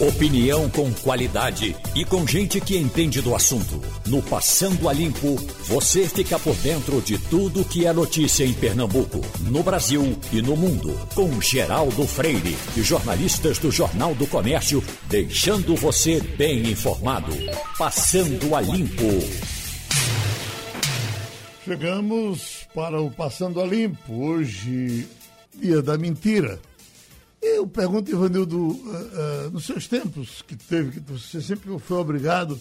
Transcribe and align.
Opinião 0.00 0.70
com 0.70 0.92
qualidade 0.92 1.74
e 1.92 2.04
com 2.04 2.24
gente 2.24 2.60
que 2.60 2.76
entende 2.76 3.20
do 3.20 3.34
assunto. 3.34 3.82
No 4.06 4.22
Passando 4.22 4.88
a 4.88 4.92
Limpo, 4.92 5.34
você 5.64 6.06
fica 6.06 6.38
por 6.38 6.54
dentro 6.58 7.02
de 7.02 7.18
tudo 7.18 7.64
que 7.64 7.84
é 7.84 7.92
notícia 7.92 8.44
em 8.44 8.54
Pernambuco, 8.54 9.20
no 9.40 9.60
Brasil 9.60 10.16
e 10.32 10.40
no 10.40 10.56
mundo. 10.56 10.96
Com 11.16 11.40
Geraldo 11.40 12.06
Freire 12.06 12.56
e 12.76 12.80
jornalistas 12.80 13.58
do 13.58 13.72
Jornal 13.72 14.14
do 14.14 14.24
Comércio, 14.28 14.84
deixando 15.08 15.74
você 15.74 16.20
bem 16.20 16.70
informado. 16.70 17.32
Passando 17.76 18.54
a 18.54 18.60
Limpo. 18.60 19.02
Chegamos 21.64 22.68
para 22.72 23.00
o 23.00 23.10
Passando 23.10 23.60
a 23.60 23.66
Limpo, 23.66 24.14
hoje, 24.14 25.08
dia 25.60 25.82
da 25.82 25.98
mentira. 25.98 26.60
Eu 27.40 27.66
pergunto, 27.66 28.10
Ivanildo, 28.10 28.58
uh, 28.58 28.72
uh, 28.72 29.50
nos 29.52 29.64
seus 29.64 29.86
tempos 29.86 30.42
que 30.42 30.56
teve, 30.56 31.00
que 31.00 31.12
você 31.12 31.40
sempre 31.40 31.78
foi 31.78 31.96
obrigado 31.96 32.60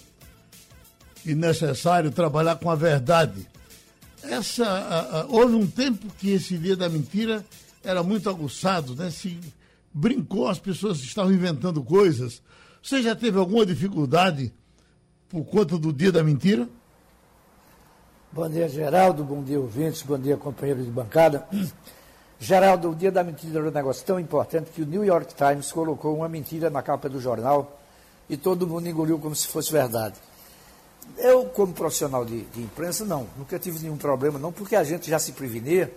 e 1.25 1.33
necessário 1.33 2.11
trabalhar 2.11 2.57
com 2.57 2.69
a 2.69 2.75
verdade. 2.75 3.47
Essa, 4.23 5.25
uh, 5.27 5.35
houve 5.35 5.55
um 5.55 5.65
tempo 5.65 6.07
que 6.17 6.31
esse 6.31 6.57
dia 6.57 6.75
da 6.75 6.87
mentira 6.87 7.43
era 7.83 8.03
muito 8.03 8.29
aguçado, 8.29 8.95
né? 8.95 9.09
Se 9.09 9.39
brincou, 9.93 10.47
as 10.47 10.59
pessoas 10.59 10.99
estavam 10.99 11.31
inventando 11.31 11.83
coisas. 11.83 12.41
Você 12.81 13.01
já 13.01 13.15
teve 13.15 13.39
alguma 13.39 13.65
dificuldade 13.65 14.53
por 15.27 15.43
conta 15.45 15.77
do 15.77 15.91
dia 15.91 16.11
da 16.11 16.23
mentira? 16.23 16.69
Bom 18.31 18.47
dia, 18.47 18.69
Geraldo. 18.69 19.23
Bom 19.23 19.43
dia, 19.43 19.59
ouvintes. 19.59 20.03
Bom 20.03 20.19
dia, 20.19 20.37
companheiros 20.37 20.85
de 20.85 20.91
bancada. 20.91 21.47
Geraldo, 22.39 22.91
o 22.91 22.95
dia 22.95 23.11
da 23.11 23.23
mentira 23.23 23.59
era 23.59 23.69
um 23.69 23.71
negócio 23.71 24.05
tão 24.05 24.19
importante 24.19 24.69
que 24.69 24.83
o 24.83 24.85
New 24.85 25.03
York 25.03 25.33
Times 25.33 25.71
colocou 25.71 26.15
uma 26.15 26.29
mentira 26.29 26.69
na 26.69 26.83
capa 26.83 27.09
do 27.09 27.19
jornal 27.19 27.79
e 28.29 28.37
todo 28.37 28.67
mundo 28.67 28.87
engoliu 28.87 29.17
como 29.17 29.35
se 29.35 29.47
fosse 29.47 29.71
verdade. 29.71 30.15
Eu, 31.17 31.45
como 31.45 31.73
profissional 31.73 32.23
de, 32.23 32.41
de 32.41 32.61
imprensa, 32.61 33.03
não, 33.05 33.27
nunca 33.37 33.57
tive 33.57 33.79
nenhum 33.79 33.97
problema, 33.97 34.37
não, 34.37 34.51
porque 34.51 34.75
a 34.75 34.83
gente 34.83 35.09
já 35.09 35.17
se 35.17 35.31
prevenia, 35.31 35.91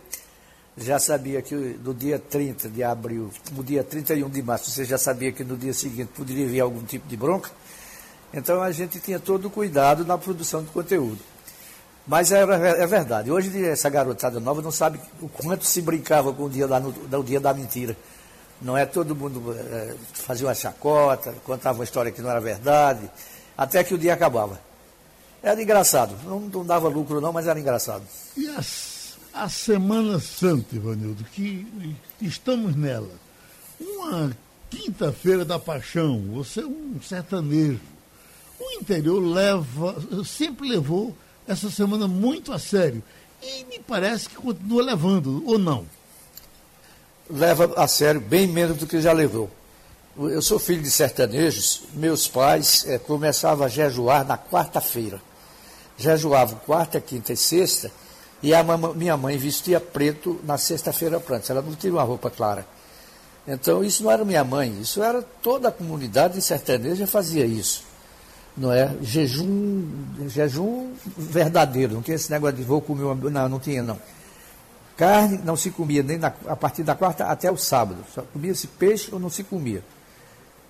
já 0.79 0.99
sabia 0.99 1.43
que 1.43 1.55
do 1.55 1.93
dia 1.93 2.19
30 2.19 2.71
de 2.71 2.83
abril, 2.83 3.31
no 3.53 3.63
dia 3.63 3.85
31 3.85 4.31
de 4.31 4.43
março, 4.43 4.71
você 4.71 4.85
já 4.85 4.97
sabia 4.97 5.33
que 5.33 5.45
no 5.45 5.57
dia 5.57 5.75
seguinte 5.75 6.11
poderia 6.17 6.47
vir 6.47 6.61
algum 6.61 6.83
tipo 6.85 7.07
de 7.07 7.17
bronca, 7.17 7.51
então 8.33 8.63
a 8.63 8.71
gente 8.71 8.99
tinha 9.01 9.19
todo 9.19 9.49
o 9.49 9.51
cuidado 9.51 10.07
na 10.07 10.17
produção 10.17 10.63
de 10.63 10.71
conteúdo. 10.71 11.19
Mas 12.11 12.33
é, 12.33 12.41
é, 12.41 12.87
verdade. 12.89 13.31
Hoje 13.31 13.65
essa 13.65 13.89
garotada 13.89 14.41
nova 14.41 14.61
não 14.61 14.73
sabe 14.73 14.99
o 15.23 15.29
quanto 15.29 15.65
se 15.65 15.81
brincava 15.81 16.33
com 16.33 16.47
o 16.47 16.51
dia, 16.51 16.67
da, 16.67 16.81
no, 16.81 17.23
dia 17.23 17.39
da 17.39 17.55
mentira. 17.55 17.97
Não 18.61 18.77
é 18.77 18.85
todo 18.85 19.15
mundo 19.15 19.55
é, 19.57 19.95
fazia 20.13 20.49
uma 20.49 20.55
chacota, 20.55 21.33
contava 21.45 21.79
uma 21.79 21.85
história 21.85 22.11
que 22.11 22.21
não 22.21 22.29
era 22.29 22.41
verdade, 22.41 23.09
até 23.57 23.85
que 23.85 23.95
o 23.95 23.99
dia 23.99 24.13
acabava. 24.13 24.61
Era 25.41 25.63
engraçado. 25.63 26.17
Não, 26.25 26.41
não 26.41 26.67
dava 26.67 26.89
lucro 26.89 27.21
não, 27.21 27.33
mas 27.33 27.47
era 27.47 27.61
engraçado. 27.61 28.03
E 28.37 28.53
a 29.33 29.49
Semana 29.49 30.19
Santa, 30.19 30.75
Ivanildo, 30.75 31.23
que 31.33 31.65
estamos 32.21 32.75
nela. 32.75 33.13
Uma 33.81 34.37
quinta-feira 34.69 35.45
da 35.45 35.61
paixão, 35.61 36.21
você 36.33 36.59
é 36.59 36.67
um 36.67 37.01
sertanejo. 37.01 37.79
O 38.59 38.81
interior 38.81 39.21
leva, 39.21 40.25
sempre 40.25 40.69
levou 40.69 41.17
essa 41.51 41.71
semana 41.71 42.07
muito 42.07 42.53
a 42.53 42.59
sério. 42.59 43.03
E 43.43 43.65
me 43.65 43.81
parece 43.81 44.29
que 44.29 44.37
continua 44.37 44.83
levando, 44.83 45.43
ou 45.47 45.59
não? 45.59 45.85
Leva 47.29 47.73
a 47.77 47.89
sério 47.89 48.21
bem 48.21 48.47
menos 48.47 48.77
do 48.77 48.87
que 48.87 49.01
já 49.01 49.13
levou. 49.13 49.51
Eu 50.17 50.43
sou 50.43 50.59
filho 50.59 50.83
de 50.83 50.91
sertanejos, 50.91 51.83
meus 51.95 52.29
pais 52.29 52.85
é, 52.87 52.99
começavam 52.99 53.65
a 53.65 53.69
jejuar 53.69 54.27
na 54.27 54.37
quarta-feira. 54.37 55.21
Jejuavam 55.97 56.61
quarta, 56.65 57.01
quinta 57.01 57.33
e 57.33 57.37
sexta, 57.37 57.91
e 58.43 58.55
a 58.55 58.63
minha 58.95 59.17
mãe 59.17 59.37
vestia 59.37 59.81
preto 59.81 60.41
na 60.45 60.57
sexta-feira 60.57 61.23
antes. 61.31 61.51
Ela 61.51 61.63
não 61.63 61.75
tinha 61.75 61.93
uma 61.93 62.03
roupa 62.03 62.31
clara. 62.31 62.67
Então, 63.47 63.83
isso 63.83 64.03
não 64.05 64.11
era 64.11 64.25
minha 64.25 64.45
mãe, 64.45 64.81
isso 64.81 65.03
era 65.03 65.23
toda 65.23 65.69
a 65.69 65.73
comunidade 65.73 66.41
sertaneja 66.41 67.07
fazia 67.07 67.45
isso 67.45 67.90
não 68.57 68.73
é? 68.73 68.95
Jejum, 69.01 69.87
jejum 70.29 70.93
verdadeiro, 71.17 71.95
não 71.95 72.03
tinha 72.03 72.15
esse 72.15 72.31
negócio 72.31 72.57
de 72.57 72.63
vou 72.63 72.81
comer 72.81 73.05
uma, 73.05 73.31
não, 73.31 73.49
não 73.49 73.59
tinha 73.59 73.83
não. 73.83 73.99
Carne 74.97 75.41
não 75.45 75.57
se 75.57 75.71
comia 75.71 76.03
nem 76.03 76.19
na, 76.19 76.33
a 76.47 76.55
partir 76.55 76.83
da 76.83 76.95
quarta 76.95 77.25
até 77.25 77.51
o 77.51 77.57
sábado, 77.57 78.05
só 78.15 78.23
comia-se 78.23 78.67
peixe 78.67 79.09
ou 79.13 79.19
não 79.19 79.31
se 79.31 79.43
comia. 79.45 79.83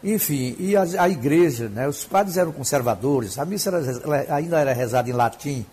Enfim, 0.02 0.56
e 0.58 0.76
a, 0.76 0.82
a, 0.98 1.08
igreja, 1.08 1.68
né, 1.68 1.86
os 1.86 2.04
padres 2.04 2.36
eram 2.36 2.52
conservadores, 2.52 3.38
a 3.38 3.44
missa 3.44 3.70
era, 3.70 4.34
ainda 4.34 4.58
era 4.58 4.72
rezada 4.72 5.10
em 5.10 5.12
latim. 5.12 5.66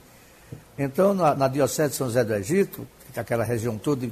Então, 0.78 1.14
na, 1.14 1.34
na 1.34 1.48
Diocese 1.48 1.92
de 1.92 1.96
São 1.96 2.08
José 2.08 2.24
do 2.24 2.34
Egito, 2.34 2.88
aquela 3.16 3.44
região 3.44 3.78
toda, 3.78 4.10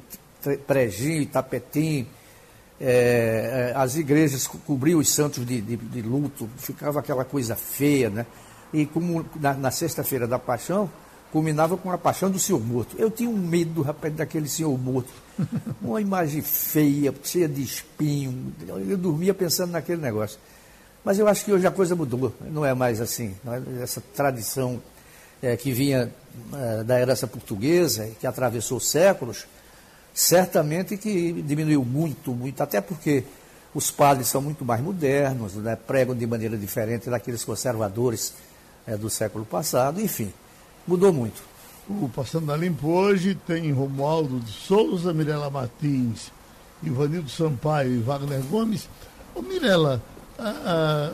Prejinho, 0.67 1.21
Itapetim, 1.21 2.07
é, 2.79 3.71
é, 3.71 3.77
as 3.77 3.95
igrejas 3.95 4.47
cobriam 4.47 4.99
os 4.99 5.13
santos 5.13 5.45
de, 5.45 5.61
de, 5.61 5.77
de, 5.77 6.01
luto, 6.01 6.49
ficava 6.57 6.99
aquela 6.99 7.23
coisa 7.23 7.55
feia, 7.55 8.09
né? 8.09 8.25
E 8.73 8.85
como 8.85 9.25
na, 9.39 9.53
na 9.53 9.71
sexta-feira 9.71 10.27
da 10.27 10.37
paixão, 10.37 10.89
culminava 11.31 11.77
com 11.77 11.91
a 11.91 11.97
paixão 11.97 12.29
do 12.29 12.39
senhor 12.39 12.61
morto. 12.61 12.95
Eu 12.97 13.09
tinha 13.09 13.29
um 13.29 13.37
medo, 13.37 13.81
rapaz, 13.81 14.13
daquele 14.13 14.47
senhor 14.47 14.77
morto. 14.77 15.09
Uma 15.81 16.01
imagem 16.01 16.41
feia, 16.41 17.13
cheia 17.23 17.47
de 17.47 17.61
espinho. 17.61 18.53
Eu 18.87 18.97
dormia 18.97 19.33
pensando 19.33 19.71
naquele 19.71 20.01
negócio. 20.01 20.39
Mas 21.03 21.19
eu 21.19 21.27
acho 21.27 21.45
que 21.45 21.53
hoje 21.53 21.67
a 21.67 21.71
coisa 21.71 21.95
mudou. 21.95 22.33
Não 22.41 22.65
é 22.65 22.73
mais 22.73 22.99
assim. 22.99 23.35
É 23.79 23.83
essa 23.83 24.01
tradição 24.15 24.81
é, 25.41 25.55
que 25.55 25.71
vinha 25.71 26.11
é, 26.53 26.83
da 26.83 26.99
herança 26.99 27.27
portuguesa, 27.27 28.09
que 28.19 28.25
atravessou 28.25 28.79
séculos, 28.79 29.45
certamente 30.15 30.95
que 30.95 31.33
diminuiu 31.41 31.83
muito, 31.83 32.33
muito, 32.33 32.63
até 32.63 32.79
porque 32.79 33.25
os 33.73 33.91
padres 33.91 34.29
são 34.29 34.41
muito 34.41 34.63
mais 34.63 34.81
modernos, 34.81 35.55
né, 35.55 35.75
pregam 35.75 36.15
de 36.15 36.25
maneira 36.25 36.57
diferente 36.57 37.09
daqueles 37.09 37.43
conservadores 37.43 38.33
é, 38.87 38.95
do 38.95 39.09
século 39.09 39.43
passado, 39.43 39.99
enfim, 39.99 40.31
mudou 40.87 41.11
muito. 41.11 41.43
O 41.89 42.09
Passando 42.15 42.49
a 42.51 42.55
Limpo 42.55 42.87
hoje 42.87 43.35
tem 43.35 43.71
Romualdo 43.73 44.39
de 44.39 44.51
Souza, 44.51 45.13
Mirela 45.13 45.49
Martins, 45.49 46.31
Ivanildo 46.81 47.29
Sampaio 47.29 47.91
e 47.91 47.99
Wagner 47.99 48.41
Gomes. 48.43 48.87
Ô 49.35 49.41
Mirela, 49.41 50.01
ah, 50.39 50.55
ah, 50.65 51.13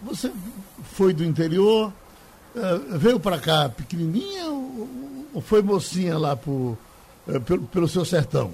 você 0.00 0.32
foi 0.94 1.12
do 1.12 1.24
interior, 1.24 1.92
ah, 2.56 2.80
veio 2.96 3.18
para 3.18 3.38
cá 3.40 3.68
pequenininha 3.68 4.46
ou, 4.46 4.88
ou 5.34 5.42
foi 5.42 5.60
mocinha 5.60 6.16
lá 6.16 6.36
por 6.36 6.78
pelo, 7.24 7.62
pelo 7.62 7.88
seu 7.88 8.04
sertão? 8.04 8.52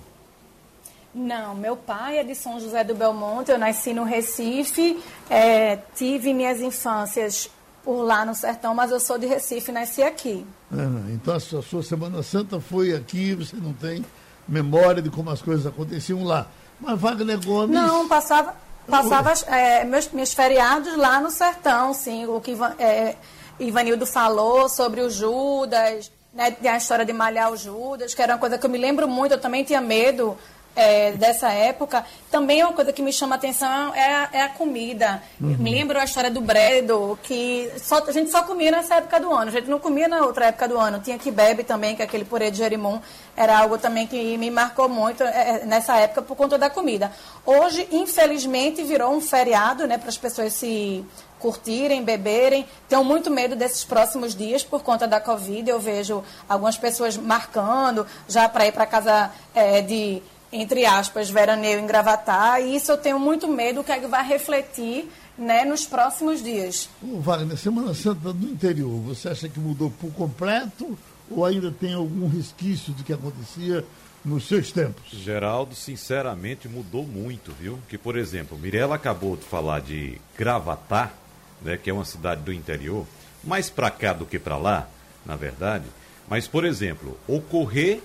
Não, 1.15 1.55
meu 1.55 1.77
pai 1.77 2.19
é 2.19 2.25
de 2.25 2.35
São 2.35 2.61
José 2.61 2.85
do 2.85 2.95
Belmonte, 2.95 3.51
eu 3.51 3.59
nasci 3.59 3.93
no 3.93 4.05
Recife, 4.05 5.03
é, 5.31 5.77
tive 5.97 6.35
minhas 6.35 6.61
infâncias 6.61 7.51
por 7.83 8.03
lá 8.03 8.25
no 8.25 8.35
sertão, 8.35 8.75
mas 8.75 8.91
eu 8.91 9.01
sou 9.01 9.19
de 9.19 9.27
Recife 9.27 9.73
nasci 9.73 10.03
aqui. 10.03 10.47
É, 10.71 11.13
então 11.13 11.35
a 11.35 11.41
sua, 11.41 11.61
a 11.61 11.63
sua, 11.63 11.83
Semana 11.83 12.23
Santa 12.23 12.61
foi 12.61 12.95
aqui, 12.95 13.35
você 13.35 13.57
não 13.57 13.73
tem 13.73 14.05
memória 14.47 15.01
de 15.01 15.09
como 15.11 15.31
as 15.31 15.41
coisas 15.41 15.67
aconteciam 15.67 16.23
lá. 16.25 16.47
Mas 16.79 17.01
Wagner 17.01 17.45
Gomes. 17.45 17.75
Não, 17.75 18.07
passava, 18.07 18.55
passava 18.87 19.33
é, 19.47 19.85
meus, 19.85 20.09
meus 20.11 20.33
feriados 20.33 20.97
lá 20.97 21.21
no 21.21 21.31
sertão, 21.31 21.93
sim. 21.95 22.27
O 22.27 22.41
que 22.41 22.57
é, 22.79 23.17
Ivanildo 23.59 24.07
falou 24.07 24.69
sobre 24.69 25.01
o 25.01 25.11
Judas 25.11 26.13
né, 26.33 26.57
a 26.69 26.77
história 26.77 27.05
de 27.05 27.13
malhar 27.13 27.53
o 27.53 27.57
Judas, 27.57 28.15
que 28.15 28.23
era 28.23 28.35
uma 28.35 28.39
coisa 28.39 28.59
que 28.59 28.67
eu 28.67 28.71
me 28.71 28.79
lembro 28.79 29.09
muito, 29.09 29.33
eu 29.33 29.41
também 29.41 29.65
tinha 29.65 29.81
medo 29.81 30.37
é, 30.79 31.13
dessa 31.13 31.51
época. 31.51 32.05
Também 32.31 32.63
uma 32.63 32.73
coisa 32.73 32.93
que 32.93 33.03
me 33.03 33.13
chama 33.13 33.35
a 33.35 33.39
atenção 33.39 33.93
é 33.95 34.15
a, 34.15 34.29
é 34.33 34.43
a 34.43 34.49
comida. 34.49 35.21
Uhum. 35.41 35.57
Me 35.59 35.75
lembro 35.75 35.99
a 35.99 36.05
história 36.05 36.31
do 36.31 36.41
bredo, 36.41 37.19
que 37.25 37.69
só, 37.79 38.05
a 38.07 38.13
gente 38.13 38.31
só 38.31 38.45
comia 38.45 38.71
nessa 38.71 38.95
época 38.95 39.19
do 39.19 39.33
ano, 39.33 39.49
a 39.49 39.51
gente 39.51 39.69
não 39.69 39.81
comia 39.81 40.07
na 40.07 40.25
outra 40.25 40.47
época 40.47 40.69
do 40.69 40.79
ano. 40.79 41.01
Tinha 41.01 41.19
que 41.19 41.33
bebe 41.33 41.65
também, 41.65 41.97
que 41.97 42.03
aquele 42.03 42.25
purê 42.25 42.51
de 42.51 42.59
jerimum, 42.59 43.01
era 43.37 43.59
algo 43.59 43.77
também 43.77 44.07
que 44.07 44.39
me 44.39 44.51
marcou 44.51 44.89
muito 44.89 45.25
é, 45.25 45.63
é, 45.63 45.67
nessa 45.67 45.97
época 45.97 46.23
por 46.23 46.37
conta 46.37 46.57
da 46.57 46.71
comida. 46.71 47.11
Hoje, 47.45 47.89
infelizmente, 47.91 48.83
virou 48.85 49.13
um 49.13 49.21
feriado, 49.21 49.87
né, 49.87 49.99
para 49.99 50.09
as 50.09 50.19
pessoas 50.19 50.53
se 50.53 51.05
curtirem, 51.39 52.05
beberem. 52.05 52.67
Tenho 52.89 53.05
muito 53.05 53.31
medo 53.31 53.57
desses 53.57 53.85
próximos 53.85 54.35
dias 54.35 54.63
por 54.63 54.83
conta 54.83 55.07
da 55.07 55.21
Covid. 55.21 55.69
Eu 55.69 55.81
vejo 55.81 56.23
algumas 56.49 56.77
pessoas 56.77 57.17
marcando 57.17 58.07
já 58.29 58.49
para 58.49 58.67
ir 58.67 58.73
para 58.73 58.87
casa 58.87 59.31
é, 59.55 59.81
de, 59.81 60.23
entre 60.53 60.85
aspas, 60.85 61.31
veraneio 61.31 61.81
em 61.81 61.87
Gravatar. 61.87 62.61
E 62.61 62.77
isso 62.77 62.93
eu 62.93 62.99
tenho 62.99 63.19
muito 63.19 63.49
medo 63.49 63.85
que, 63.85 63.93
é 63.93 63.99
que 63.99 64.07
vai 64.07 64.27
refletir 64.27 65.11
né, 65.39 65.65
nos 65.65 65.87
próximos 65.87 66.43
dias. 66.43 66.89
Ô, 67.03 67.21
Wagner, 67.21 67.57
Semana 67.57 67.95
Santa 67.95 68.33
no 68.33 68.49
interior, 68.49 69.01
você 69.03 69.29
acha 69.29 69.49
que 69.49 69.61
mudou 69.61 69.91
por 69.91 70.13
completo 70.13 70.99
ou 71.31 71.45
ainda 71.45 71.71
tem 71.71 71.95
algum 71.95 72.29
resquício 72.29 72.93
do 72.93 73.05
que 73.05 73.13
acontecia 73.13 73.85
nos 74.25 74.47
seus 74.49 74.73
tempos? 74.73 75.11
Geraldo, 75.11 75.75
sinceramente, 75.75 76.69
mudou 76.69 77.05
muito, 77.05 77.53
viu? 77.53 77.79
Que, 77.89 77.97
por 77.97 78.17
exemplo, 78.17 78.59
Mirella 78.59 78.95
acabou 78.95 79.37
de 79.37 79.45
falar 79.45 79.81
de 79.81 80.21
Gravatar, 80.37 81.15
né, 81.63 81.77
que 81.77 81.91
é 81.91 81.93
uma 81.93 82.05
cidade 82.05 82.43
do 82.43 82.53
interior, 82.53 83.07
mais 83.45 83.71
para 83.71 83.91
cá 83.91 84.13
do 84.13 84.27
que 84.27 84.39
para 84.39 84.57
lá, 84.57 84.89
na 85.25 85.37
verdade. 85.37 85.85
Mas, 86.29 86.47
por 86.47 86.65
exemplo, 86.65 87.19
ocorrer 87.27 88.01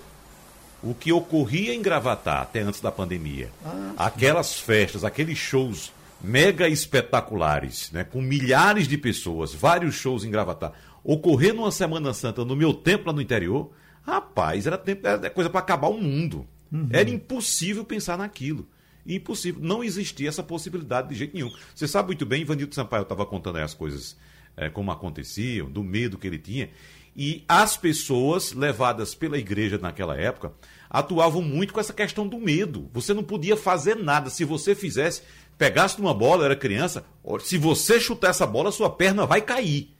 o 0.81 0.93
que 0.93 1.11
ocorria 1.11 1.73
em 1.73 1.81
Gravatar 1.81 2.41
até 2.41 2.61
antes 2.61 2.81
da 2.81 2.91
pandemia. 2.91 3.49
Ah, 3.65 3.93
Aquelas 3.97 4.59
festas, 4.59 5.03
aqueles 5.03 5.37
shows 5.37 5.91
mega 6.21 6.67
espetaculares, 6.67 7.91
né, 7.91 8.03
com 8.03 8.21
milhares 8.21 8.87
de 8.87 8.97
pessoas, 8.97 9.53
vários 9.53 9.95
shows 9.95 10.23
em 10.23 10.31
Gravatar, 10.31 10.73
ocorrer 11.03 11.53
numa 11.53 11.71
Semana 11.71 12.13
Santa 12.13 12.45
no 12.45 12.55
meu 12.55 12.73
tempo 12.73 13.07
lá 13.07 13.13
no 13.13 13.21
interior, 13.21 13.71
rapaz, 14.05 14.67
era, 14.67 14.77
tempo, 14.77 15.07
era 15.07 15.29
coisa 15.29 15.49
para 15.49 15.59
acabar 15.59 15.87
o 15.87 15.99
mundo. 15.99 16.47
Uhum. 16.71 16.87
Era 16.91 17.09
impossível 17.09 17.85
pensar 17.85 18.17
naquilo. 18.17 18.67
Impossível. 19.05 19.61
Não 19.61 19.83
existia 19.83 20.29
essa 20.29 20.43
possibilidade 20.43 21.09
de 21.09 21.15
jeito 21.15 21.33
nenhum. 21.33 21.51
Você 21.75 21.87
sabe 21.87 22.07
muito 22.07 22.25
bem, 22.25 22.41
Ivanildo 22.41 22.73
Sampaio 22.73 23.03
estava 23.03 23.25
contando 23.25 23.57
aí 23.57 23.63
as 23.63 23.73
coisas 23.73 24.17
é, 24.55 24.69
como 24.69 24.91
aconteciam, 24.91 25.69
do 25.69 25.83
medo 25.83 26.17
que 26.17 26.27
ele 26.27 26.39
tinha. 26.39 26.69
E 27.15 27.43
as 27.47 27.77
pessoas 27.77 28.53
levadas 28.53 29.13
pela 29.13 29.37
igreja 29.37 29.77
naquela 29.77 30.17
época 30.17 30.51
atuavam 30.89 31.41
muito 31.41 31.73
com 31.73 31.79
essa 31.79 31.93
questão 31.93 32.27
do 32.27 32.39
medo. 32.39 32.89
Você 32.93 33.13
não 33.13 33.23
podia 33.23 33.55
fazer 33.55 33.95
nada. 33.95 34.29
Se 34.29 34.43
você 34.43 34.73
fizesse, 34.73 35.21
pegasse 35.57 35.99
uma 35.99 36.13
bola, 36.13 36.45
era 36.45 36.55
criança, 36.55 37.05
se 37.41 37.57
você 37.57 37.99
chutar 37.99 38.29
essa 38.29 38.47
bola, 38.47 38.71
sua 38.71 38.89
perna 38.89 39.25
vai 39.25 39.41
cair. 39.41 39.92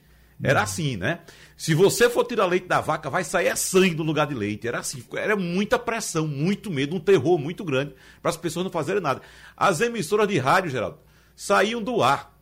Era 0.44 0.60
uhum. 0.60 0.64
assim, 0.64 0.98
né? 0.98 1.22
Se 1.56 1.74
você 1.74 2.10
for 2.10 2.26
tirar 2.26 2.46
leite 2.46 2.68
da 2.68 2.82
vaca, 2.82 3.10
vai 3.10 3.24
sair 3.24 3.48
é 3.48 3.56
sangue 3.56 3.96
no 3.96 4.04
lugar 4.04 4.28
de 4.28 4.36
leite. 4.36 4.68
Era 4.68 4.80
assim, 4.80 5.02
era 5.14 5.36
muita 5.36 5.80
pressão, 5.80 6.28
muito 6.28 6.70
medo, 6.70 6.96
um 6.96 7.00
terror 7.00 7.40
muito 7.40 7.64
grande 7.64 7.96
para 8.22 8.30
as 8.30 8.38
pessoas 8.38 8.66
não 8.66 8.72
fazerem 8.72 9.02
nada. 9.02 9.22
As 9.56 9.80
emissoras 9.80 10.28
de 10.28 10.38
rádio, 10.38 10.72
Geraldo, 10.72 11.00
saíam 11.36 11.82
do 11.82 12.04
ar. 12.04 12.38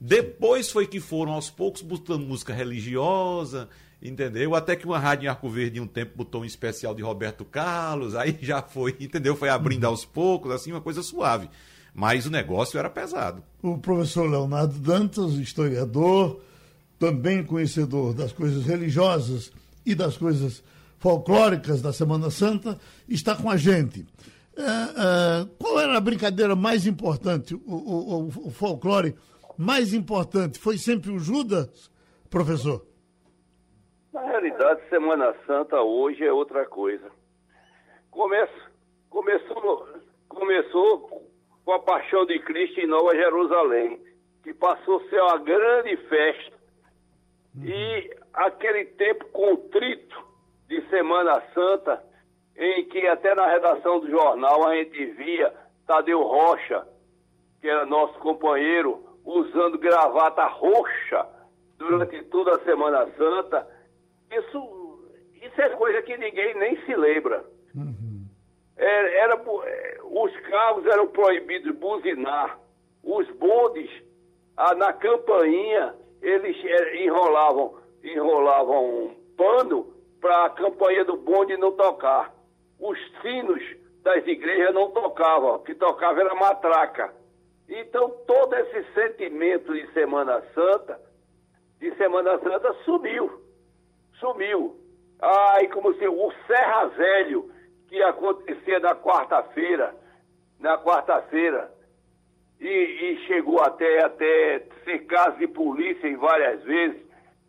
Depois 0.00 0.70
foi 0.70 0.86
que 0.86 1.00
foram 1.00 1.32
aos 1.32 1.50
poucos 1.50 1.82
botando 1.82 2.26
música 2.26 2.52
religiosa, 2.52 3.68
entendeu? 4.02 4.54
Até 4.54 4.76
que 4.76 4.86
uma 4.86 4.98
rádio 4.98 5.26
em 5.26 5.28
Arco 5.28 5.48
Verde, 5.48 5.80
um 5.80 5.86
tempo, 5.86 6.12
botou 6.16 6.42
um 6.42 6.44
especial 6.44 6.94
de 6.94 7.02
Roberto 7.02 7.44
Carlos, 7.44 8.14
aí 8.14 8.38
já 8.40 8.62
foi, 8.62 8.94
entendeu? 9.00 9.34
Foi 9.34 9.48
abrindo 9.48 9.86
aos 9.86 10.04
poucos, 10.04 10.52
assim, 10.52 10.72
uma 10.72 10.80
coisa 10.80 11.02
suave. 11.02 11.48
Mas 11.94 12.26
o 12.26 12.30
negócio 12.30 12.78
era 12.78 12.90
pesado. 12.90 13.42
O 13.62 13.78
professor 13.78 14.30
Leonardo 14.30 14.78
Dantas, 14.78 15.32
historiador, 15.32 16.40
também 16.98 17.44
conhecedor 17.44 18.12
das 18.14 18.32
coisas 18.32 18.66
religiosas 18.66 19.52
e 19.86 19.94
das 19.94 20.16
coisas 20.16 20.62
folclóricas 20.98 21.80
da 21.80 21.92
Semana 21.92 22.30
Santa, 22.30 22.78
está 23.08 23.36
com 23.36 23.48
a 23.48 23.56
gente. 23.56 24.04
É, 24.56 24.62
é, 24.62 25.48
qual 25.58 25.78
era 25.78 25.96
a 25.96 26.00
brincadeira 26.00 26.56
mais 26.56 26.86
importante, 26.86 27.54
o, 27.54 27.60
o, 27.66 28.26
o, 28.26 28.50
folclore 28.50 29.14
mais 29.56 29.94
importante? 29.94 30.58
Foi 30.58 30.76
sempre 30.76 31.12
o 31.12 31.18
Judas, 31.20 31.88
professor? 32.28 32.84
Na 34.12 34.22
realidade, 34.22 34.80
Semana 34.88 35.32
Santa 35.46 35.80
hoje 35.80 36.24
é 36.24 36.32
outra 36.32 36.66
coisa. 36.66 37.08
Começa, 38.10 38.72
começou, 39.08 39.88
começou 40.28 41.28
com 41.64 41.72
a 41.72 41.78
paixão 41.78 42.26
de 42.26 42.40
Cristo 42.40 42.80
em 42.80 42.88
Nova 42.88 43.14
Jerusalém, 43.14 44.00
que 44.42 44.52
passou 44.52 44.96
a 44.96 45.08
ser 45.08 45.20
uma 45.20 45.38
grande 45.38 45.96
festa 46.08 46.57
e 47.64 48.16
aquele 48.32 48.84
tempo 48.84 49.24
contrito 49.26 50.16
de 50.68 50.80
Semana 50.88 51.42
Santa, 51.54 52.02
em 52.56 52.84
que 52.86 53.06
até 53.06 53.34
na 53.34 53.46
redação 53.46 54.00
do 54.00 54.10
jornal 54.10 54.66
a 54.66 54.74
gente 54.76 55.06
via 55.12 55.52
Tadeu 55.86 56.22
Rocha, 56.22 56.86
que 57.60 57.68
era 57.68 57.86
nosso 57.86 58.18
companheiro, 58.18 59.04
usando 59.24 59.78
gravata 59.78 60.46
roxa 60.46 61.26
durante 61.76 62.22
toda 62.24 62.52
a 62.52 62.64
Semana 62.64 63.06
Santa. 63.16 63.66
Isso, 64.30 65.08
isso 65.42 65.60
é 65.60 65.68
coisa 65.70 66.02
que 66.02 66.16
ninguém 66.16 66.54
nem 66.54 66.76
se 66.84 66.94
lembra. 66.94 67.44
Uhum. 67.74 68.26
Era, 68.76 69.10
era, 69.10 69.42
os 70.04 70.36
carros 70.48 70.86
eram 70.86 71.08
proibidos 71.08 71.72
de 71.72 71.78
buzinar, 71.78 72.58
os 73.02 73.28
bondes 73.36 73.90
ah, 74.56 74.74
na 74.74 74.92
campainha 74.92 75.94
eles 76.22 76.56
eh, 76.64 77.04
enrolavam, 77.04 77.78
enrolavam 78.02 78.84
um 78.84 79.14
pano 79.36 79.92
para 80.20 80.46
a 80.46 80.50
campanha 80.50 81.04
do 81.04 81.16
bonde 81.16 81.56
não 81.56 81.72
tocar. 81.72 82.34
Os 82.78 82.98
sinos 83.22 83.62
das 84.02 84.26
igrejas 84.26 84.74
não 84.74 84.90
tocavam, 84.90 85.56
o 85.56 85.58
que 85.60 85.74
tocava 85.74 86.20
era 86.20 86.34
matraca. 86.34 87.14
Então 87.68 88.10
todo 88.26 88.54
esse 88.54 88.84
sentimento 88.94 89.72
de 89.72 89.92
Semana 89.92 90.42
Santa, 90.54 91.00
de 91.78 91.94
Semana 91.96 92.38
Santa 92.38 92.72
sumiu. 92.84 93.42
Sumiu. 94.18 94.76
Ai, 95.20 95.68
como 95.68 95.92
se 95.94 96.06
o 96.08 96.32
Serra 96.46 96.86
Velho, 96.86 97.50
que 97.88 98.02
acontecia 98.02 98.78
na 98.80 98.94
quarta-feira, 98.94 99.94
na 100.58 100.78
quarta-feira, 100.78 101.72
e, 102.60 102.66
e, 102.66 103.26
chegou 103.26 103.60
até, 103.60 104.04
até 104.04 104.66
ser 104.84 105.06
caso 105.06 105.38
de 105.38 105.46
polícia 105.46 106.08
em 106.08 106.16
várias 106.16 106.62
vezes, 106.64 107.00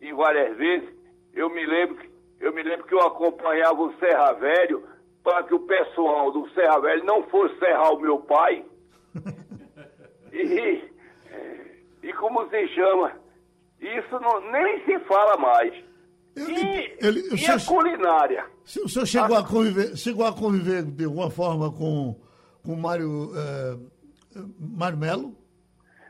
em 0.02 0.14
várias 0.14 0.56
vezes. 0.56 0.90
Eu 1.34 1.50
me 1.50 1.66
lembro, 1.66 1.98
eu 2.40 2.54
me 2.54 2.62
lembro 2.62 2.86
que 2.86 2.94
eu 2.94 3.02
acompanhava 3.02 3.82
o 3.82 3.94
Serra 3.98 4.34
Velho 4.34 4.84
para 5.24 5.44
que 5.44 5.54
o 5.54 5.62
pessoal 5.62 6.32
do 6.32 6.48
Serra 6.52 6.80
Velho 6.80 7.04
não 7.06 7.24
fosse 7.24 7.58
serrar 7.58 7.92
o 7.94 8.00
meu 8.00 8.20
pai. 8.20 8.64
e, 10.32 10.84
e 12.04 12.14
como 12.14 12.48
se 12.50 12.68
chama? 12.70 13.14
Isso 13.82 14.20
não, 14.20 14.52
nem 14.52 14.86
se 14.86 15.00
fala 15.06 15.38
mais. 15.38 15.74
e, 16.38 17.06
ele, 17.06 17.20
e 17.34 17.38
senhor, 17.38 17.58
a 17.58 17.66
culinária? 17.66 18.46
O 18.84 18.88
senhor 18.88 19.06
chegou 19.08 19.36
a, 19.36 19.40
a 19.40 19.44
conviver, 19.44 19.98
chegou 19.98 20.26
a 20.26 20.34
conviver 20.34 20.84
de 20.84 21.06
alguma 21.06 21.32
forma 21.32 21.72
com, 21.72 22.16
com 22.64 22.74
o 22.74 22.78
Mário. 22.78 23.32
Eh 23.36 23.99
Mário 24.60 24.98
Melo? 24.98 25.36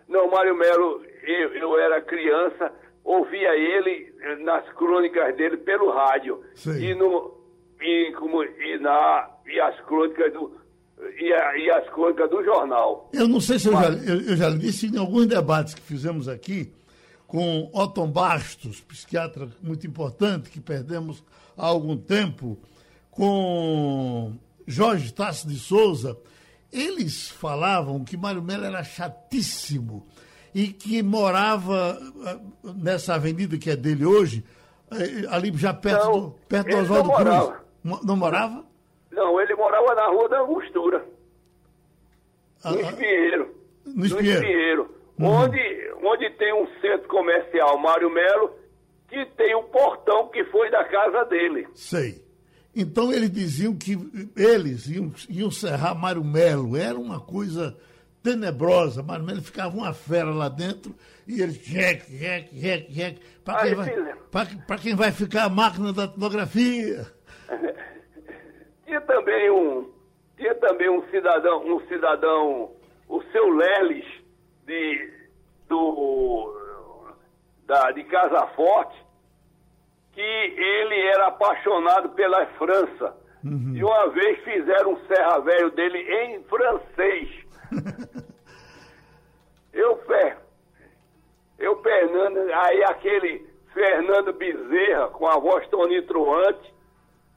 Não, 0.07 0.29
Mário 0.29 0.55
Melo, 0.55 1.03
eu, 1.23 1.53
eu 1.53 1.79
era 1.79 2.01
criança, 2.01 2.71
ouvia 3.03 3.55
ele 3.55 4.13
nas 4.43 4.67
crônicas 4.73 5.35
dele 5.35 5.57
pelo 5.57 5.91
rádio. 5.91 6.41
E, 6.65 6.93
no, 6.95 7.39
e, 7.81 8.11
como, 8.17 8.43
e, 8.43 8.79
na, 8.79 9.29
e 9.45 9.59
as 9.59 9.79
crônicas 9.81 10.33
do, 10.33 10.51
e, 11.17 11.33
a, 11.33 11.57
e, 11.57 11.69
as 11.69 11.89
crônicas 11.89 12.29
do 12.29 12.43
jornal. 12.43 13.09
Eu 13.13 13.27
não 13.27 13.39
sei 13.39 13.59
se 13.59 13.67
eu, 13.67 13.73
Mas... 13.73 14.03
já, 14.03 14.13
eu, 14.13 14.21
eu, 14.21 14.35
já 14.35 14.49
disse 14.49 14.87
em 14.87 14.97
alguns 14.97 15.27
debates 15.27 15.73
que 15.73 15.81
fizemos 15.81 16.27
aqui 16.27 16.73
com 17.27 17.69
Otton 17.73 18.09
Bastos, 18.09 18.81
psiquiatra 18.81 19.47
muito 19.61 19.85
importante 19.85 20.49
que 20.49 20.59
perdemos 20.59 21.23
há 21.55 21.67
algum 21.67 21.95
tempo, 21.95 22.57
com 23.11 24.33
Jorge 24.65 25.13
Tasso 25.13 25.47
de 25.47 25.59
Souza, 25.59 26.17
eles 26.71 27.29
falavam 27.29 28.03
que 28.03 28.17
Mário 28.17 28.41
Melo 28.41 28.65
era 28.65 28.83
chatíssimo 28.83 30.07
e 30.53 30.67
que 30.67 31.01
morava 31.03 31.97
ah, 32.25 32.39
nessa 32.63 33.15
avenida 33.15 33.57
que 33.57 33.69
é 33.69 33.75
dele 33.75 34.05
hoje, 34.05 34.43
eh, 34.91 35.27
ali 35.29 35.51
já 35.55 35.73
perto 35.73 36.05
não, 36.05 36.11
do, 36.11 36.31
perto 36.47 36.69
do 36.69 36.77
Oswaldo 36.77 37.11
Cruz. 37.13 38.03
Não 38.03 38.15
morava? 38.15 38.65
Não, 39.11 39.39
ele 39.39 39.55
morava 39.55 39.95
na 39.95 40.07
Rua 40.07 40.29
da 40.29 40.41
Angostura. 40.41 41.05
Ah, 42.63 42.71
no 42.71 42.79
ah. 42.79 42.81
Espinheiro. 42.81 43.55
No 43.85 44.05
Espinheiro. 44.05 44.41
No 44.41 44.47
Espinheiro 44.47 44.99
uhum. 45.19 45.43
onde, 45.43 45.93
onde 46.01 46.29
tem 46.31 46.53
um 46.53 46.67
centro 46.79 47.07
comercial 47.09 47.77
Mário 47.77 48.09
Melo, 48.09 48.51
que 49.09 49.25
tem 49.37 49.55
um 49.55 49.63
portão 49.63 50.29
que 50.29 50.43
foi 50.45 50.71
da 50.71 50.85
casa 50.85 51.25
dele. 51.25 51.67
Sei. 51.73 52.23
Então 52.75 53.11
eles 53.11 53.31
diziam 53.31 53.75
que 53.75 53.97
eles 54.35 54.87
iam, 54.87 55.11
iam 55.29 55.51
serrar 55.51 55.95
Mário 55.95 56.23
Melo. 56.23 56.77
Era 56.77 56.97
uma 56.97 57.19
coisa 57.19 57.77
tenebrosa. 58.21 59.01
Mário 59.01 59.25
Melo 59.25 59.41
ficava 59.41 59.75
uma 59.75 59.93
fera 59.93 60.31
lá 60.31 60.49
dentro 60.49 60.95
e 61.27 61.41
eles 61.41 61.55
jeque, 61.55 62.17
jeque, 62.17 62.59
jeque, 62.59 62.93
jeque. 62.93 63.21
Para 63.43 63.63
quem, 63.63 63.75
vai, 63.75 64.77
quem 64.81 64.95
vai 64.95 65.11
ficar 65.11 65.45
a 65.45 65.49
máquina 65.49 65.91
da 65.91 66.03
etnografia. 66.03 67.05
tinha 68.85 69.01
também 69.01 69.51
um, 69.51 69.89
tinha 70.37 70.55
também 70.55 70.89
um 70.89 71.07
cidadão, 71.09 71.63
um 71.65 71.79
cidadão, 71.87 72.71
o 73.07 73.21
seu 73.31 73.49
Leles, 73.49 74.05
de, 74.65 75.13
do, 75.67 77.13
da, 77.67 77.91
de 77.91 78.03
Casa 78.05 78.47
Forte, 78.55 78.97
que 80.19 80.61
ele 80.61 80.99
era 81.07 81.27
apaixonado 81.27 82.09
pela 82.09 82.45
França. 82.57 83.15
Uhum. 83.41 83.71
E 83.73 83.81
uma 83.81 84.09
vez 84.09 84.37
fizeram 84.43 84.91
um 84.91 85.07
serra 85.07 85.39
velho 85.39 85.71
dele 85.71 85.97
em 85.97 86.43
francês. 86.43 87.29
eu, 89.71 89.97
eu, 91.57 91.81
Fernando, 91.81 92.37
aí 92.53 92.83
aquele 92.83 93.47
Fernando 93.73 94.33
Bezerra, 94.33 95.07
com 95.07 95.25
a 95.25 95.39
voz 95.39 95.65
tonitruante, 95.69 96.73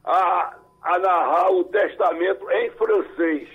a, 0.05 0.57
a 0.83 0.99
narrar 0.99 1.53
o 1.53 1.63
testamento 1.65 2.51
em 2.51 2.71
francês. 2.73 3.49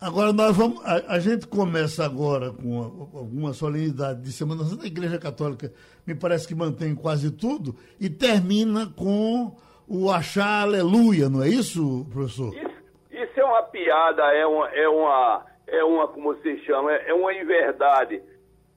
Agora 0.00 0.32
nós 0.32 0.56
vamos. 0.56 0.84
A, 0.84 1.14
a, 1.14 1.20
gente 1.20 1.46
começa 1.46 2.04
agora 2.04 2.50
com 2.50 3.08
alguma 3.14 3.52
solenidade 3.52 4.20
de 4.20 4.32
Semana 4.32 4.64
Santa. 4.64 4.84
Igreja 4.84 5.16
Católica 5.16 5.72
me 6.06 6.14
parece 6.14 6.46
que 6.48 6.54
mantém 6.54 6.94
quase 6.94 7.30
tudo 7.30 7.74
e 8.00 8.10
termina 8.10 8.86
com 8.96 9.56
o 9.88 10.10
achar 10.10 10.62
aleluia, 10.62 11.28
não 11.28 11.42
é 11.42 11.48
isso, 11.48 12.06
professor? 12.12 12.54
Isso, 12.54 12.82
isso 13.10 13.40
é 13.40 13.44
uma 13.44 13.62
piada, 13.62 14.22
é 14.34 14.46
uma, 14.46 14.68
é 14.70 14.88
uma, 14.88 15.46
é 15.66 15.84
uma 15.84 16.08
como 16.08 16.34
se 16.36 16.58
chama, 16.64 16.92
é, 16.92 17.10
é 17.10 17.14
uma 17.14 17.32
inverdade. 17.34 18.22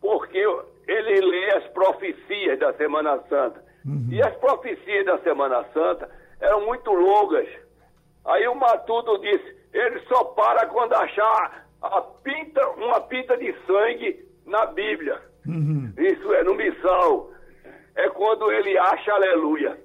Porque 0.01 0.37
ele 0.87 1.21
lê 1.21 1.51
as 1.53 1.63
profecias 1.67 2.59
da 2.59 2.73
Semana 2.73 3.19
Santa. 3.29 3.63
Uhum. 3.85 4.07
E 4.11 4.21
as 4.21 4.35
profecias 4.37 5.05
da 5.05 5.17
Semana 5.19 5.63
Santa 5.73 6.09
eram 6.39 6.65
muito 6.65 6.91
longas. 6.91 7.47
Aí 8.25 8.47
o 8.47 8.55
Matuto 8.55 9.17
disse 9.19 9.55
ele 9.73 9.99
só 10.07 10.23
para 10.23 10.67
quando 10.67 10.93
achar 10.93 11.67
a 11.81 12.01
pinta, 12.01 12.67
uma 12.71 13.01
pinta 13.01 13.37
de 13.37 13.53
sangue 13.65 14.25
na 14.45 14.65
Bíblia. 14.67 15.21
Uhum. 15.47 15.93
Isso 15.97 16.33
é 16.33 16.43
no 16.43 16.55
missal. 16.55 17.31
É 17.95 18.09
quando 18.09 18.51
ele 18.51 18.77
acha 18.77 19.13
aleluia. 19.13 19.77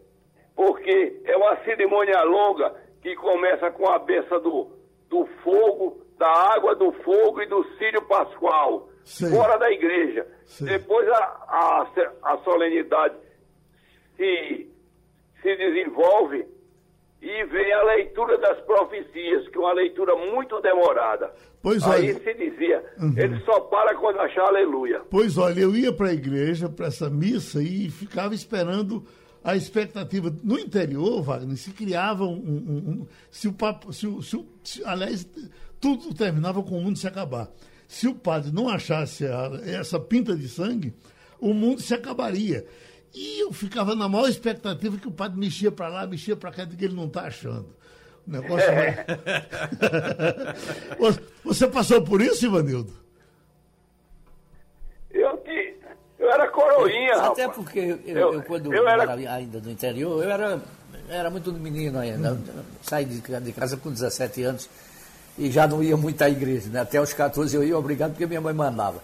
Porque 0.55 1.21
é 1.25 1.37
uma 1.37 1.57
cerimônia 1.64 2.23
longa 2.23 2.75
que 3.02 3.14
começa 3.17 3.71
com 3.71 3.88
a 3.88 3.99
benção 3.99 4.40
do, 4.40 4.71
do 5.09 5.26
fogo, 5.43 6.02
da 6.19 6.29
água 6.55 6.75
do 6.75 6.93
fogo 6.93 7.40
e 7.40 7.47
do 7.47 7.64
sírio 7.79 8.02
pascual, 8.02 8.88
Sim. 9.05 9.31
fora 9.31 9.57
da 9.59 9.71
igreja. 9.71 10.26
Sim. 10.45 10.67
Depois 10.67 11.09
a, 11.09 11.14
a, 11.14 11.87
a 12.25 12.38
solenidade 12.38 13.17
se, 14.17 14.71
se 15.40 15.57
desenvolve 15.57 16.47
e 17.23 17.45
vem 17.45 17.73
a 17.73 17.83
leitura 17.85 18.38
das 18.38 18.61
profecias, 18.61 19.49
que 19.49 19.57
é 19.57 19.61
uma 19.61 19.73
leitura 19.73 20.14
muito 20.17 20.61
demorada. 20.61 21.33
Pois 21.62 21.83
Aí 21.85 22.11
olha, 22.11 22.21
se 22.21 22.35
dizia, 22.35 22.79
uhum. 23.00 23.14
ele 23.16 23.40
só 23.45 23.61
para 23.61 23.97
quando 23.97 24.21
achar 24.21 24.47
aleluia. 24.47 25.02
Pois 25.11 25.38
olha, 25.38 25.61
eu 25.61 25.75
ia 25.75 25.92
para 25.92 26.09
a 26.09 26.12
igreja, 26.12 26.69
para 26.69 26.87
essa 26.87 27.09
missa, 27.09 27.62
e 27.62 27.90
ficava 27.90 28.35
esperando 28.35 29.04
a 29.42 29.57
expectativa. 29.57 30.35
No 30.42 30.59
interior, 30.59 31.23
Wagner, 31.23 31.57
se 31.57 31.71
criava 31.73 32.25
um. 32.25 32.37
um, 32.37 32.90
um 32.90 33.07
se 33.30 33.49
o 33.49 33.52
papo. 33.52 33.92
Se, 33.92 34.07
o, 34.07 34.23
se, 34.23 34.37
o, 34.37 34.47
se, 34.62 34.85
aliás, 34.85 35.28
tudo 35.80 36.14
terminava 36.14 36.62
com 36.62 36.78
o 36.78 36.83
mundo 36.83 36.99
se 36.99 37.07
acabar. 37.07 37.49
Se 37.88 38.07
o 38.07 38.14
padre 38.14 38.52
não 38.52 38.69
achasse 38.69 39.26
a, 39.26 39.50
essa 39.64 39.99
pinta 39.99 40.37
de 40.37 40.49
sangue, 40.49 40.95
o 41.40 41.52
mundo 41.52 41.80
se 41.80 41.95
acabaria. 41.95 42.64
E 43.12 43.42
eu 43.42 43.52
ficava 43.52 43.97
na 43.97 44.09
maior 44.09 44.28
expectativa 44.28 44.97
que 44.97 45.09
o 45.09 45.12
padre 45.12 45.38
mexia 45.38 45.73
para 45.73 45.88
lá, 45.88 46.07
mexia 46.07 46.37
para 46.37 46.52
cá, 46.52 46.64
de 46.64 46.76
que 46.76 46.85
ele 46.85 46.95
não 46.95 47.07
está 47.07 47.23
achando. 47.23 47.75
O 48.26 48.30
negócio 48.30 48.68
é. 48.70 49.06
Você 51.44 51.66
passou 51.66 52.02
por 52.02 52.20
isso, 52.20 52.46
Ivanildo? 52.46 52.92
Eu, 55.10 55.36
te, 55.38 55.74
eu 56.18 56.30
era 56.30 56.48
coroinha. 56.48 57.14
Até 57.14 57.46
rapaz. 57.46 57.56
porque 57.56 57.78
eu, 57.78 57.98
eu, 58.06 58.34
eu 58.34 58.42
quando 58.42 58.72
eu 58.72 58.88
era... 58.88 59.12
ainda 59.12 59.60
do 59.60 59.70
interior, 59.70 60.22
eu 60.22 60.30
era, 60.30 60.60
era 61.08 61.30
muito 61.30 61.52
menino 61.52 61.98
ainda. 61.98 62.34
Hum. 62.34 62.44
Saí 62.82 63.04
de, 63.04 63.20
de 63.20 63.52
casa 63.52 63.76
com 63.76 63.90
17 63.90 64.42
anos 64.42 64.68
e 65.36 65.50
já 65.50 65.66
não 65.66 65.82
ia 65.82 65.96
muito 65.96 66.22
à 66.22 66.28
igreja. 66.28 66.68
Né? 66.68 66.80
Até 66.80 67.00
os 67.00 67.12
14 67.12 67.56
eu 67.56 67.64
ia 67.64 67.76
obrigado 67.76 68.10
porque 68.10 68.26
minha 68.26 68.40
mãe 68.40 68.54
mandava. 68.54 69.02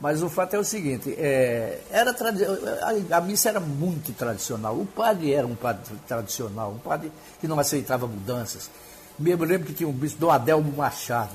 Mas 0.00 0.22
o 0.22 0.28
fato 0.28 0.54
é 0.54 0.58
o 0.58 0.64
seguinte, 0.64 1.12
é, 1.18 1.80
era 1.90 2.12
a, 2.12 3.16
a, 3.16 3.20
missa 3.20 3.48
era 3.48 3.58
muito 3.58 4.12
tradicional. 4.12 4.74
O 4.76 4.86
padre 4.86 5.32
era 5.32 5.46
um 5.46 5.56
padre 5.56 5.82
tradicional, 6.06 6.70
um 6.70 6.78
padre 6.78 7.10
que 7.40 7.48
não 7.48 7.58
aceitava 7.58 8.06
mudanças. 8.06 8.70
Me 9.18 9.34
lembro 9.34 9.66
que 9.66 9.74
tinha 9.74 9.88
um 9.88 9.92
bispo, 9.92 10.20
do 10.20 10.30
Adelmo 10.30 10.72
Machado. 10.76 11.32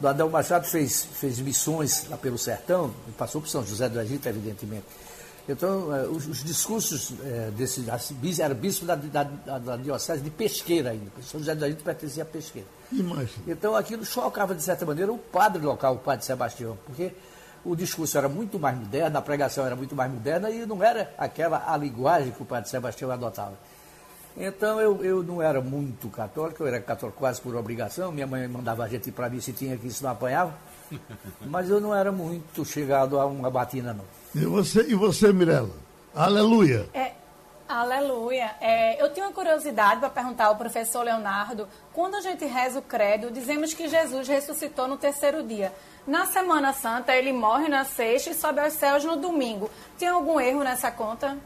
Do 0.00 0.08
Adelmo 0.08 0.32
Machado 0.32 0.66
fez, 0.66 1.04
fez 1.04 1.38
missões 1.38 2.06
lá 2.08 2.16
pelo 2.16 2.36
sertão, 2.36 2.92
passou 3.16 3.40
por 3.40 3.48
São 3.48 3.64
José 3.64 3.88
do 3.88 4.00
Egito, 4.00 4.28
evidentemente. 4.28 4.86
Então, 5.48 5.94
é, 5.94 6.08
os, 6.08 6.26
os, 6.26 6.42
discursos 6.42 7.12
é, 7.22 7.50
desse 7.50 7.84
era 8.42 8.54
bispo 8.54 8.86
da, 8.86 8.96
da, 8.96 9.22
da, 9.22 9.76
diocese 9.76 10.22
de 10.22 10.30
Pesqueira 10.30 10.90
ainda. 10.90 11.12
São 11.22 11.38
José 11.38 11.54
do 11.54 11.64
Egito 11.66 11.84
pertencia 11.84 12.24
a 12.24 12.26
Pesqueira. 12.26 12.66
Imagina. 12.90 13.44
Então, 13.46 13.76
aquilo 13.76 14.04
chocava, 14.04 14.54
de 14.54 14.62
certa 14.62 14.84
maneira, 14.84 15.12
o 15.12 15.18
padre 15.18 15.62
local, 15.62 15.94
o 15.94 15.98
padre 15.98 16.24
Sebastião, 16.24 16.76
porque 16.86 17.12
o 17.64 17.74
discurso 17.74 18.18
era 18.18 18.28
muito 18.28 18.58
mais 18.58 18.76
moderno, 18.76 19.18
a 19.18 19.22
pregação 19.22 19.64
era 19.64 19.74
muito 19.74 19.94
mais 19.94 20.12
moderna 20.12 20.50
e 20.50 20.66
não 20.66 20.82
era 20.82 21.12
aquela 21.16 21.64
a 21.66 21.76
linguagem 21.76 22.32
que 22.32 22.42
o 22.42 22.44
padre 22.44 22.68
Sebastião 22.68 23.10
adotava. 23.10 23.54
Então 24.36 24.80
eu, 24.80 25.04
eu 25.04 25.22
não 25.22 25.40
era 25.40 25.60
muito 25.60 26.08
católico, 26.08 26.62
eu 26.62 26.66
era 26.66 26.80
católico 26.80 27.18
quase 27.18 27.40
por 27.40 27.54
obrigação, 27.54 28.10
minha 28.10 28.26
mãe 28.26 28.46
mandava 28.48 28.84
a 28.84 28.88
gente 28.88 29.08
ir 29.08 29.12
para 29.12 29.30
mim 29.30 29.40
se 29.40 29.52
tinha 29.52 29.76
que 29.76 29.86
isso 29.86 30.02
não 30.02 30.10
apanhava, 30.10 30.54
mas 31.46 31.70
eu 31.70 31.80
não 31.80 31.94
era 31.94 32.10
muito 32.10 32.64
chegado 32.64 33.18
a 33.18 33.26
uma 33.26 33.50
batina 33.50 33.94
não. 33.94 34.04
E 34.34 34.44
você, 34.44 34.82
e 34.88 34.94
você 34.94 35.32
Mirella? 35.32 35.70
Aleluia! 36.12 36.88
É, 36.92 37.12
aleluia! 37.68 38.56
É, 38.60 39.00
eu 39.00 39.08
tenho 39.10 39.26
uma 39.26 39.32
curiosidade 39.32 40.00
para 40.00 40.10
perguntar 40.10 40.46
ao 40.46 40.56
professor 40.56 41.04
Leonardo, 41.04 41.68
quando 41.92 42.16
a 42.16 42.20
gente 42.20 42.44
reza 42.44 42.80
o 42.80 42.82
credo, 42.82 43.30
dizemos 43.30 43.72
que 43.72 43.88
Jesus 43.88 44.26
ressuscitou 44.26 44.88
no 44.88 44.96
terceiro 44.96 45.44
dia. 45.44 45.72
Na 46.06 46.26
Semana 46.26 46.72
Santa, 46.72 47.16
ele 47.16 47.32
morre 47.32 47.68
na 47.68 47.84
sexta 47.84 48.30
e 48.30 48.34
sobe 48.34 48.60
aos 48.60 48.74
céus 48.74 49.04
no 49.04 49.16
domingo. 49.16 49.70
Tem 49.98 50.08
algum 50.08 50.38
erro 50.38 50.62
nessa 50.62 50.90
conta? 50.90 51.38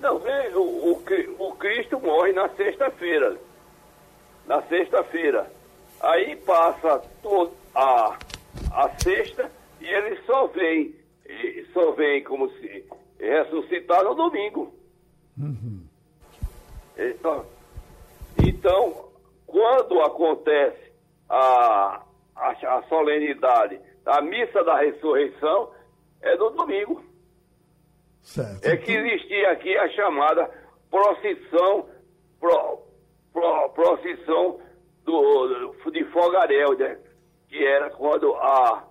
Não, 0.00 0.16
o, 0.54 0.92
o, 0.92 1.02
o 1.38 1.52
Cristo 1.56 2.00
morre 2.00 2.32
na 2.32 2.48
sexta-feira. 2.50 3.36
Na 4.46 4.62
sexta-feira. 4.62 5.50
Aí 6.00 6.36
passa 6.36 7.02
toda 7.22 7.52
a, 7.74 8.16
a 8.72 8.90
sexta 8.98 9.50
e 9.80 9.86
ele 9.86 10.18
só 10.24 10.46
vem, 10.46 10.94
só 11.74 11.90
vem 11.92 12.22
como 12.24 12.48
se 12.50 12.84
ressuscitar 13.18 14.02
no 14.04 14.14
domingo. 14.14 14.72
Uhum. 15.36 15.82
Então, 16.96 17.44
então, 18.42 19.08
quando 19.46 20.00
acontece 20.00 20.92
a, 21.28 22.02
a, 22.38 22.78
a 22.78 22.82
solenidade 22.88 23.80
da 24.04 24.20
missa 24.22 24.64
da 24.64 24.78
ressurreição 24.78 25.70
é 26.22 26.36
no 26.36 26.50
domingo. 26.50 27.04
Certo. 28.22 28.64
É 28.64 28.76
que 28.76 28.92
existia 28.92 29.52
aqui 29.52 29.76
a 29.76 29.88
chamada 29.90 30.50
procissão, 30.90 31.88
pro, 32.40 32.82
pro, 33.32 33.68
procissão 33.70 34.60
do, 35.04 35.74
de 35.92 36.04
Fogaréu, 36.04 36.76
né? 36.78 36.98
que 37.48 37.64
era 37.64 37.90
quando 37.90 38.34
a, 38.34 38.84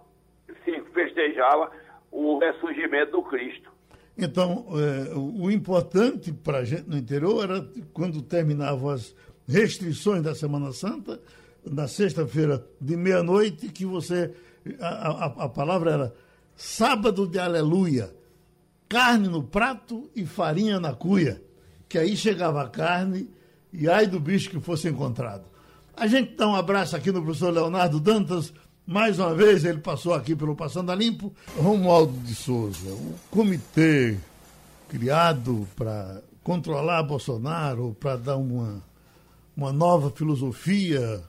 se 0.64 0.82
festejava 0.94 1.72
o 2.12 2.40
ressurgimento 2.40 3.12
do 3.12 3.24
Cristo. 3.24 3.72
Então, 4.18 4.66
é, 4.72 5.16
o 5.16 5.52
importante 5.52 6.34
para 6.34 6.60
a 6.60 6.64
gente 6.64 6.90
no 6.90 6.98
interior 6.98 7.44
era 7.44 7.64
quando 7.94 8.22
terminavam 8.24 8.90
as 8.90 9.16
restrições 9.48 10.24
da 10.24 10.34
Semana 10.34 10.72
Santa, 10.72 11.22
na 11.72 11.88
sexta-feira 11.88 12.66
de 12.80 12.96
meia-noite, 12.96 13.70
que 13.70 13.86
você. 13.86 14.34
A, 14.80 14.88
a, 14.88 15.26
a, 15.26 15.50
palavra 15.50 15.92
era 15.92 16.16
sábado 16.56 17.28
de 17.28 17.40
aleluia. 17.40 18.14
Carne 18.90 19.28
no 19.28 19.44
prato 19.44 20.10
e 20.16 20.26
farinha 20.26 20.80
na 20.80 20.94
cuia. 20.94 21.42
Que 21.88 21.98
aí 21.98 22.18
chegava 22.18 22.64
a 22.64 22.70
carne 22.70 23.30
e 23.72 23.90
ai 23.90 24.08
do 24.08 24.20
bicho 24.20 24.50
que 24.50 24.60
fosse 24.60 24.88
encontrado. 24.88 25.46
A 25.96 26.06
gente 26.08 26.36
dá 26.36 26.48
um 26.48 26.56
abraço 26.56 26.96
aqui 26.96 27.12
no 27.12 27.22
professor 27.22 27.52
Leonardo 27.52 28.00
Dantas. 28.00 28.54
Mais 28.86 29.20
uma 29.20 29.34
vez, 29.34 29.66
ele 29.66 29.80
passou 29.80 30.14
aqui 30.14 30.36
pelo 30.36 30.56
Passando 30.56 30.92
a 30.92 30.96
Limpo. 30.96 31.34
Romualdo 31.58 32.18
de 32.20 32.34
Souza, 32.36 32.90
o 32.90 33.16
comitê 33.30 34.18
criado 34.88 35.68
para 35.76 36.22
controlar 36.44 37.04
Bolsonaro, 37.04 37.96
para 38.00 38.16
dar 38.16 38.38
uma, 38.38 38.82
uma 39.56 39.74
nova 39.74 40.10
filosofia 40.10 41.22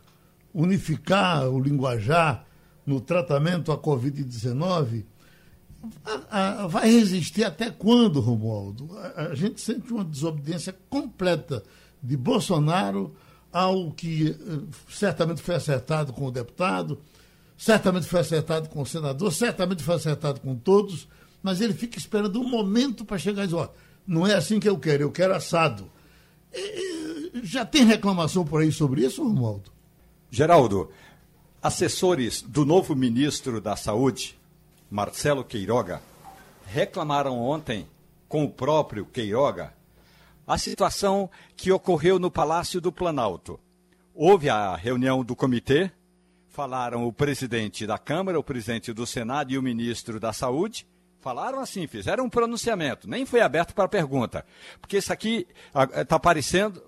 unificar 0.55 1.49
o 1.49 1.61
linguajar 1.61 2.45
no 2.87 3.01
tratamento 3.01 3.71
à 3.71 3.79
Covid-19, 3.79 5.05
vai 6.69 6.91
resistir 6.91 7.45
até 7.45 7.71
quando, 7.71 8.21
Romualdo? 8.21 8.89
A, 9.15 9.35
gente 9.35 9.61
sente 9.61 9.93
uma 9.93 10.05
desobediência 10.05 10.75
completa 10.89 11.63
de 12.03 12.17
Bolsonaro 12.17 13.15
ao 13.53 13.93
que 13.93 14.31
eh, 14.31 14.35
certamente 14.89 15.41
foi 15.43 15.55
acertado 15.55 16.13
com 16.13 16.27
o 16.27 16.31
deputado, 16.31 17.01
certamente 17.57 18.07
foi 18.07 18.21
acertado 18.21 18.69
com 18.69 18.83
o 18.83 18.87
senador, 18.87 19.33
certamente 19.33 19.83
foi 19.83 19.95
acertado 19.95 20.41
com 20.41 20.55
todos, 20.55 21.09
mas 21.43 21.61
ele 21.61 21.73
fica 21.73 21.99
esperando 21.99 22.41
um 22.41 22.49
momento 22.49 23.05
para 23.05 23.19
chegar 23.19 23.45
e 23.45 23.47
dizer, 23.47 23.57
ó, 23.57 23.69
não 24.07 24.27
é 24.27 24.35
assim 24.35 24.61
que 24.61 24.69
eu 24.69 24.79
quero, 24.79 25.03
eu 25.03 25.11
quero 25.11 25.35
assado. 25.35 25.91
E, 26.53 27.41
já 27.43 27.65
tem 27.65 27.85
reclamação 27.85 28.45
por 28.45 28.61
aí 28.63 28.73
sobre 28.73 29.05
isso, 29.05 29.23
Romualdo? 29.23 29.71
Geraldo, 30.31 30.91
assessores 31.63 32.43
do 32.43 32.65
novo 32.65 32.95
ministro 32.95 33.63
da 33.63 33.77
Saúde, 33.77 34.39
Marcelo 34.91 35.43
Queiroga, 35.43 36.03
reclamaram 36.67 37.41
ontem 37.41 37.89
com 38.29 38.45
o 38.45 38.51
próprio 38.51 39.07
Queiroga 39.07 39.73
a 40.47 40.59
situação 40.59 41.31
que 41.57 41.73
ocorreu 41.73 42.19
no 42.19 42.31
Palácio 42.31 42.79
do 42.79 42.93
Planalto. 42.93 43.59
Houve 44.15 44.51
a 44.51 44.77
reunião 44.77 45.25
do 45.25 45.35
comitê, 45.35 45.91
falaram 46.49 47.07
o 47.07 47.13
presidente 47.13 47.87
da 47.87 47.97
Câmara, 47.97 48.39
o 48.39 48.45
presidente 48.45 48.93
do 48.93 49.07
Senado 49.07 49.51
e 49.51 49.59
o 49.59 49.63
ministro 49.63 50.21
da 50.21 50.33
Saúde. 50.33 50.87
Falaram 51.21 51.61
assim, 51.61 51.87
fizeram 51.87 52.25
um 52.25 52.31
pronunciamento, 52.31 53.09
nem 53.09 53.25
foi 53.25 53.41
aberto 53.41 53.75
para 53.75 53.89
pergunta. 53.89 54.45
Porque 54.81 54.99
isso 54.99 55.13
aqui 55.13 55.47
está 55.95 56.19
parecendo. 56.19 56.83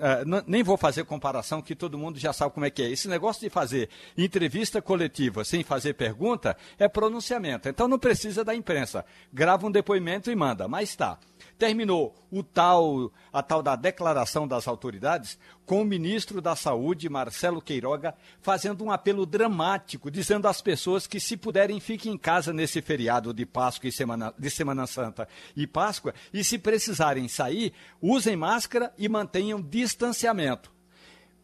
Uh, 0.00 0.42
nem 0.46 0.62
vou 0.62 0.78
fazer 0.78 1.04
comparação, 1.04 1.60
que 1.60 1.76
todo 1.76 1.98
mundo 1.98 2.18
já 2.18 2.32
sabe 2.32 2.54
como 2.54 2.64
é 2.64 2.70
que 2.70 2.82
é. 2.82 2.90
Esse 2.90 3.06
negócio 3.06 3.42
de 3.42 3.50
fazer 3.50 3.90
entrevista 4.16 4.80
coletiva 4.80 5.44
sem 5.44 5.62
fazer 5.62 5.92
pergunta 5.92 6.56
é 6.78 6.88
pronunciamento. 6.88 7.68
Então 7.68 7.86
não 7.86 7.98
precisa 7.98 8.42
da 8.42 8.54
imprensa. 8.54 9.04
Grava 9.30 9.66
um 9.66 9.70
depoimento 9.70 10.30
e 10.30 10.34
manda. 10.34 10.66
Mas 10.66 10.96
tá 10.96 11.18
terminou 11.60 12.14
o 12.30 12.42
tal, 12.42 13.12
a 13.30 13.42
tal 13.42 13.62
da 13.62 13.76
declaração 13.76 14.48
das 14.48 14.66
autoridades 14.66 15.38
com 15.66 15.82
o 15.82 15.84
ministro 15.84 16.40
da 16.40 16.56
Saúde, 16.56 17.10
Marcelo 17.10 17.60
Queiroga, 17.60 18.14
fazendo 18.40 18.82
um 18.82 18.90
apelo 18.90 19.26
dramático, 19.26 20.10
dizendo 20.10 20.48
às 20.48 20.62
pessoas 20.62 21.06
que 21.06 21.20
se 21.20 21.36
puderem 21.36 21.78
fiquem 21.78 22.14
em 22.14 22.18
casa 22.18 22.50
nesse 22.50 22.80
feriado 22.80 23.34
de 23.34 23.44
Páscoa 23.44 23.90
e 23.90 23.92
Semana, 23.92 24.34
de 24.38 24.50
Semana 24.50 24.86
Santa 24.86 25.28
e 25.54 25.66
Páscoa, 25.66 26.14
e 26.32 26.42
se 26.42 26.58
precisarem 26.58 27.28
sair, 27.28 27.74
usem 28.00 28.36
máscara 28.36 28.92
e 28.96 29.06
mantenham 29.06 29.60
distanciamento. 29.60 30.72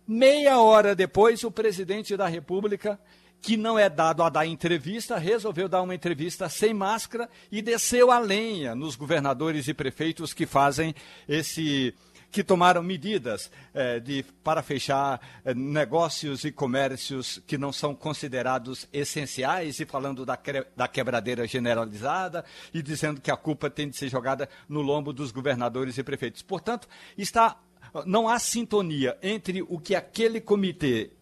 Meia 0.09 0.61
hora 0.61 0.95
depois, 0.95 1.45
o 1.45 1.51
presidente 1.51 2.17
da 2.17 2.27
República 2.27 2.99
que 3.41 3.57
não 3.57 3.79
é 3.79 3.89
dado 3.89 4.23
a 4.23 4.29
dar 4.29 4.47
entrevista, 4.47 5.19
resolveu 5.19 5.69
dar 5.69 5.83
uma 5.83 5.95
entrevista 5.95 6.49
sem 6.49 6.75
máscara 6.75 7.29
e 7.51 7.63
desceu 7.63 8.11
a 8.11 8.19
lenha 8.19 8.75
nos 8.75 8.97
governadores 8.97 9.69
e 9.69 9.75
prefeitos 9.75 10.35
que 10.35 10.47
fazem 10.47 10.95
esse 11.29 11.95
que 12.37 12.45
tomaram 12.45 12.83
medidas 12.83 13.51
eh, 13.73 14.01
de, 14.01 14.23
para 14.45 14.63
fechar 14.63 15.21
eh, 15.45 15.55
negócios 15.55 16.45
e 16.45 16.53
comércios 16.53 17.41
que 17.47 17.57
não 17.57 17.73
são 17.73 17.95
considerados 17.95 18.87
essenciais, 18.93 19.81
e 19.81 19.87
falando 19.87 20.27
da, 20.27 20.39
da 20.77 20.87
quebradeira 20.87 21.47
generalizada, 21.47 22.45
e 22.75 22.83
dizendo 22.83 23.23
que 23.23 23.31
a 23.31 23.37
culpa 23.39 23.71
tem 23.71 23.89
de 23.89 23.97
ser 23.97 24.11
jogada 24.11 24.49
no 24.69 24.83
lombo 24.83 25.15
dos 25.15 25.31
governadores 25.31 25.97
e 25.97 26.03
prefeitos. 26.03 26.43
Portanto, 26.43 26.87
está, 27.17 27.57
não 28.05 28.29
há 28.29 28.39
sintonia 28.39 29.17
entre 29.23 29.63
o 29.63 29.79
que 29.79 29.95
aquele 29.95 30.41
comitê 30.41 31.13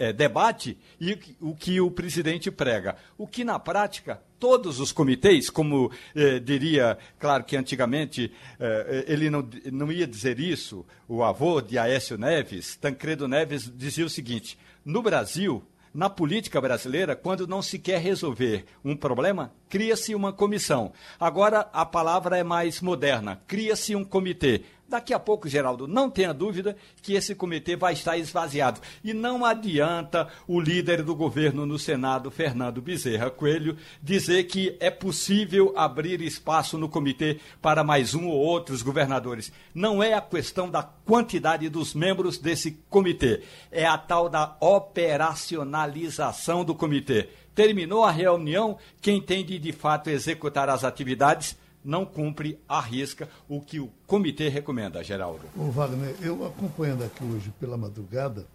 é, 0.00 0.14
debate 0.14 0.78
e 0.98 1.12
o 1.38 1.54
que 1.54 1.78
o 1.78 1.90
presidente 1.90 2.50
prega. 2.50 2.96
O 3.18 3.26
que, 3.26 3.44
na 3.44 3.58
prática, 3.58 4.18
todos 4.38 4.80
os 4.80 4.92
comitês, 4.92 5.50
como 5.50 5.92
eh, 6.16 6.38
diria, 6.38 6.96
claro 7.18 7.44
que 7.44 7.54
antigamente 7.54 8.32
eh, 8.58 9.04
ele 9.06 9.28
não, 9.28 9.46
não 9.70 9.92
ia 9.92 10.06
dizer 10.06 10.40
isso, 10.40 10.86
o 11.06 11.22
avô 11.22 11.60
de 11.60 11.78
Aécio 11.78 12.16
Neves, 12.16 12.76
Tancredo 12.76 13.28
Neves, 13.28 13.70
dizia 13.76 14.06
o 14.06 14.10
seguinte: 14.10 14.58
no 14.82 15.02
Brasil, 15.02 15.62
na 15.92 16.08
política 16.08 16.60
brasileira, 16.60 17.14
quando 17.14 17.46
não 17.46 17.60
se 17.60 17.78
quer 17.78 18.00
resolver 18.00 18.64
um 18.84 18.96
problema, 18.96 19.52
cria-se 19.68 20.14
uma 20.14 20.32
comissão. 20.32 20.92
Agora 21.18 21.68
a 21.72 21.84
palavra 21.84 22.38
é 22.38 22.44
mais 22.44 22.80
moderna: 22.80 23.42
cria-se 23.46 23.94
um 23.94 24.04
comitê. 24.04 24.62
Daqui 24.90 25.14
a 25.14 25.20
pouco, 25.20 25.48
Geraldo, 25.48 25.86
não 25.86 26.10
tenha 26.10 26.34
dúvida 26.34 26.76
que 27.00 27.14
esse 27.14 27.32
comitê 27.32 27.76
vai 27.76 27.92
estar 27.92 28.18
esvaziado. 28.18 28.80
E 29.04 29.14
não 29.14 29.44
adianta 29.44 30.26
o 30.48 30.60
líder 30.60 31.04
do 31.04 31.14
governo 31.14 31.64
no 31.64 31.78
Senado, 31.78 32.28
Fernando 32.28 32.82
Bezerra 32.82 33.30
Coelho, 33.30 33.76
dizer 34.02 34.42
que 34.48 34.76
é 34.80 34.90
possível 34.90 35.72
abrir 35.76 36.20
espaço 36.20 36.76
no 36.76 36.88
comitê 36.88 37.38
para 37.62 37.84
mais 37.84 38.16
um 38.16 38.26
ou 38.26 38.36
outros 38.36 38.82
governadores. 38.82 39.52
Não 39.72 40.02
é 40.02 40.12
a 40.12 40.20
questão 40.20 40.68
da 40.68 40.82
quantidade 40.82 41.68
dos 41.68 41.94
membros 41.94 42.36
desse 42.36 42.72
comitê, 42.90 43.44
é 43.70 43.86
a 43.86 43.96
tal 43.96 44.28
da 44.28 44.56
operacionalização 44.58 46.64
do 46.64 46.74
comitê. 46.74 47.28
Terminou 47.54 48.02
a 48.02 48.10
reunião, 48.10 48.76
quem 49.00 49.22
tem 49.22 49.44
de 49.44 49.56
de 49.56 49.70
fato 49.70 50.10
executar 50.10 50.68
as 50.68 50.82
atividades 50.82 51.59
não 51.84 52.04
cumpre 52.04 52.58
à 52.68 52.80
risca 52.80 53.28
o 53.48 53.60
que 53.60 53.80
o 53.80 53.90
comitê 54.06 54.48
recomenda, 54.48 55.02
Geraldo. 55.02 55.44
Ô 55.56 55.70
Wagner, 55.70 56.14
eu 56.20 56.46
acompanhando 56.46 57.04
aqui 57.04 57.24
hoje 57.24 57.52
pela 57.58 57.76
madrugada, 57.76 58.46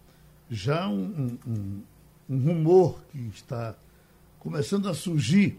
já 0.50 0.88
um, 0.88 1.36
um, 1.46 1.82
um 2.28 2.38
rumor 2.38 3.00
que 3.10 3.18
está 3.34 3.74
começando 4.38 4.88
a 4.88 4.94
surgir, 4.94 5.58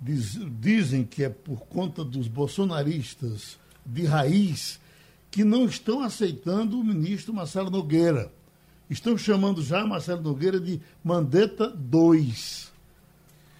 diz, 0.00 0.38
dizem 0.60 1.04
que 1.04 1.22
é 1.22 1.28
por 1.28 1.60
conta 1.66 2.04
dos 2.04 2.26
bolsonaristas 2.26 3.58
de 3.86 4.04
raiz 4.04 4.80
que 5.30 5.44
não 5.44 5.64
estão 5.64 6.02
aceitando 6.02 6.78
o 6.78 6.84
ministro 6.84 7.32
Marcelo 7.32 7.70
Nogueira. 7.70 8.32
Estão 8.88 9.16
chamando 9.16 9.62
já 9.62 9.86
Marcelo 9.86 10.20
Nogueira 10.20 10.58
de 10.58 10.80
Mandetta 11.04 11.68
2. 11.68 12.72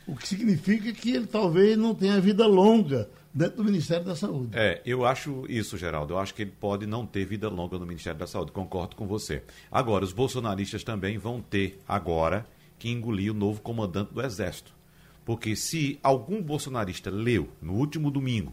O 0.09 0.17
que 0.17 0.27
significa 0.27 0.93
que 0.93 1.13
ele 1.13 1.29
talvez 1.29 1.79
não 1.79 1.95
tenha 1.95 2.21
vida 2.21 2.45
longa 2.45 3.09
dentro 3.33 3.59
do 3.59 3.65
Ministério 3.65 4.05
da 4.05 4.17
Saúde. 4.17 4.51
É, 4.53 4.83
eu 4.85 5.05
acho 5.05 5.45
isso, 5.49 5.79
Geraldo. 5.79 6.15
Eu 6.15 6.19
acho 6.19 6.35
que 6.35 6.43
ele 6.43 6.53
pode 6.53 6.87
não 6.87 7.07
ter 7.07 7.25
vida 7.25 7.49
longa 7.49 7.79
no 7.79 7.87
Ministério 7.87 8.19
da 8.19 8.27
Saúde. 8.27 8.53
Concordo 8.53 8.97
com 8.97 9.07
você. 9.07 9.43
Agora, 9.71 10.05
os 10.05 10.13
bolsonaristas 10.13 10.85
também 10.85 11.19
vão 11.19 11.41
ter 11.41 11.81
agora 11.87 12.47
que 12.79 12.89
engolir 12.89 13.31
o 13.31 13.35
novo 13.35 13.61
comandante 13.61 14.13
do 14.13 14.23
Exército. 14.23 14.73
Porque 15.25 15.55
se 15.55 15.99
algum 16.03 16.43
bolsonarista 16.43 17.11
leu 17.11 17.49
no 17.61 17.75
último 17.75 18.11
domingo 18.11 18.53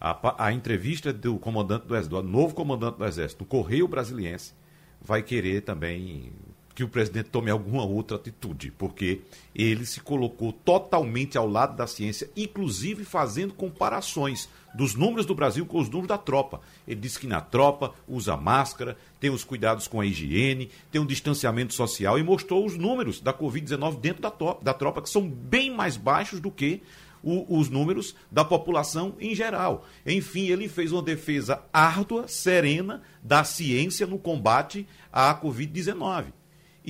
a, 0.00 0.46
a 0.46 0.52
entrevista 0.52 1.12
do 1.12 1.38
comandante 1.38 1.86
do 1.86 1.94
Exército, 1.94 2.22
do 2.22 2.28
novo 2.28 2.54
comandante 2.54 2.98
do 2.98 3.04
Exército, 3.04 3.44
no 3.44 3.48
Correio 3.48 3.86
Brasiliense, 3.86 4.52
vai 5.00 5.22
querer 5.22 5.62
também 5.62 6.32
que 6.74 6.84
o 6.84 6.88
presidente 6.88 7.30
tome 7.30 7.50
alguma 7.50 7.84
outra 7.84 8.16
atitude, 8.16 8.72
porque 8.76 9.20
ele 9.54 9.84
se 9.84 10.00
colocou 10.00 10.52
totalmente 10.52 11.36
ao 11.36 11.48
lado 11.48 11.76
da 11.76 11.86
ciência, 11.86 12.30
inclusive 12.36 13.04
fazendo 13.04 13.52
comparações 13.52 14.48
dos 14.74 14.94
números 14.94 15.26
do 15.26 15.34
Brasil 15.34 15.66
com 15.66 15.78
os 15.78 15.88
números 15.88 16.08
da 16.08 16.18
tropa. 16.18 16.60
Ele 16.86 17.00
disse 17.00 17.18
que 17.18 17.26
na 17.26 17.40
tropa 17.40 17.92
usa 18.08 18.36
máscara, 18.36 18.96
tem 19.18 19.30
os 19.30 19.44
cuidados 19.44 19.88
com 19.88 20.00
a 20.00 20.06
higiene, 20.06 20.70
tem 20.90 21.00
um 21.00 21.06
distanciamento 21.06 21.74
social 21.74 22.18
e 22.18 22.22
mostrou 22.22 22.64
os 22.64 22.76
números 22.76 23.20
da 23.20 23.34
Covid-19 23.34 23.98
dentro 24.00 24.22
da, 24.22 24.32
da 24.62 24.74
tropa, 24.74 25.02
que 25.02 25.10
são 25.10 25.28
bem 25.28 25.74
mais 25.74 25.96
baixos 25.96 26.40
do 26.40 26.50
que 26.50 26.82
o, 27.22 27.58
os 27.58 27.68
números 27.68 28.14
da 28.30 28.44
população 28.44 29.14
em 29.20 29.34
geral. 29.34 29.84
Enfim, 30.06 30.48
ele 30.48 30.68
fez 30.68 30.92
uma 30.92 31.02
defesa 31.02 31.62
árdua, 31.72 32.28
serena 32.28 33.02
da 33.22 33.44
ciência 33.44 34.06
no 34.06 34.18
combate 34.18 34.86
à 35.12 35.34
Covid-19. 35.34 36.39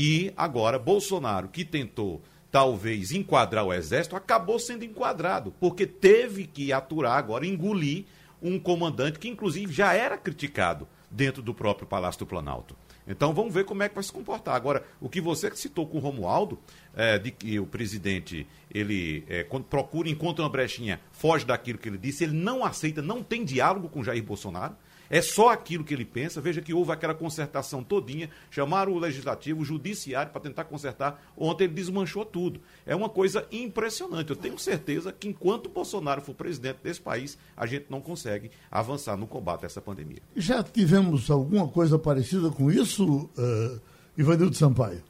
E 0.02 0.32
agora, 0.34 0.78
Bolsonaro, 0.78 1.48
que 1.48 1.62
tentou 1.62 2.22
talvez 2.50 3.12
enquadrar 3.12 3.66
o 3.66 3.72
exército, 3.72 4.16
acabou 4.16 4.58
sendo 4.58 4.82
enquadrado, 4.82 5.52
porque 5.60 5.86
teve 5.86 6.46
que 6.46 6.72
aturar 6.72 7.18
agora, 7.18 7.46
engolir 7.46 8.06
um 8.40 8.58
comandante 8.58 9.18
que, 9.18 9.28
inclusive, 9.28 9.70
já 9.70 9.92
era 9.92 10.16
criticado 10.16 10.88
dentro 11.10 11.42
do 11.42 11.52
próprio 11.52 11.86
Palácio 11.86 12.20
do 12.20 12.26
Planalto. 12.26 12.74
Então 13.06 13.34
vamos 13.34 13.52
ver 13.52 13.66
como 13.66 13.82
é 13.82 13.90
que 13.90 13.94
vai 13.94 14.02
se 14.02 14.10
comportar. 14.10 14.54
Agora, 14.54 14.82
o 15.02 15.06
que 15.06 15.20
você 15.20 15.54
citou 15.54 15.86
com 15.86 15.98
o 15.98 16.00
Romualdo, 16.00 16.58
é, 16.96 17.18
de 17.18 17.30
que 17.30 17.60
o 17.60 17.66
presidente, 17.66 18.46
ele, 18.72 19.22
é, 19.28 19.44
quando 19.44 19.64
procura, 19.64 20.08
encontra 20.08 20.42
uma 20.42 20.50
brechinha, 20.50 20.98
foge 21.12 21.44
daquilo 21.44 21.76
que 21.76 21.90
ele 21.90 21.98
disse, 21.98 22.24
ele 22.24 22.32
não 22.32 22.64
aceita, 22.64 23.02
não 23.02 23.22
tem 23.22 23.44
diálogo 23.44 23.90
com 23.90 24.02
Jair 24.02 24.24
Bolsonaro. 24.24 24.74
É 25.10 25.20
só 25.20 25.48
aquilo 25.48 25.82
que 25.82 25.92
ele 25.92 26.04
pensa. 26.04 26.40
Veja 26.40 26.62
que 26.62 26.72
houve 26.72 26.92
aquela 26.92 27.14
concertação 27.14 27.82
todinha, 27.82 28.30
chamaram 28.48 28.92
o 28.92 28.98
legislativo, 28.98 29.60
o 29.60 29.64
judiciário 29.64 30.30
para 30.30 30.40
tentar 30.40 30.64
consertar. 30.64 31.20
Ontem 31.36 31.64
ele 31.64 31.74
desmanchou 31.74 32.24
tudo. 32.24 32.60
É 32.86 32.94
uma 32.94 33.08
coisa 33.08 33.44
impressionante. 33.50 34.30
Eu 34.30 34.36
tenho 34.36 34.56
certeza 34.56 35.12
que 35.12 35.28
enquanto 35.28 35.68
Bolsonaro 35.68 36.22
for 36.22 36.34
presidente 36.34 36.78
desse 36.82 37.00
país, 37.00 37.36
a 37.56 37.66
gente 37.66 37.86
não 37.90 38.00
consegue 38.00 38.52
avançar 38.70 39.16
no 39.16 39.26
combate 39.26 39.64
a 39.64 39.66
essa 39.66 39.80
pandemia. 39.80 40.22
Já 40.36 40.62
tivemos 40.62 41.28
alguma 41.28 41.66
coisa 41.66 41.98
parecida 41.98 42.48
com 42.50 42.70
isso, 42.70 43.28
uh, 43.36 43.80
Ivanildo 44.16 44.54
Sampaio? 44.54 45.02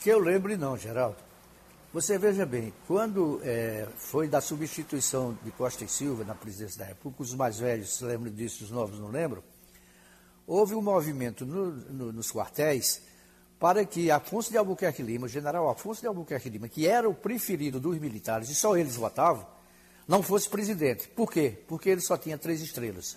Que 0.00 0.08
eu 0.10 0.18
lembre 0.18 0.56
não, 0.56 0.76
Geraldo. 0.76 1.23
Você 1.94 2.18
veja 2.18 2.44
bem, 2.44 2.74
quando 2.88 3.40
é, 3.44 3.86
foi 3.94 4.26
da 4.26 4.40
substituição 4.40 5.38
de 5.44 5.52
Costa 5.52 5.84
e 5.84 5.88
Silva 5.88 6.24
na 6.24 6.34
presidência 6.34 6.80
da 6.80 6.84
República, 6.84 7.22
os 7.22 7.32
mais 7.34 7.60
velhos 7.60 7.98
se 7.98 8.04
lembram 8.04 8.32
disso, 8.32 8.64
os 8.64 8.72
novos 8.72 8.98
não 8.98 9.12
lembram, 9.12 9.44
houve 10.44 10.74
um 10.74 10.82
movimento 10.82 11.46
no, 11.46 11.70
no, 11.70 12.12
nos 12.12 12.32
quartéis 12.32 13.00
para 13.60 13.84
que 13.84 14.10
Afonso 14.10 14.50
de 14.50 14.58
Albuquerque 14.58 15.04
Lima, 15.04 15.26
o 15.26 15.28
general 15.28 15.70
Afonso 15.70 16.00
de 16.00 16.08
Albuquerque 16.08 16.50
Lima, 16.50 16.68
que 16.68 16.84
era 16.84 17.08
o 17.08 17.14
preferido 17.14 17.78
dos 17.78 17.96
militares 17.96 18.48
e 18.50 18.56
só 18.56 18.76
eles 18.76 18.96
votavam, 18.96 19.46
não 20.08 20.20
fosse 20.20 20.48
presidente. 20.48 21.06
Por 21.06 21.30
quê? 21.30 21.62
Porque 21.68 21.90
ele 21.90 22.00
só 22.00 22.16
tinha 22.16 22.36
três 22.36 22.60
estrelas. 22.60 23.16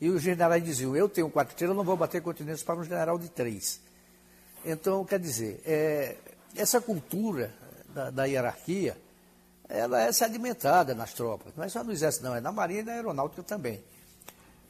E 0.00 0.08
os 0.08 0.22
generais 0.22 0.64
diziam, 0.64 0.96
eu 0.96 1.10
tenho 1.10 1.28
quatro 1.28 1.52
estrelas, 1.52 1.76
não 1.76 1.84
vou 1.84 1.94
bater 1.94 2.22
continência 2.22 2.64
para 2.64 2.80
um 2.80 2.84
general 2.84 3.18
de 3.18 3.28
três. 3.28 3.82
Então, 4.64 5.04
quer 5.04 5.20
dizer, 5.20 5.60
é, 5.66 6.16
essa 6.56 6.80
cultura 6.80 7.67
da, 7.98 8.10
da, 8.10 8.24
hierarquia, 8.24 8.96
ela 9.68 10.00
é 10.00 10.12
sedimentada 10.12 10.94
nas 10.94 11.12
tropas. 11.12 11.52
Não 11.56 11.64
é 11.64 11.68
só 11.68 11.82
no 11.82 11.90
exército, 11.90 12.24
não, 12.24 12.34
é 12.34 12.40
na 12.40 12.52
marinha 12.52 12.80
e 12.80 12.84
na 12.84 12.92
aeronáutica 12.92 13.42
também. 13.42 13.82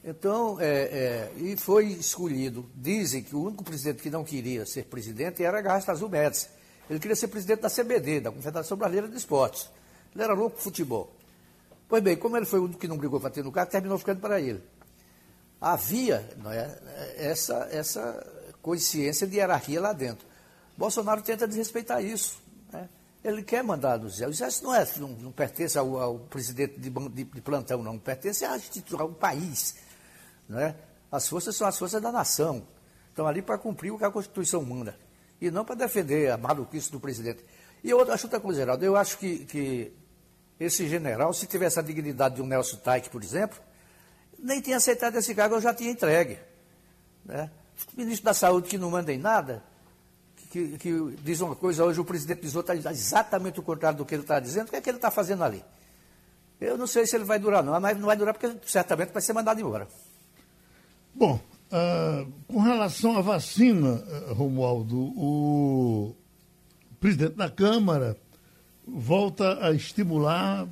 Então, 0.03 0.59
é, 0.59 0.65
é, 0.65 1.31
e 1.37 1.55
foi 1.55 1.87
escolhido. 1.87 2.65
Dizem 2.73 3.21
que 3.21 3.35
o 3.35 3.43
único 3.43 3.63
presidente 3.63 4.01
que 4.01 4.09
não 4.09 4.23
queria 4.23 4.65
ser 4.65 4.85
presidente 4.85 5.43
era 5.43 5.61
Garrastazu 5.61 6.05
Azul 6.05 6.09
Médici. 6.09 6.47
Ele 6.89 6.99
queria 6.99 7.15
ser 7.15 7.27
presidente 7.27 7.61
da 7.61 7.69
CBD, 7.69 8.19
da 8.19 8.31
Confederação 8.31 8.75
Brasileira 8.75 9.07
de 9.07 9.17
Esportes. 9.17 9.69
Ele 10.15 10.23
era 10.23 10.33
louco 10.33 10.55
por 10.55 10.63
futebol. 10.63 11.13
Pois 11.87 12.01
bem, 12.01 12.15
como 12.15 12.35
ele 12.35 12.45
foi 12.45 12.59
o 12.59 12.63
único 12.63 12.79
que 12.79 12.87
não 12.87 12.97
brigou 12.97 13.19
para 13.19 13.29
ter 13.29 13.43
no 13.43 13.51
cargo, 13.51 13.71
terminou 13.71 13.97
ficando 13.99 14.19
para 14.19 14.39
ele. 14.41 14.63
Havia 15.61 16.27
não 16.37 16.51
é, 16.51 16.79
essa, 17.17 17.67
essa 17.71 18.25
consciência 18.61 19.27
de 19.27 19.35
hierarquia 19.35 19.79
lá 19.79 19.93
dentro. 19.93 20.25
Bolsonaro 20.75 21.21
tenta 21.21 21.47
desrespeitar 21.47 22.03
isso. 22.03 22.48
Ele 23.23 23.43
quer 23.43 23.63
mandar 23.63 23.99
no 23.99 24.09
Zé. 24.09 24.27
O 24.27 24.29
Exército 24.29 24.65
não, 24.65 24.75
é, 24.75 24.87
não, 24.97 25.09
não 25.09 25.31
pertence 25.31 25.77
ao, 25.77 25.99
ao 25.99 26.19
presidente 26.19 26.79
de, 26.79 26.89
de, 26.89 27.23
de, 27.25 27.41
plantão, 27.41 27.83
não. 27.83 27.99
Pertence 27.99 28.45
à 28.45 28.57
ao 28.97 29.09
país. 29.09 29.75
Né? 30.47 30.75
As 31.11 31.27
forças 31.27 31.55
são 31.55 31.67
as 31.67 31.77
forças 31.77 32.01
da 32.01 32.11
nação. 32.11 32.65
Estão 33.09 33.27
ali 33.27 33.41
para 33.41 33.57
cumprir 33.57 33.91
o 33.91 33.97
que 33.97 34.05
a 34.05 34.11
Constituição 34.11 34.63
manda. 34.63 34.97
E 35.41 35.51
não 35.51 35.65
para 35.65 35.75
defender 35.75 36.31
a 36.31 36.37
maluquice 36.37 36.91
do 36.91 36.99
presidente. 36.99 37.43
E 37.83 37.89
eu 37.89 38.01
acho 38.11 38.27
outra 38.27 38.39
coisa, 38.39 38.61
Geraldo. 38.61 38.85
Eu 38.85 38.95
acho 38.95 39.17
que, 39.17 39.45
que 39.45 39.93
esse 40.59 40.87
general, 40.87 41.33
se 41.33 41.45
tivesse 41.45 41.79
a 41.79 41.81
dignidade 41.81 42.35
de 42.35 42.41
um 42.41 42.45
Nelson 42.45 42.77
Taik, 42.77 43.09
por 43.09 43.23
exemplo, 43.23 43.59
nem 44.37 44.61
tinha 44.61 44.77
aceitado 44.77 45.15
esse 45.17 45.35
cargo, 45.35 45.55
eu 45.55 45.61
já 45.61 45.73
tinha 45.73 45.91
entregue. 45.91 46.39
Né? 47.25 47.51
Ministro 47.95 48.25
da 48.25 48.33
Saúde 48.33 48.69
que 48.69 48.77
não 48.77 48.91
manda 48.91 49.11
em 49.11 49.17
nada, 49.17 49.63
que, 50.49 50.77
que 50.77 51.15
diz 51.23 51.41
uma 51.41 51.55
coisa, 51.55 51.85
hoje 51.85 51.99
o 51.99 52.05
presidente 52.05 52.41
diz 52.41 52.55
outra, 52.55 52.75
exatamente 52.75 53.59
o 53.59 53.63
contrário 53.63 53.97
do 53.97 54.05
que 54.05 54.15
ele 54.15 54.23
está 54.23 54.39
dizendo, 54.39 54.67
o 54.67 54.69
que 54.71 54.75
é 54.75 54.81
que 54.81 54.89
ele 54.89 54.97
está 54.97 55.11
fazendo 55.11 55.43
ali? 55.43 55.63
Eu 56.59 56.77
não 56.77 56.87
sei 56.87 57.05
se 57.05 57.15
ele 57.15 57.23
vai 57.23 57.39
durar, 57.39 57.63
não, 57.63 57.79
mas 57.79 57.97
não 57.97 58.07
vai 58.07 58.17
durar 58.17 58.33
porque 58.33 58.57
certamente 58.65 59.13
vai 59.13 59.21
ser 59.21 59.33
mandado 59.33 59.61
embora. 59.61 59.87
Bom, 61.13 61.39
uh, 61.71 62.31
com 62.47 62.59
relação 62.59 63.17
à 63.17 63.21
vacina, 63.21 64.03
uh, 64.29 64.33
Romualdo, 64.33 64.97
o 65.15 66.15
presidente 66.99 67.35
da 67.35 67.49
Câmara 67.49 68.17
volta 68.85 69.63
a 69.65 69.71
estimular, 69.71 70.67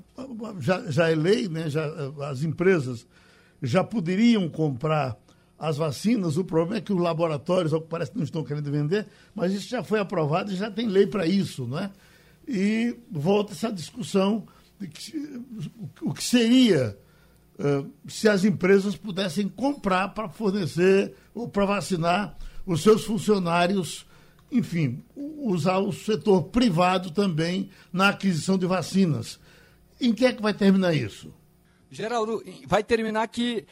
já, 0.60 0.90
já 0.90 1.10
é 1.10 1.16
lei, 1.16 1.48
né, 1.48 1.70
já, 1.70 1.86
as 2.30 2.42
empresas 2.42 3.06
já 3.62 3.84
poderiam 3.84 4.50
comprar 4.50 5.16
as 5.60 5.78
vacinas, 5.78 6.38
o 6.38 6.44
problema 6.44 6.78
é 6.78 6.82
que 6.82 6.94
os 6.94 7.00
laboratórios, 7.00 7.74
ao 7.74 7.82
que 7.82 7.88
parece, 7.88 8.16
não 8.16 8.24
estão 8.24 8.44
querendo 8.44 8.72
vender, 8.72 9.08
mas 9.34 9.54
isso 9.54 9.68
já 9.68 9.84
foi 9.84 10.00
aprovado 10.00 10.52
e 10.52 10.56
já 10.56 10.70
tem 10.70 10.88
lei 10.88 11.08
para 11.08 11.26
isso, 11.26 11.66
não 11.66 11.80
é? 11.80 11.92
E 12.48 12.96
volta 13.12 13.54
essa 13.54 13.72
discussão 13.72 14.48
de 14.80 14.88
que, 14.88 15.42
o 16.02 16.14
que 16.14 16.24
seria 16.24 16.98
uh, 17.60 17.92
se 18.08 18.30
as 18.30 18.44
empresas 18.44 18.96
pudessem 18.96 19.50
comprar 19.50 20.10
para 20.10 20.30
fornecer 20.30 21.14
ou 21.34 21.50
para 21.50 21.66
vacinar 21.66 22.38
os 22.66 22.84
seus 22.84 23.04
funcionários, 23.04 24.06
enfim, 24.52 25.04
usar 25.16 25.80
o 25.80 25.92
setor 25.92 26.44
privado 26.44 27.12
também 27.12 27.70
na 27.92 28.10
aquisição 28.10 28.58
de 28.58 28.66
vacinas. 28.66 29.40
Em 30.00 30.14
que 30.14 30.26
é 30.26 30.34
que 30.34 30.42
vai 30.42 30.54
terminar 30.54 30.94
isso? 30.94 31.34
Geraldo, 31.90 32.44
vai 32.66 32.84
terminar 32.84 33.28
que, 33.28 33.66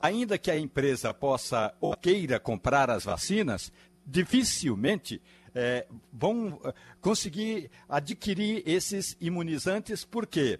ainda 0.00 0.38
que 0.38 0.50
a 0.50 0.58
empresa 0.58 1.12
possa 1.12 1.74
ou 1.80 1.94
queira 1.96 2.40
comprar 2.40 2.88
as 2.90 3.04
vacinas, 3.04 3.70
dificilmente 4.06 5.20
é, 5.54 5.86
vão 6.12 6.60
eh, 6.64 6.72
conseguir 7.00 7.70
adquirir 7.88 8.62
esses 8.66 9.16
imunizantes. 9.20 10.04
Por 10.04 10.26
quê? 10.26 10.58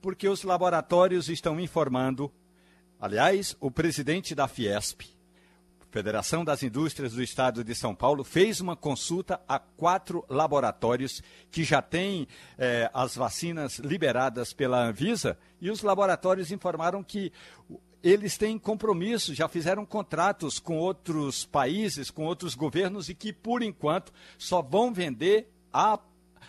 Porque 0.00 0.28
os 0.28 0.42
laboratórios 0.42 1.28
estão 1.28 1.58
informando. 1.58 2.32
Aliás, 3.00 3.56
o 3.60 3.70
presidente 3.70 4.34
da 4.34 4.48
Fiesp, 4.48 5.02
Federação 5.90 6.44
das 6.44 6.62
Indústrias 6.62 7.14
do 7.14 7.22
Estado 7.22 7.64
de 7.64 7.74
São 7.74 7.94
Paulo 7.94 8.22
fez 8.22 8.60
uma 8.60 8.76
consulta 8.76 9.40
a 9.48 9.58
quatro 9.58 10.22
laboratórios 10.28 11.22
que 11.50 11.64
já 11.64 11.80
têm 11.80 12.28
eh, 12.58 12.90
as 12.92 13.16
vacinas 13.16 13.78
liberadas 13.78 14.52
pela 14.52 14.84
Anvisa 14.84 15.38
e 15.60 15.70
os 15.70 15.82
laboratórios 15.82 16.52
informaram 16.52 17.02
que 17.02 17.32
eles 18.02 18.36
têm 18.36 18.58
compromisso, 18.58 19.34
já 19.34 19.48
fizeram 19.48 19.86
contratos 19.86 20.58
com 20.58 20.76
outros 20.76 21.46
países, 21.46 22.10
com 22.10 22.24
outros 22.24 22.54
governos 22.54 23.08
e 23.08 23.14
que, 23.14 23.32
por 23.32 23.62
enquanto, 23.62 24.12
só 24.36 24.60
vão 24.60 24.92
vender 24.92 25.50
a 25.72 25.98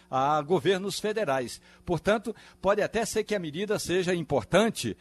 a 0.10 0.42
governos 0.42 1.00
federais. 1.00 1.62
Portanto, 1.86 2.36
pode 2.62 2.82
até 2.82 3.06
ser 3.06 3.24
que 3.24 3.36
a 3.36 3.40
medida 3.40 3.78
seja 3.78 4.14
importante, 4.14 4.98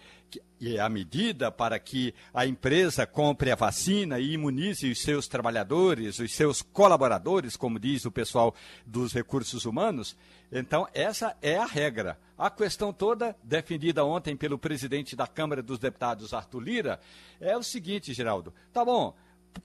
e 0.60 0.78
a 0.78 0.88
medida 0.88 1.50
para 1.50 1.78
que 1.78 2.14
a 2.32 2.46
empresa 2.46 3.06
compre 3.06 3.50
a 3.50 3.54
vacina 3.54 4.18
e 4.18 4.32
imunize 4.32 4.90
os 4.90 5.02
seus 5.02 5.28
trabalhadores, 5.28 6.18
os 6.18 6.34
seus 6.34 6.62
colaboradores, 6.62 7.56
como 7.56 7.78
diz 7.78 8.04
o 8.04 8.10
pessoal 8.10 8.54
dos 8.84 9.12
recursos 9.12 9.64
humanos. 9.64 10.16
Então, 10.50 10.88
essa 10.92 11.36
é 11.42 11.56
a 11.56 11.66
regra. 11.66 12.18
A 12.36 12.50
questão 12.50 12.92
toda, 12.92 13.36
defendida 13.42 14.04
ontem 14.04 14.36
pelo 14.36 14.58
presidente 14.58 15.14
da 15.14 15.26
Câmara 15.26 15.62
dos 15.62 15.78
Deputados, 15.78 16.32
Arthur 16.32 16.60
Lira, 16.60 17.00
é 17.40 17.56
o 17.56 17.62
seguinte, 17.62 18.14
Geraldo. 18.14 18.52
Tá 18.72 18.84
bom, 18.84 19.14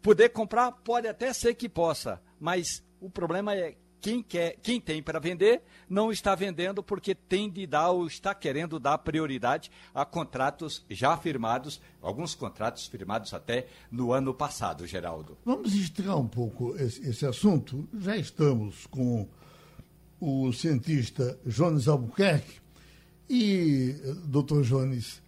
poder 0.01 0.29
comprar 0.29 0.71
pode 0.71 1.07
até 1.07 1.31
ser 1.33 1.55
que 1.55 1.69
possa, 1.69 2.21
mas 2.39 2.83
o 2.99 3.09
problema 3.09 3.55
é 3.55 3.75
quem, 4.03 4.21
quer, 4.21 4.57
quem 4.61 4.81
tem 4.81 5.01
para 5.01 5.17
vender 5.17 5.61
não 5.89 6.11
está 6.11 6.35
vendendo 6.35 6.83
porque 6.83 7.15
tem 7.15 7.49
de 7.49 7.65
dar 7.65 7.91
ou 7.91 8.05
está 8.05 8.35
querendo 8.35 8.77
dar 8.77 8.97
prioridade 8.97 9.71
a 9.95 10.03
contratos 10.03 10.85
já 10.89 11.15
firmados, 11.15 11.79
alguns 12.01 12.35
contratos 12.35 12.85
firmados 12.85 13.33
até 13.33 13.65
no 13.89 14.11
ano 14.11 14.33
passado, 14.33 14.85
Geraldo. 14.85 15.37
Vamos 15.45 15.73
esticar 15.73 16.17
um 16.17 16.27
pouco 16.27 16.75
esse, 16.75 17.01
esse 17.07 17.25
assunto. 17.25 17.87
Já 17.97 18.17
estamos 18.17 18.85
com 18.87 19.25
o 20.19 20.51
cientista 20.51 21.39
Jones 21.45 21.87
Albuquerque 21.87 22.59
e, 23.29 23.95
doutor 24.25 24.63
Jones, 24.63 25.21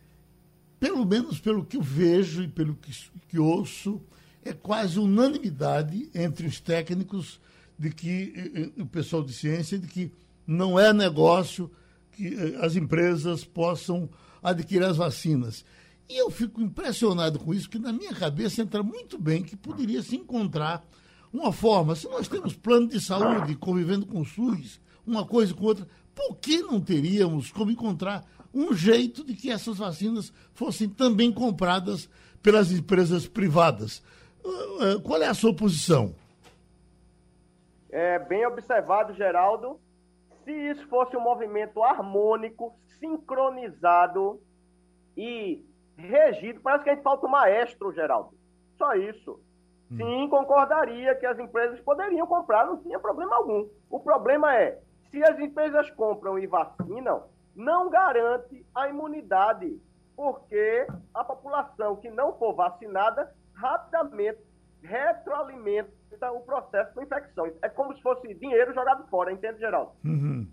pelo 0.81 1.05
menos 1.05 1.39
pelo 1.39 1.63
que 1.63 1.77
eu 1.77 1.81
vejo 1.81 2.43
e 2.43 2.49
pelo 2.49 2.75
que, 2.75 2.91
que 3.29 3.39
ouço, 3.39 4.01
é 4.43 4.51
quase 4.51 4.99
unanimidade 4.99 6.09
entre 6.13 6.45
os 6.45 6.59
técnicos 6.59 7.39
de 7.77 7.89
que 7.91 8.73
o 8.77 8.85
pessoal 8.85 9.23
de 9.23 9.33
ciência 9.33 9.77
de 9.77 9.87
que 9.87 10.11
não 10.47 10.79
é 10.79 10.93
negócio 10.93 11.69
que 12.11 12.33
eh, 12.33 12.57
as 12.61 12.75
empresas 12.75 13.43
possam 13.43 14.09
adquirir 14.41 14.83
as 14.83 14.97
vacinas. 14.97 15.65
E 16.07 16.17
eu 16.17 16.29
fico 16.29 16.61
impressionado 16.61 17.39
com 17.39 17.53
isso, 17.53 17.69
que 17.69 17.79
na 17.79 17.91
minha 17.91 18.13
cabeça 18.13 18.61
entra 18.61 18.83
muito 18.83 19.17
bem 19.17 19.43
que 19.43 19.55
poderia 19.55 20.01
se 20.03 20.15
encontrar 20.15 20.85
uma 21.33 21.51
forma. 21.51 21.95
Se 21.95 22.07
nós 22.07 22.27
temos 22.27 22.53
plano 22.53 22.87
de 22.87 23.01
saúde 23.01 23.55
convivendo 23.55 24.05
com 24.05 24.21
o 24.21 24.25
SUS, 24.25 24.79
uma 25.05 25.25
coisa 25.25 25.53
com 25.53 25.65
outra, 25.65 25.87
por 26.13 26.37
que 26.37 26.61
não 26.61 26.79
teríamos 26.79 27.51
como 27.51 27.71
encontrar 27.71 28.23
um 28.53 28.73
jeito 28.73 29.23
de 29.23 29.33
que 29.33 29.49
essas 29.49 29.77
vacinas 29.77 30.31
fossem 30.53 30.87
também 30.87 31.31
compradas 31.31 32.07
pelas 32.41 32.71
empresas 32.71 33.27
privadas? 33.27 34.01
Eh, 34.45 34.49
eh, 34.81 34.99
qual 35.03 35.21
é 35.21 35.27
a 35.27 35.33
sua 35.33 35.53
posição? 35.55 36.15
É, 37.95 38.19
bem 38.19 38.45
observado, 38.45 39.13
Geraldo, 39.13 39.79
se 40.43 40.51
isso 40.51 40.85
fosse 40.89 41.15
um 41.15 41.21
movimento 41.21 41.81
harmônico, 41.81 42.77
sincronizado 42.99 44.41
e 45.15 45.65
regido, 45.95 46.59
parece 46.59 46.83
que 46.83 46.89
a 46.89 46.93
gente 46.93 47.03
falta 47.03 47.25
um 47.25 47.29
maestro, 47.29 47.93
Geraldo. 47.93 48.37
Só 48.77 48.95
isso. 48.95 49.39
Hum. 49.89 49.95
Sim, 49.95 50.27
concordaria 50.29 51.15
que 51.15 51.25
as 51.25 51.39
empresas 51.39 51.79
poderiam 51.79 52.27
comprar, 52.27 52.65
não 52.65 52.75
tinha 52.83 52.99
problema 52.99 53.37
algum. 53.37 53.69
O 53.89 54.01
problema 54.01 54.53
é, 54.53 54.77
se 55.09 55.23
as 55.23 55.39
empresas 55.39 55.89
compram 55.91 56.37
e 56.37 56.45
vacinam, 56.45 57.29
não 57.55 57.89
garante 57.89 58.65
a 58.75 58.89
imunidade, 58.89 59.81
porque 60.17 60.85
a 61.13 61.23
população 61.23 61.95
que 61.95 62.09
não 62.09 62.37
for 62.37 62.53
vacinada 62.53 63.33
rapidamente 63.53 64.41
retroalimenta 64.83 65.93
o 66.31 66.41
processo 66.41 66.93
com 66.93 67.01
infecções. 67.01 67.53
É 67.61 67.69
como 67.69 67.95
se 67.95 68.01
fosse 68.01 68.33
dinheiro 68.35 68.73
jogado 68.73 69.07
fora, 69.09 69.31
entende, 69.31 69.59
Geraldo? 69.59 69.91
Uhum. 70.03 70.47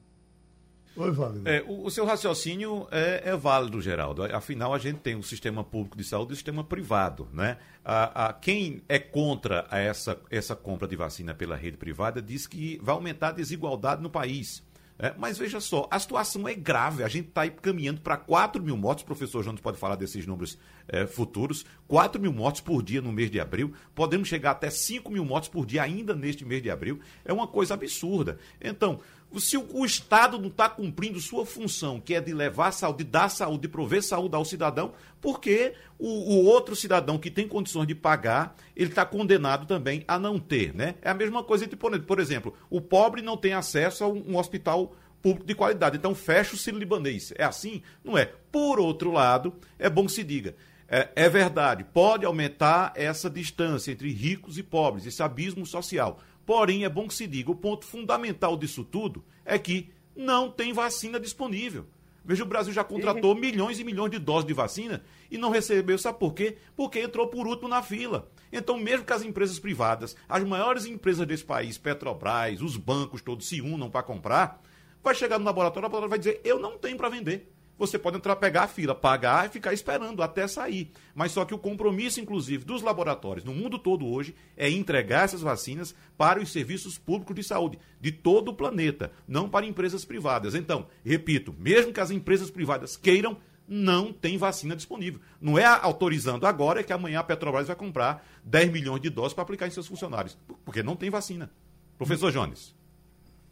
Oi. 0.95 1.11
É, 1.47 1.63
o, 1.67 1.87
o, 1.87 1.91
seu 1.91 2.05
raciocínio 2.05 2.87
é, 2.91 3.23
é, 3.31 3.37
válido, 3.37 3.81
Geraldo. 3.81 4.25
Afinal, 4.25 4.75
a 4.75 4.79
gente 4.79 4.99
tem 4.99 5.17
um 5.17 5.23
sistema 5.23 5.65
público 5.65 5.97
de 5.97 6.05
saúde 6.05 6.33
e 6.33 6.35
um 6.35 6.37
sistema 6.37 6.63
privado. 6.63 7.29
Né? 7.33 7.57
A, 7.83 8.27
a, 8.27 8.33
quem 8.35 8.83
é 8.89 8.99
contra 8.99 9.67
essa, 9.71 10.21
essa 10.31 10.55
compra 10.55 10.87
de 10.87 10.95
vacina 10.95 11.35
pela 11.35 11.57
rede 11.57 11.79
privada 11.79 12.21
diz 12.21 12.47
que 12.47 12.79
vai 12.83 12.95
aumentar 12.95 13.29
a 13.29 13.33
desigualdade 13.33 14.03
no 14.03 14.11
país. 14.11 14.63
É, 14.99 15.15
mas 15.19 15.39
veja 15.39 15.61
só, 15.61 15.89
a 15.91 15.99
situação 15.99 16.47
é 16.47 16.55
grave. 16.55 17.03
A 17.03 17.09
gente 17.09 17.29
está 17.29 17.49
caminhando 17.49 18.01
para 18.01 18.17
4 18.17 18.63
mil 18.63 18.77
mortes. 18.77 19.03
O 19.03 19.07
professor 19.07 19.43
Jones 19.43 19.61
pode 19.61 19.79
falar 19.79 19.97
desses 19.97 20.27
números 20.27 20.59
é, 20.87 21.07
futuros. 21.07 21.65
4 21.89 22.21
mil 22.21 22.33
mortes 22.33 22.61
por 22.61 22.83
dia 22.83 23.01
no 23.01 23.13
mês 23.13 23.31
de 23.31 23.41
abril. 23.41 23.73
Podemos 23.95 24.29
chegar 24.29 24.53
até 24.53 24.71
5 24.71 25.11
mil 25.11 25.25
mortes 25.25 25.49
por 25.49 25.67
dia 25.67 25.83
ainda 25.83 26.15
neste 26.15 26.45
mês 26.45 26.63
de 26.63 26.71
abril. 26.71 27.01
É 27.25 27.33
uma 27.33 27.47
coisa 27.47 27.75
absurda. 27.75 28.39
Então, 28.61 29.01
Se 29.39 29.57
o, 29.57 29.85
Estado 29.85 30.39
não 30.39 30.49
está 30.49 30.69
cumprindo 30.69 31.21
sua 31.21 31.47
função, 31.47 32.01
que 32.01 32.15
é 32.15 32.21
de 32.21 32.35
levar 32.35 32.73
saúde, 32.73 33.05
de 33.05 33.11
dar 33.11 33.29
saúde, 33.29 33.63
de 33.63 33.69
prover 33.69 34.03
saúde 34.03 34.35
ao 34.35 34.45
cidadão, 34.45 34.93
porque 35.21 35.75
o, 35.99 36.07
o 36.07 36.45
outro 36.45 36.77
cidadão 36.77 37.19
que 37.19 37.31
tem 37.31 37.49
condições 37.49 37.87
de 37.87 37.95
pagar, 37.95 38.55
ele 38.77 38.91
está 38.91 39.05
condenado 39.05 39.67
também 39.67 40.05
a 40.07 40.19
não 40.19 40.39
ter, 40.39 40.75
né? 40.75 40.97
É 41.01 41.11
a 41.11 41.15
mesma 41.15 41.43
coisa, 41.43 41.65
entre, 41.65 41.77
por 41.77 42.21
exemplo, 42.21 42.55
o 42.69 42.81
pobre 42.81 43.23
não 43.23 43.37
tem 43.37 43.55
acesso 43.55 44.05
a 44.05 44.09
um, 44.09 44.33
um 44.33 44.37
hospital 44.37 44.95
público 45.23 45.47
de 45.47 45.55
qualidade. 45.55 45.97
Então 45.97 46.15
fecha 46.15 46.55
o 46.55 46.59
Ciro 46.59 46.79
Libanês. 46.79 47.33
É 47.37 47.45
assim? 47.45 47.83
Não 48.05 48.19
é. 48.19 48.27
Por 48.51 48.81
outro 48.81 49.13
lado, 49.13 49.55
é 49.79 49.89
bom 49.89 50.05
que 50.05 50.13
se 50.13 50.25
diga. 50.25 50.55
É, 50.89 51.09
é, 51.17 51.29
verdade, 51.29 51.85
pode 51.85 52.27
aumentar 52.27 52.93
essa 52.95 53.31
distância 53.31 53.91
entre 53.91 54.13
ricos 54.13 54.59
e 54.59 54.63
pobres, 54.63 55.07
esse 55.07 55.23
abismo 55.23 55.65
social. 55.65 56.21
Porém, 56.53 56.85
é 56.85 56.89
bom 56.91 57.09
que 57.09 57.15
se 57.15 57.27
diga: 57.27 57.51
o 57.51 57.55
ponto 57.55 57.87
fundamental 57.87 58.59
disso 58.59 58.85
tudo 58.85 59.25
é 59.43 59.59
que 59.59 59.91
não 60.15 60.51
tem 60.51 60.71
vacina 60.71 61.19
disponível. 61.19 61.87
Veja, 62.23 62.43
o 62.43 62.47
Brasil 62.47 62.75
já 62.75 62.85
contratou 62.85 63.35
milhões 63.35 63.81
e 63.81 63.85
milhões 63.85 64.11
de 64.11 64.19
doses 64.19 64.47
de 64.47 64.53
vacina 64.53 65.03
e 65.31 65.39
não 65.39 65.49
recebeu. 65.49 65.97
Sabe 65.97 66.19
por 66.19 66.35
quê? 66.35 66.59
Porque 66.77 67.01
entrou 67.01 67.27
por 67.27 67.47
último 67.47 67.69
na 67.69 67.83
fila. 67.83 68.31
Então, 68.53 68.77
mesmo 68.77 69.07
que 69.07 69.15
as 69.15 69.23
empresas 69.23 69.59
privadas, 69.59 70.15
as 70.29 70.45
maiores 70.45 70.85
empresas 70.85 71.27
desse 71.27 71.43
país, 71.43 71.79
Petrobras, 71.79 72.61
os 72.61 72.77
bancos 72.77 73.23
todos 73.23 73.49
se 73.49 73.63
unam 73.63 73.89
para 73.89 74.03
comprar, 74.03 74.63
vai 75.03 75.15
chegar 75.15 75.39
no 75.39 75.47
laboratório, 75.47 75.81
o 75.81 75.91
laboratório 75.91 76.11
vai 76.11 76.19
dizer: 76.19 76.43
eu 76.45 76.59
não 76.59 76.77
tenho 76.77 76.99
para 76.99 77.09
vender 77.09 77.51
você 77.87 77.99
pode 77.99 78.17
entrar, 78.17 78.37
pegar 78.37 78.63
a 78.63 78.69
fila, 78.69 78.95
pagar 78.95 79.47
e 79.47 79.51
ficar 79.51 79.73
esperando 79.73 80.23
até 80.23 80.47
sair. 80.47 80.91
Mas 81.15 81.33
só 81.33 81.45
que 81.45 81.55
o 81.55 81.59
compromisso, 81.59 82.21
inclusive, 82.21 82.65
dos 82.65 82.81
laboratórios 82.81 83.45
no 83.45 83.53
mundo 83.53 83.79
todo 83.79 84.07
hoje 84.07 84.35
é 84.57 84.71
entregar 84.71 85.25
essas 85.25 85.41
vacinas 85.41 85.95
para 86.17 86.41
os 86.41 86.53
serviços 86.53 86.97
públicos 86.97 87.35
de 87.35 87.43
saúde 87.43 87.79
de 88.01 88.13
todo 88.13 88.49
o 88.49 88.55
planeta, 88.55 89.11
não 89.27 89.49
para 89.49 89.67
empresas 89.67 90.05
privadas. 90.05 90.55
Então, 90.55 90.87
repito, 91.05 91.55
mesmo 91.59 91.93
que 91.93 92.01
as 92.01 92.11
empresas 92.11 92.51
privadas 92.51 92.97
queiram, 92.97 93.37
não 93.67 94.13
tem 94.13 94.37
vacina 94.37 94.77
disponível. 94.77 95.21
Não 95.41 95.59
é 95.59 95.65
autorizando 95.65 96.47
agora 96.47 96.83
que 96.83 96.93
amanhã 96.93 97.21
a 97.21 97.25
Petrobras 97.25 97.67
vai 97.67 97.77
comprar 97.77 98.25
10 98.45 98.71
milhões 98.71 99.01
de 99.01 99.11
doses 99.11 99.35
para 99.35 99.43
aplicar 99.43 99.67
em 99.67 99.71
seus 99.71 99.87
funcionários, 99.87 100.39
porque 100.65 100.83
não 100.83 100.95
tem 100.95 101.11
vacina. 101.11 101.51
Professor 101.99 102.31
Jones. 102.31 102.75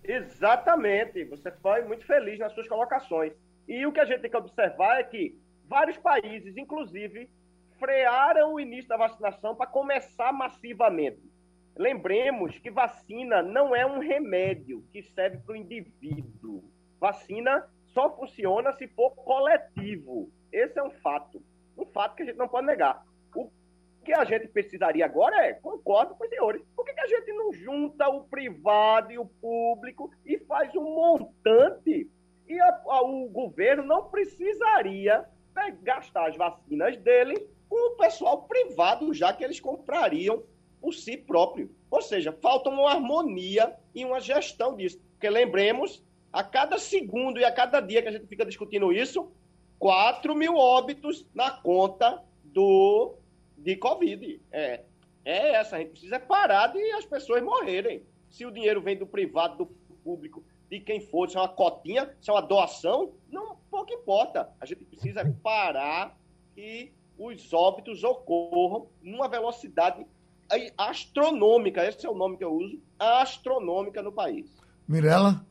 Exatamente. 0.02 1.24
Você 1.24 1.50
foi 1.62 1.82
muito 1.82 2.04
feliz 2.04 2.38
nas 2.38 2.52
suas 2.52 2.68
colocações. 2.68 3.32
E 3.68 3.87
o 3.87 3.92
que 3.92 4.01
a 4.01 4.05
gente 4.05 4.20
tem 4.20 4.31
que 4.31 4.37
observar 4.37 5.01
é 5.01 5.05
que 5.05 5.38
vários 5.66 5.96
países, 5.96 6.57
inclusive, 6.57 7.31
frearam 7.79 8.55
o 8.55 8.61
início 8.61 8.88
da 8.88 8.96
vacinação 8.96 9.55
para 9.55 9.66
começar 9.66 10.33
massivamente. 10.33 11.23
Lembremos 11.77 12.59
que 12.59 12.70
vacina 12.70 13.42
não 13.42 13.75
é 13.75 13.87
um 13.87 13.99
remédio 13.99 14.85
que 14.92 15.03
serve 15.03 15.38
para 15.38 15.55
o 15.55 15.57
indivíduo. 15.57 16.62
Vacina 16.99 17.66
só 17.87 18.14
funciona 18.14 18.73
se 18.73 18.87
for 18.88 19.11
coletivo. 19.12 20.31
Esse 20.53 20.79
é 20.79 20.83
um 20.83 20.90
fato. 20.90 21.42
Um 21.79 21.87
fato 21.87 22.16
que 22.16 22.23
a 22.23 22.27
gente 22.27 22.37
não 22.37 22.49
pode 22.49 22.66
negar. 22.66 23.03
O 23.35 23.51
que 24.05 24.12
a 24.12 24.25
gente 24.25 24.49
precisaria 24.49 25.05
agora 25.05 25.46
é, 25.46 25.55
concordo 25.55 26.14
com 26.14 26.25
os 26.25 26.31
senhores, 26.31 26.62
por 26.75 26.85
que, 26.85 26.92
que 26.92 27.01
a 27.01 27.07
gente 27.07 27.33
não 27.33 27.53
junta 27.53 28.09
o 28.09 28.25
privado 28.25 29.12
e 29.12 29.18
o 29.18 29.27
público 29.27 30.11
e 30.25 30.38
faz 30.38 30.75
um 30.75 30.83
montante 30.83 32.11
e 32.50 32.60
a, 32.60 32.80
a, 32.88 33.02
o 33.02 33.28
governo 33.28 33.84
não 33.84 34.10
precisaria 34.10 35.24
gastar 35.82 36.28
as 36.28 36.36
vacinas 36.36 36.96
dele 36.96 37.48
com 37.68 37.92
o 37.92 37.96
pessoal 37.96 38.42
privado, 38.42 39.14
já 39.14 39.32
que 39.32 39.44
eles 39.44 39.60
comprariam 39.60 40.42
por 40.80 40.92
si 40.92 41.16
próprio. 41.16 41.70
Ou 41.90 42.02
seja, 42.02 42.32
falta 42.32 42.68
uma 42.68 42.90
harmonia 42.90 43.76
e 43.94 44.04
uma 44.04 44.20
gestão 44.20 44.74
disso. 44.74 45.00
Porque 45.12 45.30
lembremos, 45.30 46.02
a 46.32 46.42
cada 46.42 46.78
segundo 46.78 47.38
e 47.38 47.44
a 47.44 47.52
cada 47.52 47.80
dia 47.80 48.02
que 48.02 48.08
a 48.08 48.12
gente 48.12 48.26
fica 48.26 48.44
discutindo 48.44 48.92
isso, 48.92 49.30
4 49.78 50.34
mil 50.34 50.56
óbitos 50.56 51.26
na 51.32 51.50
conta 51.50 52.22
do 52.42 53.14
de 53.56 53.76
Covid. 53.76 54.40
É, 54.50 54.82
é 55.24 55.52
essa, 55.52 55.76
a 55.76 55.78
gente 55.78 55.90
precisa 55.90 56.18
parar 56.18 56.68
de 56.68 56.80
as 56.92 57.04
pessoas 57.04 57.42
morrerem. 57.42 58.02
Se 58.28 58.46
o 58.46 58.50
dinheiro 58.50 58.80
vem 58.80 58.96
do 58.96 59.06
privado, 59.06 59.58
do 59.58 59.66
público, 60.02 60.42
de 60.70 60.78
quem 60.78 61.00
for, 61.00 61.28
se 61.28 61.37
é 61.37 61.40
uma 61.40 61.48
cotinha, 61.48 62.14
se 62.20 62.30
é 62.30 62.33
uma 62.33 62.40
doação, 62.40 63.12
não 63.28 63.56
pouco 63.70 63.92
importa. 63.92 64.48
A 64.61 64.64
gente 64.64 64.85
precisa 64.85 65.24
parar 65.42 66.16
que 66.54 66.92
os 67.18 67.52
óbitos 67.52 68.04
ocorram 68.04 68.87
numa 69.02 69.28
velocidade 69.28 70.06
astronômica, 70.78 71.85
esse 71.87 72.06
é 72.06 72.11
o 72.11 72.14
nome 72.14 72.37
que 72.37 72.44
eu 72.44 72.52
uso, 72.52 72.80
astronômica 72.98 74.00
no 74.02 74.12
país. 74.12 74.48
Mirela? 74.87 75.44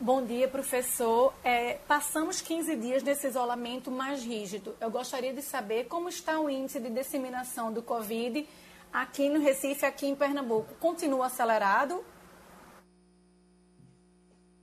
Bom 0.00 0.24
dia, 0.24 0.46
professor. 0.46 1.34
É, 1.42 1.74
passamos 1.88 2.40
15 2.40 2.76
dias 2.76 3.02
nesse 3.02 3.26
isolamento 3.26 3.90
mais 3.90 4.24
rígido. 4.24 4.76
Eu 4.80 4.90
gostaria 4.90 5.32
de 5.32 5.42
saber 5.42 5.86
como 5.86 6.08
está 6.08 6.38
o 6.40 6.48
índice 6.48 6.78
de 6.78 6.88
disseminação 6.88 7.72
do 7.72 7.82
Covid 7.82 8.46
aqui 8.92 9.28
no 9.28 9.40
Recife, 9.40 9.84
aqui 9.84 10.06
em 10.06 10.14
Pernambuco. 10.14 10.74
Continua 10.76 11.26
acelerado 11.26 12.04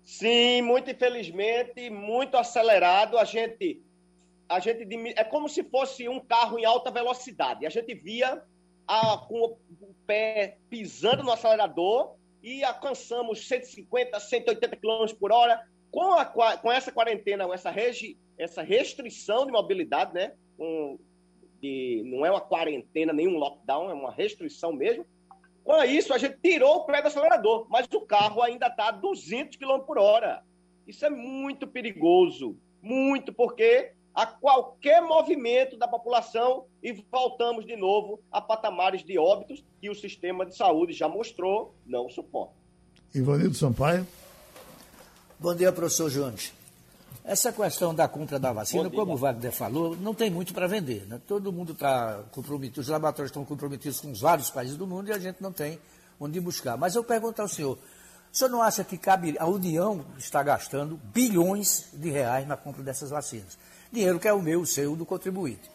Sim, 0.05 0.61
muito 0.61 0.91
infelizmente, 0.91 1.89
muito 1.89 2.37
acelerado. 2.37 3.17
A 3.17 3.25
gente, 3.25 3.81
a 4.47 4.59
gente 4.59 4.87
é 5.17 5.23
como 5.23 5.49
se 5.49 5.63
fosse 5.63 6.07
um 6.07 6.19
carro 6.19 6.59
em 6.59 6.63
alta 6.63 6.91
velocidade. 6.91 7.65
A 7.65 7.69
gente 7.71 7.95
via 7.95 8.43
a, 8.87 9.17
com 9.17 9.57
o 9.81 9.95
pé 10.05 10.59
pisando 10.69 11.23
no 11.23 11.31
acelerador 11.31 12.15
e 12.43 12.63
alcançamos 12.63 13.47
150, 13.47 14.19
180 14.19 14.75
km 14.75 15.11
por 15.19 15.31
hora. 15.31 15.67
Com, 15.89 16.13
a, 16.13 16.25
com 16.25 16.71
essa 16.71 16.91
quarentena, 16.91 17.51
essa, 17.51 17.71
regi, 17.71 18.17
essa 18.37 18.61
restrição 18.61 19.45
de 19.45 19.51
mobilidade, 19.51 20.13
né? 20.13 20.33
Um, 20.59 20.99
de, 21.59 22.03
não 22.05 22.23
é 22.23 22.29
uma 22.29 22.41
quarentena, 22.41 23.11
nenhum 23.11 23.37
lockdown, 23.37 23.89
é 23.89 23.93
uma 23.93 24.11
restrição 24.11 24.71
mesmo. 24.71 25.05
Com 25.65 25.83
isso, 25.83 26.13
a 26.13 26.19
gente 26.19 26.37
tirou 26.43 26.75
o 26.75 26.85
pé 26.85 27.01
do 27.01 27.07
acelerador, 27.07 27.65
mas 27.69 27.87
o 27.91 28.01
carro 28.01 28.43
ainda 28.43 28.67
está 28.67 28.89
a 28.89 28.91
200 28.91 29.57
km 29.57 29.79
por 29.79 29.97
hora. 29.97 30.43
Isso 30.87 31.03
é 31.03 31.09
muito 31.09 31.65
perigoso, 31.65 32.55
muito, 32.83 33.33
porque 33.33 33.91
a 34.13 34.27
qualquer 34.27 35.01
movimento 35.01 35.75
da 35.75 35.87
população 35.87 36.67
e 36.83 36.93
voltamos 37.11 37.65
de 37.65 37.75
novo 37.75 38.21
a 38.31 38.39
patamares 38.39 39.03
de 39.03 39.17
óbitos 39.17 39.65
que 39.81 39.89
o 39.89 39.95
sistema 39.95 40.45
de 40.45 40.55
saúde 40.55 40.93
já 40.93 41.09
mostrou 41.09 41.73
não 41.83 42.07
suporta. 42.09 42.53
Ivanildo 43.13 43.55
Sampaio. 43.55 44.05
Bom 45.39 45.55
dia, 45.55 45.71
professor 45.71 46.11
Jones. 46.11 46.53
Essa 47.23 47.51
questão 47.51 47.93
da 47.93 48.07
compra 48.07 48.37
da 48.39 48.51
vacina, 48.51 48.89
como 48.89 49.13
o 49.13 49.17
Wagner 49.17 49.51
falou, 49.51 49.95
não 49.95 50.13
tem 50.13 50.29
muito 50.29 50.53
para 50.53 50.67
vender. 50.67 51.05
Né? 51.07 51.19
Todo 51.27 51.51
mundo 51.51 51.73
está 51.73 52.23
comprometido, 52.31 52.81
os 52.81 52.87
laboratórios 52.87 53.29
estão 53.29 53.45
comprometidos 53.45 53.99
com 53.99 54.13
vários 54.13 54.49
países 54.49 54.77
do 54.77 54.85
mundo 54.85 55.09
e 55.09 55.13
a 55.13 55.19
gente 55.19 55.41
não 55.41 55.51
tem 55.51 55.79
onde 56.19 56.39
buscar. 56.39 56.77
Mas 56.77 56.95
eu 56.95 57.03
pergunto 57.03 57.41
ao 57.41 57.47
senhor, 57.47 57.77
o 58.31 58.37
senhor 58.37 58.49
não 58.49 58.61
acha 58.61 58.83
que 58.83 58.97
cabe, 58.97 59.35
a 59.39 59.47
União 59.47 60.05
está 60.17 60.43
gastando 60.43 60.99
bilhões 61.13 61.85
de 61.93 62.09
reais 62.09 62.47
na 62.47 62.57
compra 62.57 62.83
dessas 62.83 63.09
vacinas? 63.09 63.57
Dinheiro 63.91 64.19
que 64.19 64.27
é 64.27 64.33
o 64.33 64.41
meu, 64.41 64.61
o 64.61 64.65
seu, 64.65 64.95
do 64.95 65.05
contribuinte. 65.05 65.71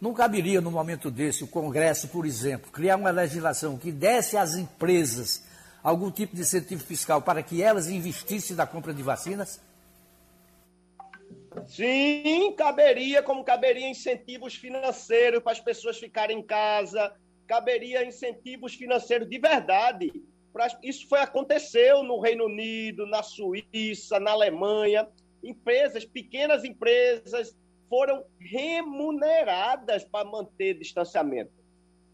Não 0.00 0.14
caberia, 0.14 0.60
no 0.60 0.70
momento 0.70 1.10
desse, 1.10 1.42
o 1.42 1.48
Congresso, 1.48 2.08
por 2.08 2.24
exemplo, 2.24 2.70
criar 2.70 2.96
uma 2.96 3.10
legislação 3.10 3.76
que 3.76 3.90
desse 3.90 4.36
às 4.36 4.54
empresas 4.54 5.42
algum 5.82 6.10
tipo 6.10 6.34
de 6.34 6.42
incentivo 6.42 6.82
fiscal 6.84 7.20
para 7.22 7.42
que 7.42 7.62
elas 7.62 7.88
investissem 7.88 8.56
na 8.56 8.66
compra 8.66 8.94
de 8.94 9.02
vacinas? 9.02 9.60
Sim, 11.66 12.52
caberia, 12.56 13.22
como 13.22 13.44
caberia 13.44 13.88
incentivos 13.88 14.54
financeiros 14.54 15.42
para 15.42 15.52
as 15.52 15.60
pessoas 15.60 15.98
ficarem 15.98 16.38
em 16.38 16.42
casa, 16.42 17.14
caberia 17.46 18.04
incentivos 18.04 18.74
financeiros 18.74 19.28
de 19.28 19.38
verdade. 19.38 20.12
Isso 20.82 21.08
foi 21.08 21.20
aconteceu 21.20 22.02
no 22.02 22.20
Reino 22.20 22.46
Unido, 22.46 23.06
na 23.06 23.22
Suíça, 23.22 24.18
na 24.18 24.32
Alemanha. 24.32 25.08
Empresas, 25.42 26.04
pequenas 26.04 26.64
empresas, 26.64 27.56
foram 27.88 28.24
remuneradas 28.38 30.04
para 30.04 30.28
manter 30.28 30.74
distanciamento. 30.74 31.52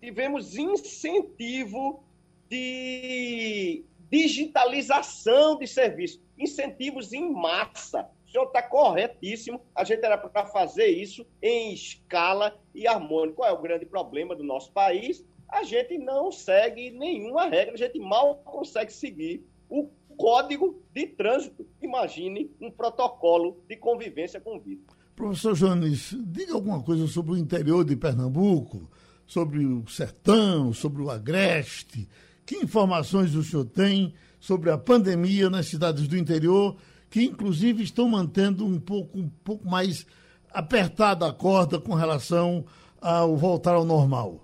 Tivemos 0.00 0.56
incentivo 0.56 2.04
de 2.48 3.84
digitalização 4.10 5.58
de 5.58 5.66
serviços, 5.66 6.20
incentivos 6.38 7.12
em 7.12 7.32
massa 7.32 8.08
senhor 8.34 8.46
está 8.46 8.62
corretíssimo. 8.62 9.60
A 9.74 9.84
gente 9.84 10.04
era 10.04 10.18
para 10.18 10.44
fazer 10.46 10.86
isso 10.86 11.24
em 11.40 11.72
escala 11.72 12.58
e 12.74 12.86
harmônico. 12.86 13.36
Qual 13.36 13.48
é 13.48 13.52
o 13.52 13.62
grande 13.62 13.86
problema 13.86 14.34
do 14.34 14.42
nosso 14.42 14.72
país? 14.72 15.24
A 15.48 15.62
gente 15.62 15.96
não 15.98 16.32
segue 16.32 16.90
nenhuma 16.90 17.46
regra, 17.46 17.74
a 17.74 17.76
gente 17.76 17.98
mal 18.00 18.36
consegue 18.44 18.92
seguir 18.92 19.46
o 19.70 19.88
código 20.16 20.82
de 20.92 21.06
trânsito. 21.06 21.64
Imagine 21.80 22.50
um 22.60 22.70
protocolo 22.70 23.62
de 23.68 23.76
convivência 23.76 24.40
com 24.40 24.56
o 24.56 24.60
vírus. 24.60 24.84
Professor 25.14 25.54
Jones, 25.54 26.16
diga 26.26 26.54
alguma 26.54 26.82
coisa 26.82 27.06
sobre 27.06 27.32
o 27.32 27.36
interior 27.36 27.84
de 27.84 27.94
Pernambuco, 27.94 28.90
sobre 29.24 29.64
o 29.64 29.86
sertão, 29.86 30.72
sobre 30.72 31.02
o 31.02 31.10
agreste. 31.10 32.08
Que 32.44 32.56
informações 32.56 33.32
o 33.36 33.44
senhor 33.44 33.64
tem 33.64 34.12
sobre 34.40 34.70
a 34.70 34.76
pandemia 34.76 35.48
nas 35.48 35.66
cidades 35.66 36.08
do 36.08 36.16
interior, 36.16 36.76
que 37.14 37.22
inclusive 37.22 37.84
estão 37.84 38.08
mantendo 38.08 38.66
um 38.66 38.80
pouco, 38.80 39.16
um 39.16 39.28
pouco 39.44 39.64
mais 39.68 40.04
apertada 40.52 41.28
a 41.28 41.32
corda 41.32 41.78
com 41.78 41.94
relação 41.94 42.64
ao 43.00 43.36
voltar 43.36 43.76
ao 43.76 43.84
normal. 43.84 44.40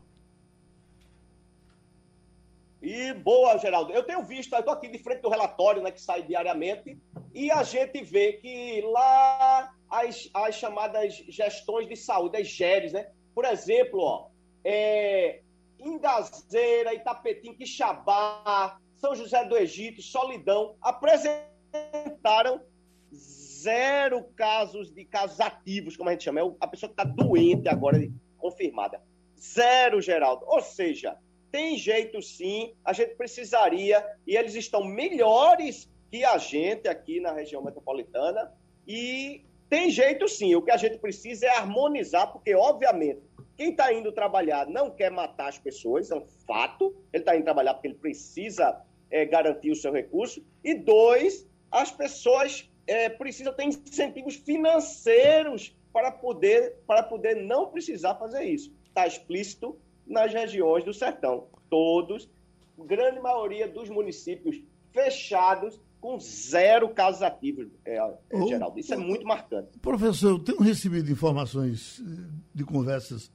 E 2.81 3.13
boa, 3.13 3.59
Geraldo. 3.59 3.93
Eu 3.93 4.05
tenho 4.05 4.23
visto, 4.23 4.55
estou 4.55 4.73
aqui 4.73 4.87
de 4.87 4.99
frente 4.99 5.21
do 5.21 5.29
relatório 5.29 5.83
né, 5.83 5.91
que 5.91 6.01
sai 6.01 6.23
diariamente, 6.23 6.97
e 7.35 7.51
a 7.51 7.65
gente 7.65 8.05
vê 8.05 8.35
que 8.35 8.83
lá 8.83 9.75
as, 9.91 10.31
as 10.33 10.55
chamadas 10.55 11.15
gestões 11.29 11.89
de 11.89 11.97
saúde, 11.97 12.37
as 12.37 12.47
GERES, 12.47 12.93
né? 12.93 13.09
Por 13.35 13.45
exemplo, 13.45 14.01
ó, 14.01 14.29
é, 14.63 15.41
Ingazeira, 15.81 16.95
Itapetim, 16.95 17.53
Quixabá, 17.53 18.79
São 18.95 19.17
José 19.17 19.45
do 19.45 19.57
Egito, 19.57 20.01
Solidão, 20.01 20.77
apresentaram 20.81 21.50
zero 23.15 24.25
casos 24.37 24.93
de 24.93 25.05
casos 25.05 25.41
ativos, 25.41 25.97
como 25.97 26.09
a 26.09 26.13
gente 26.13 26.25
chama. 26.25 26.41
É 26.41 26.45
a 26.61 26.67
pessoa 26.67 26.89
que 26.93 27.01
está 27.01 27.05
doente 27.05 27.69
agora, 27.69 27.99
confirmada. 28.39 29.01
Zero, 29.39 30.01
Geraldo. 30.01 30.45
Ou 30.47 30.61
seja, 30.61 31.17
tem 31.51 31.77
jeito 31.77 32.23
sim, 32.23 32.75
a 32.85 32.93
gente 32.93 33.15
precisaria, 33.17 34.05
e 34.27 34.37
eles 34.37 34.55
estão 34.55 34.85
melhores 34.85 35.91
que 36.11 36.25
a 36.25 36.39
gente 36.39 36.89
aqui 36.89 37.21
na 37.21 37.33
região 37.33 37.63
metropolitana, 37.63 38.53
e 38.87 39.45
tem 39.69 39.91
jeito 39.91 40.27
sim. 40.29 40.55
O 40.55 40.63
que 40.63 40.71
a 40.71 40.77
gente 40.77 40.99
precisa 40.99 41.47
é 41.47 41.51
harmonizar, 41.51 42.33
porque, 42.33 42.55
obviamente, 42.55 43.21
quem 43.57 43.71
está 43.71 43.93
indo 43.93 44.11
trabalhar 44.11 44.67
não 44.67 44.91
quer 44.91 45.11
matar 45.11 45.49
as 45.49 45.59
pessoas, 45.59 46.11
é 46.11 46.15
um 46.15 46.27
fato. 46.47 46.97
Ele 47.13 47.23
está 47.23 47.37
indo 47.37 47.45
trabalhar 47.45 47.75
porque 47.75 47.89
ele 47.89 47.95
precisa 47.95 48.83
é, 49.11 49.25
garantir 49.25 49.71
o 49.71 49.77
seu 49.77 49.93
recurso. 49.93 50.45
E 50.65 50.75
dois, 50.75 51.47
as 51.71 51.91
pessoas 51.91 52.69
é, 52.87 53.09
precisam 53.09 53.53
ter 53.53 53.65
incentivos 53.65 54.37
financeiros 54.37 55.77
para 55.93 56.11
poder, 56.11 56.77
para 56.87 57.03
poder 57.03 57.37
não 57.37 57.71
precisar 57.71 58.15
fazer 58.17 58.45
isso. 58.45 58.73
Está 58.87 59.07
explícito 59.07 59.77
nas 60.07 60.33
regiões 60.33 60.85
do 60.85 60.93
sertão. 60.93 61.47
Todos, 61.69 62.29
grande 62.79 63.21
maioria 63.21 63.69
dos 63.69 63.89
municípios 63.89 64.61
fechados, 64.93 65.81
com 66.01 66.19
zero 66.19 66.89
casos 66.89 67.23
ativos, 67.23 67.69
é, 67.85 67.97
é, 68.31 68.47
Geraldo. 68.47 68.79
Isso 68.79 68.95
é 68.95 68.97
muito 68.97 69.25
marcante. 69.25 69.79
Professor, 69.81 70.31
eu 70.31 70.39
tenho 70.39 70.61
recebido 70.61 71.11
informações 71.11 72.01
eh, 72.01 72.31
de 72.55 72.65
conversas 72.65 73.31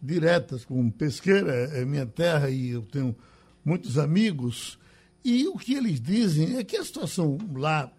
diretas 0.00 0.64
com 0.64 0.90
Pesqueira, 0.90 1.52
é, 1.52 1.82
é 1.82 1.84
minha 1.84 2.06
terra 2.06 2.48
e 2.48 2.70
eu 2.70 2.82
tenho 2.82 3.16
muitos 3.64 3.98
amigos, 3.98 4.78
e 5.24 5.48
o 5.48 5.56
que 5.56 5.74
eles 5.74 6.00
dizem 6.00 6.56
é 6.56 6.64
que 6.64 6.76
a 6.76 6.84
situação 6.84 7.38
lá, 7.54 7.90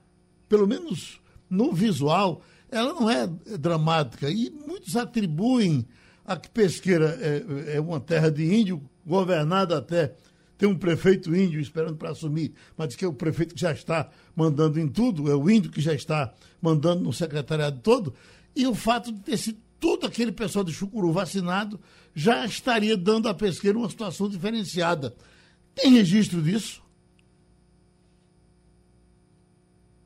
pelo 0.48 0.68
menos 0.68 1.20
no 1.50 1.74
visual, 1.74 2.42
ela 2.70 2.94
não 2.94 3.10
é 3.10 3.28
dramática. 3.58 4.30
E 4.30 4.52
muitos 4.52 4.96
atribuem 4.96 5.86
a 6.26 6.36
que 6.36 6.50
Pesqueira 6.50 7.18
é, 7.20 7.78
é 7.78 7.82
uma 7.82 8.00
terra 8.00 8.30
de 8.30 8.44
índio, 8.44 8.82
governada 9.06 9.78
até 9.78 10.14
tem 10.58 10.70
um 10.70 10.78
prefeito 10.78 11.36
índio 11.36 11.60
esperando 11.60 11.98
para 11.98 12.12
assumir, 12.12 12.54
mas 12.78 12.90
diz 12.90 12.98
que 12.98 13.04
é 13.04 13.08
o 13.08 13.14
prefeito 13.14 13.56
que 13.56 13.62
já 13.62 13.74
está 13.74 14.10
mandando 14.36 14.80
em 14.80 14.88
tudo, 14.88 15.30
é 15.30 15.36
o 15.36 15.50
índio 15.50 15.72
que 15.72 15.82
já 15.82 15.94
está 15.94 16.34
mandando 16.62 17.04
no 17.04 17.12
secretariado 17.12 17.80
todo. 17.80 18.14
E 18.56 18.66
o 18.66 18.74
fato 18.74 19.12
de 19.12 19.20
ter 19.20 19.38
sido 19.38 19.60
todo 19.80 20.06
aquele 20.08 20.32
pessoal 20.32 20.64
de 20.64 20.72
Chucuru 20.72 21.12
vacinado 21.12 21.80
já 22.14 22.46
estaria 22.46 22.96
dando 22.96 23.28
à 23.28 23.34
pesqueira 23.34 23.78
uma 23.78 23.90
situação 23.90 24.30
diferenciada. 24.30 25.14
Tem 25.76 25.92
registro 25.92 26.42
disso? 26.42 26.85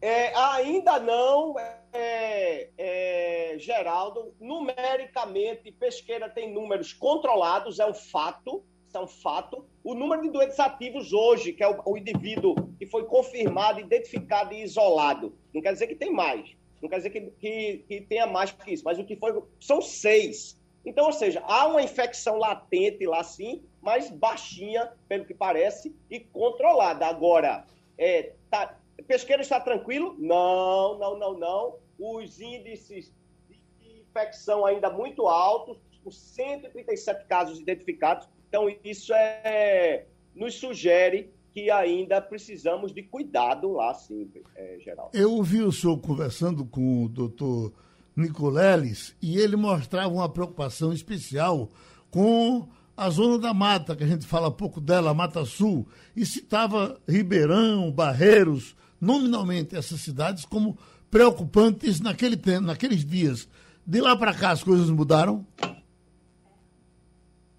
É, 0.01 0.33
ainda 0.35 0.99
não, 0.99 1.55
é, 1.91 2.69
é, 2.77 3.55
Geraldo. 3.57 4.33
Numericamente, 4.39 5.71
Pesqueira 5.71 6.29
tem 6.29 6.53
números 6.53 6.93
controlados, 6.93 7.79
é 7.79 7.85
um 7.85 7.93
fato. 7.93 8.63
É 8.93 8.99
um 8.99 9.07
fato. 9.07 9.65
O 9.83 9.93
número 9.93 10.21
de 10.23 10.29
doentes 10.29 10.59
ativos 10.59 11.13
hoje, 11.13 11.53
que 11.53 11.63
é 11.63 11.67
o, 11.67 11.79
o 11.85 11.97
indivíduo 11.97 12.55
que 12.79 12.87
foi 12.87 13.05
confirmado, 13.05 13.79
identificado 13.79 14.53
e 14.53 14.63
isolado, 14.63 15.37
não 15.53 15.61
quer 15.61 15.73
dizer 15.73 15.87
que 15.87 15.95
tem 15.95 16.11
mais. 16.11 16.55
Não 16.81 16.89
quer 16.89 16.97
dizer 16.97 17.09
que, 17.09 17.21
que, 17.39 17.83
que 17.87 18.01
tenha 18.01 18.25
mais 18.25 18.51
que 18.51 18.73
isso, 18.73 18.83
mas 18.83 18.97
o 18.97 19.03
que 19.03 19.15
foi. 19.15 19.43
São 19.59 19.81
seis. 19.81 20.59
Então, 20.85 21.05
ou 21.05 21.13
seja, 21.13 21.43
há 21.45 21.67
uma 21.67 21.81
infecção 21.81 22.37
latente 22.37 23.05
lá 23.05 23.23
sim, 23.23 23.61
mas 23.81 24.09
baixinha, 24.09 24.91
pelo 25.07 25.25
que 25.25 25.33
parece, 25.33 25.95
e 26.09 26.19
controlada. 26.19 27.05
Agora, 27.05 27.65
é, 27.97 28.33
tá, 28.49 28.78
Pesqueiro 29.07 29.41
está 29.41 29.59
tranquilo? 29.59 30.15
Não, 30.19 30.97
não, 30.97 31.17
não, 31.17 31.39
não. 31.39 31.75
Os 31.97 32.39
índices 32.39 33.13
de 33.49 34.01
infecção 34.01 34.65
ainda 34.65 34.89
muito 34.89 35.27
altos, 35.27 35.77
com 36.03 36.11
137 36.11 37.25
casos 37.25 37.59
identificados. 37.59 38.27
Então, 38.47 38.67
isso 38.83 39.13
é, 39.13 40.05
nos 40.35 40.55
sugere 40.55 41.31
que 41.51 41.69
ainda 41.69 42.21
precisamos 42.21 42.93
de 42.93 43.03
cuidado 43.03 43.73
lá, 43.73 43.93
sim, 43.93 44.29
é, 44.55 44.77
Geraldo. 44.79 45.17
Eu 45.17 45.33
ouvi 45.33 45.61
o 45.61 45.71
senhor 45.71 45.97
conversando 45.99 46.65
com 46.65 47.05
o 47.05 47.09
doutor 47.09 47.73
Nicoleles 48.15 49.15
e 49.21 49.37
ele 49.37 49.55
mostrava 49.55 50.13
uma 50.13 50.29
preocupação 50.29 50.93
especial 50.93 51.69
com 52.11 52.67
a 52.95 53.09
zona 53.09 53.39
da 53.39 53.53
mata, 53.53 53.95
que 53.95 54.03
a 54.03 54.07
gente 54.07 54.25
fala 54.25 54.51
pouco 54.51 54.81
dela, 54.81 55.13
Mata 55.13 55.45
Sul, 55.45 55.87
e 56.15 56.25
citava 56.25 56.99
Ribeirão, 57.07 57.89
Barreiros, 57.91 58.75
nominalmente 58.99 59.75
essas 59.75 60.01
cidades 60.01 60.45
como 60.45 60.77
preocupantes 61.09 61.99
naquele 61.99 62.37
tempo, 62.37 62.67
naqueles 62.67 63.05
dias. 63.05 63.47
De 63.85 64.01
lá 64.01 64.15
para 64.15 64.33
cá 64.33 64.51
as 64.51 64.63
coisas 64.63 64.89
mudaram? 64.89 65.45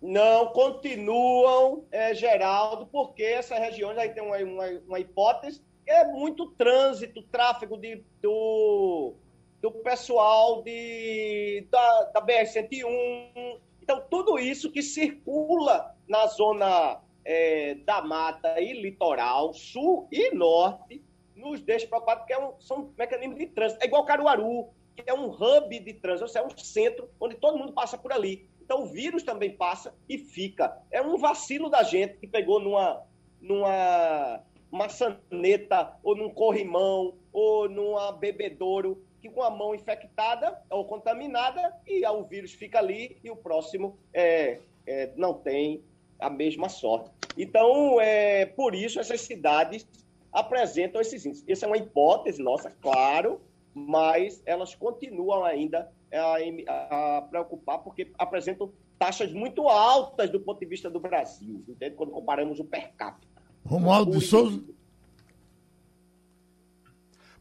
Não, 0.01 0.47
continuam, 0.47 1.85
é, 1.91 2.15
Geraldo, 2.15 2.87
porque 2.87 3.23
essas 3.23 3.59
regiões 3.59 3.99
aí 3.99 4.09
tem 4.11 4.23
uma, 4.23 4.39
uma, 4.39 4.67
uma 4.87 5.01
hipótese, 5.01 5.61
é 5.87 6.05
muito 6.05 6.47
trânsito, 6.53 7.23
tráfego 7.23 7.77
de, 7.77 8.03
do, 8.23 9.15
do 9.61 9.71
pessoal 9.71 10.63
de, 10.63 11.67
da, 11.71 12.05
da 12.15 12.23
BR-101. 12.23 13.59
Então, 13.83 14.03
tudo 14.09 14.39
isso 14.39 14.71
que 14.71 14.83
circula 14.83 15.95
na 16.09 16.27
zona 16.29 17.01
é, 17.25 17.75
da 17.85 18.01
mata 18.01 18.61
e 18.61 18.81
litoral, 18.81 19.53
sul 19.53 20.09
e 20.11 20.35
norte, 20.35 21.03
nos 21.41 21.61
deixa 21.63 21.87
preocupados, 21.87 22.23
porque 22.23 22.35
é 22.35 22.39
um, 22.39 22.61
são 22.61 22.93
mecanismos 22.97 23.39
de 23.39 23.47
trânsito. 23.47 23.83
É 23.83 23.87
igual 23.87 24.05
Caruaru, 24.05 24.69
que 24.95 25.03
é 25.07 25.15
um 25.15 25.31
hub 25.31 25.79
de 25.81 25.95
trânsito, 25.95 26.37
é 26.39 26.45
um 26.45 26.51
centro 26.57 27.09
onde 27.19 27.37
todo 27.37 27.59
mundo 27.59 27.73
passa 27.73 27.97
por 27.97 28.13
ali. 28.13 28.49
Então 28.61 28.83
o 28.83 28.87
vírus 28.87 29.23
também 29.23 29.57
passa 29.57 29.95
e 30.09 30.19
fica. 30.19 30.81
É 30.91 31.03
um 31.03 31.17
vacilo 31.17 31.69
da 31.69 31.83
gente 31.83 32.19
que 32.19 32.27
pegou 32.27 32.61
numa, 32.61 33.03
numa 33.41 34.45
maçaneta, 34.71 35.97
ou 36.03 36.17
num 36.17 36.31
corrimão, 36.31 37.17
ou 37.33 37.69
numa 37.69 38.13
bebedouro, 38.13 39.03
que 39.21 39.29
com 39.29 39.43
a 39.43 39.51
mão 39.51 39.75
infectada 39.75 40.63
ou 40.71 40.85
contaminada, 40.85 41.75
e 41.87 42.07
o 42.07 42.25
vírus 42.25 42.53
fica 42.53 42.79
ali 42.79 43.19
e 43.23 43.31
o 43.31 43.37
próximo 43.37 43.99
é, 44.15 44.61
é, 44.87 45.11
não 45.17 45.35
tem 45.35 45.83
a 46.19 46.31
mesma 46.31 46.69
sorte. 46.69 47.11
Então, 47.37 48.01
é, 48.01 48.47
por 48.47 48.75
isso 48.75 49.01
essas 49.01 49.21
cidades 49.23 49.87
apresentam 50.33 51.01
esses 51.01 51.25
índices. 51.25 51.45
Essa 51.49 51.67
é 51.67 51.69
uma 51.69 51.77
hipótese 51.77 52.43
nossa, 52.43 52.71
claro, 52.81 53.41
mas 53.75 54.43
elas 54.47 54.75
continuam 54.75 55.45
ainda 55.45 55.91
a, 56.13 57.19
a, 57.19 57.23
preocupar 57.23 57.79
porque 57.79 58.11
apresentam 58.19 58.73
taxas 58.99 59.33
muito 59.33 59.69
altas 59.69 60.31
do 60.31 60.41
ponto 60.41 60.61
de 60.61 60.67
vista 60.67 60.91
do 60.91 61.01
Brasil, 61.01 61.65
entende? 61.69 61.97
quando 61.97 62.11
comparamos 62.11 62.61
o 62.61 62.65
per 62.65 62.93
capita. 62.95 63.43
Romualdo 63.65 64.13
de 64.13 64.21
Souza. 64.21 64.63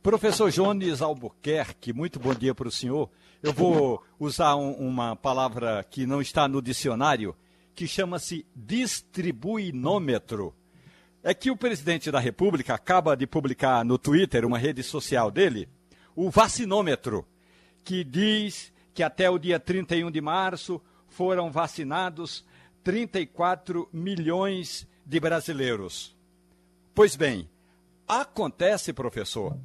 Professor 0.01 0.49
Jones 0.49 1.01
Albuquerque, 1.01 1.91
muito 1.91 2.19
bom 2.19 2.33
dia 2.33 2.55
para 2.55 2.69
o 2.69 2.71
senhor. 2.71 3.09
Eu 3.43 3.51
vou 3.51 4.01
usar 4.17 4.55
um, 4.55 4.71
uma 4.71 5.15
palavra 5.15 5.83
que 5.83 6.05
não 6.05 6.21
está 6.21 6.47
no 6.47 6.61
dicionário, 6.61 7.35
que 7.75 7.87
chama-se 7.87 8.45
distribuinômetro 8.55 10.55
é 11.23 11.33
que 11.33 11.51
o 11.51 11.57
presidente 11.57 12.11
da 12.11 12.19
República 12.19 12.73
acaba 12.73 13.15
de 13.15 13.27
publicar 13.27 13.83
no 13.83 13.97
Twitter, 13.97 14.45
uma 14.45 14.57
rede 14.57 14.83
social 14.83 15.29
dele, 15.29 15.67
o 16.15 16.29
vacinômetro, 16.29 17.25
que 17.83 18.03
diz 18.03 18.71
que 18.93 19.03
até 19.03 19.29
o 19.29 19.37
dia 19.37 19.59
31 19.59 20.09
de 20.11 20.21
março 20.21 20.81
foram 21.07 21.51
vacinados 21.51 22.45
34 22.83 23.89
milhões 23.91 24.87
de 25.05 25.19
brasileiros. 25.19 26.15
Pois 26.93 27.15
bem, 27.15 27.49
acontece, 28.07 28.93
professor, 28.93 29.57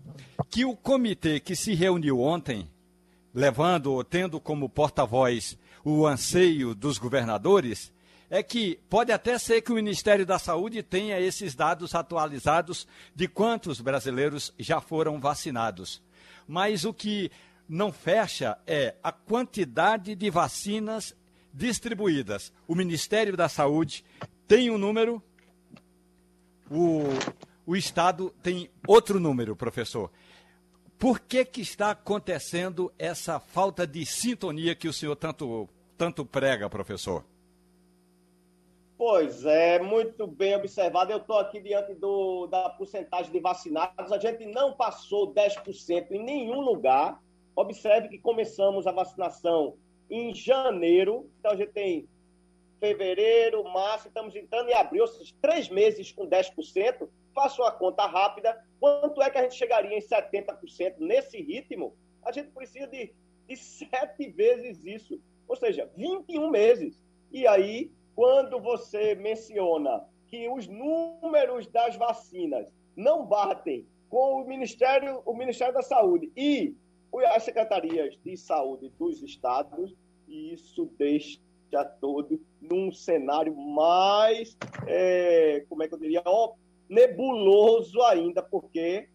que 0.50 0.64
o 0.64 0.76
comitê 0.76 1.40
que 1.40 1.56
se 1.56 1.74
reuniu 1.74 2.20
ontem, 2.20 2.68
levando, 3.32 4.02
tendo 4.04 4.40
como 4.40 4.68
porta-voz 4.68 5.58
o 5.84 6.06
anseio 6.06 6.74
dos 6.74 6.98
governadores, 6.98 7.92
é 8.34 8.42
que 8.42 8.80
pode 8.90 9.12
até 9.12 9.38
ser 9.38 9.62
que 9.62 9.70
o 9.70 9.76
Ministério 9.76 10.26
da 10.26 10.40
Saúde 10.40 10.82
tenha 10.82 11.20
esses 11.20 11.54
dados 11.54 11.94
atualizados 11.94 12.84
de 13.14 13.28
quantos 13.28 13.80
brasileiros 13.80 14.52
já 14.58 14.80
foram 14.80 15.20
vacinados. 15.20 16.02
Mas 16.44 16.84
o 16.84 16.92
que 16.92 17.30
não 17.68 17.92
fecha 17.92 18.58
é 18.66 18.96
a 19.04 19.12
quantidade 19.12 20.16
de 20.16 20.30
vacinas 20.30 21.14
distribuídas. 21.52 22.52
O 22.66 22.74
Ministério 22.74 23.36
da 23.36 23.48
Saúde 23.48 24.04
tem 24.48 24.68
um 24.68 24.78
número, 24.78 25.22
o, 26.68 27.04
o 27.64 27.76
Estado 27.76 28.34
tem 28.42 28.68
outro 28.84 29.20
número, 29.20 29.54
professor. 29.54 30.10
Por 30.98 31.20
que, 31.20 31.44
que 31.44 31.60
está 31.60 31.92
acontecendo 31.92 32.92
essa 32.98 33.38
falta 33.38 33.86
de 33.86 34.04
sintonia 34.04 34.74
que 34.74 34.88
o 34.88 34.92
senhor 34.92 35.14
tanto, 35.14 35.68
tanto 35.96 36.26
prega, 36.26 36.68
professor? 36.68 37.24
Pois 39.06 39.44
é, 39.44 39.78
muito 39.78 40.26
bem 40.26 40.56
observado. 40.56 41.12
Eu 41.12 41.18
estou 41.18 41.36
aqui 41.36 41.60
diante 41.60 41.92
do, 41.92 42.46
da 42.46 42.70
porcentagem 42.70 43.30
de 43.30 43.38
vacinados. 43.38 44.10
A 44.10 44.18
gente 44.18 44.46
não 44.46 44.72
passou 44.72 45.30
10% 45.34 46.10
em 46.10 46.24
nenhum 46.24 46.62
lugar. 46.62 47.22
Observe 47.54 48.08
que 48.08 48.18
começamos 48.18 48.86
a 48.86 48.92
vacinação 48.92 49.76
em 50.08 50.34
janeiro, 50.34 51.30
então 51.38 51.52
a 51.52 51.54
gente 51.54 51.72
tem 51.72 52.08
fevereiro, 52.80 53.62
março, 53.64 54.08
estamos 54.08 54.34
entrando 54.34 54.70
em 54.70 54.74
abril, 54.74 55.06
seja, 55.06 55.34
três 55.38 55.68
meses 55.68 56.10
com 56.10 56.26
10%. 56.26 57.06
Faça 57.34 57.60
uma 57.60 57.72
conta 57.72 58.06
rápida. 58.06 58.58
Quanto 58.80 59.20
é 59.20 59.28
que 59.28 59.36
a 59.36 59.42
gente 59.42 59.54
chegaria 59.54 59.98
em 59.98 60.00
70% 60.00 60.94
nesse 60.98 61.42
ritmo? 61.42 61.94
A 62.22 62.32
gente 62.32 62.52
precisa 62.52 62.86
de, 62.86 63.12
de 63.46 63.54
sete 63.54 64.30
vezes 64.30 64.82
isso, 64.82 65.20
ou 65.46 65.56
seja, 65.56 65.90
21 65.94 66.48
meses. 66.48 66.98
E 67.30 67.46
aí 67.46 67.92
quando 68.14 68.60
você 68.60 69.14
menciona 69.14 70.04
que 70.28 70.48
os 70.48 70.66
números 70.66 71.66
das 71.66 71.96
vacinas 71.96 72.72
não 72.96 73.24
batem 73.26 73.86
com 74.08 74.42
o 74.42 74.46
Ministério, 74.46 75.22
o 75.24 75.34
Ministério 75.34 75.74
da 75.74 75.82
Saúde 75.82 76.30
e 76.36 76.76
as 77.32 77.42
secretarias 77.42 78.16
de 78.24 78.36
saúde 78.36 78.90
dos 78.98 79.22
estados, 79.22 79.94
isso 80.28 80.90
deixa 80.98 81.40
todo 82.00 82.40
num 82.60 82.92
cenário 82.92 83.54
mais, 83.54 84.56
é, 84.86 85.64
como 85.68 85.82
é 85.82 85.88
que 85.88 85.94
eu 85.94 85.98
diria, 85.98 86.22
ó, 86.24 86.54
nebuloso 86.88 88.00
ainda, 88.02 88.42
porque 88.42 89.08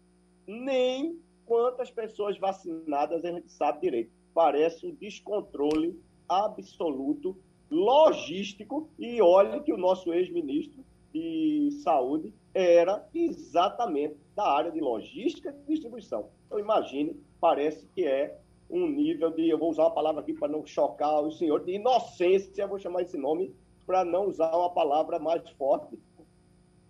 nem 0.46 1.18
quantas 1.46 1.90
pessoas 1.90 2.38
vacinadas 2.38 3.24
a 3.24 3.30
gente 3.30 3.50
sabe 3.50 3.80
direito. 3.80 4.10
Parece 4.34 4.86
um 4.86 4.94
descontrole 4.94 5.98
absoluto 6.28 7.36
logístico, 7.70 8.88
e 8.98 9.22
olhe 9.22 9.60
que 9.60 9.72
o 9.72 9.76
nosso 9.76 10.12
ex-ministro 10.12 10.84
de 11.12 11.70
Saúde 11.82 12.32
era 12.52 13.08
exatamente 13.14 14.16
da 14.34 14.44
área 14.44 14.70
de 14.70 14.80
logística 14.80 15.54
e 15.66 15.72
distribuição. 15.72 16.28
Então, 16.46 16.58
imagine, 16.58 17.16
parece 17.40 17.86
que 17.94 18.04
é 18.04 18.38
um 18.68 18.88
nível 18.88 19.30
de, 19.30 19.48
eu 19.48 19.58
vou 19.58 19.70
usar 19.70 19.84
uma 19.84 19.90
palavra 19.90 20.20
aqui 20.20 20.32
para 20.32 20.48
não 20.48 20.64
chocar 20.64 21.22
o 21.22 21.32
senhor, 21.32 21.64
de 21.64 21.72
inocência, 21.72 22.66
vou 22.66 22.78
chamar 22.78 23.02
esse 23.02 23.16
nome, 23.16 23.54
para 23.86 24.04
não 24.04 24.28
usar 24.28 24.54
uma 24.56 24.70
palavra 24.70 25.18
mais 25.18 25.48
forte, 25.50 25.98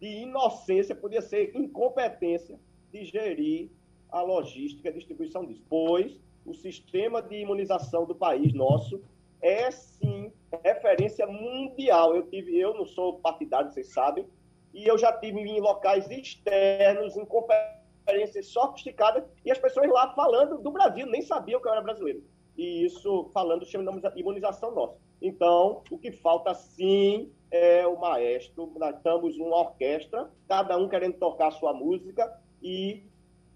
de 0.01 0.23
inocência, 0.23 0.95
podia 0.95 1.21
ser 1.21 1.55
incompetência 1.55 2.59
de 2.93 3.05
gerir 3.05 3.71
a 4.11 4.23
logística 4.23 4.89
e 4.89 4.93
distribuição 4.93 5.45
disso. 5.45 5.63
Pois 5.69 6.19
o 6.45 6.55
sistema 6.55 7.23
de 7.23 7.37
imunização 7.37 8.07
do 8.07 8.15
país 8.15 8.53
nosso 8.53 9.01
é 9.41 9.71
sim 9.71 10.33
referência 10.65 11.27
mundial. 11.27 12.15
Eu 12.15 12.29
tive, 12.29 12.59
eu 12.59 12.75
não 12.75 12.87
sou 12.87 13.21
partidário, 13.21 13.71
vocês 13.71 13.93
sabem, 13.93 14.27
e 14.73 14.87
eu 14.87 14.99
já 14.99 15.13
tive 15.13 15.41
em 15.41 15.61
locais 15.61 16.11
externos, 16.11 17.17
em 17.17 17.25
conferências 17.25 18.47
sofisticadas, 18.47 19.25
e 19.45 19.51
as 19.51 19.59
pessoas 19.59 19.89
lá 19.89 20.13
falando 20.15 20.59
do 20.59 20.71
Brasil, 20.71 21.07
nem 21.07 21.23
sabiam 21.23 21.61
que 21.61 21.69
eu 21.69 21.73
era 21.73 21.83
brasileiro. 21.83 22.23
E 22.57 22.85
isso 22.85 23.31
falando 23.33 23.65
de 23.65 24.21
imunização 24.21 24.75
nossa. 24.75 24.97
Então, 25.23 25.83
o 25.91 25.99
que 25.99 26.13
falta 26.13 26.55
sim 26.55 27.33
é 27.51 27.87
o 27.87 27.99
maestro. 27.99 28.73
Nós 28.77 28.97
estamos 28.97 29.37
uma 29.39 29.59
orquestra, 29.59 30.31
cada 30.49 30.77
um 30.77 30.89
querendo 30.89 31.19
tocar 31.19 31.49
a 31.49 31.53
sua 31.53 31.73
música, 31.73 32.31
e 32.63 33.03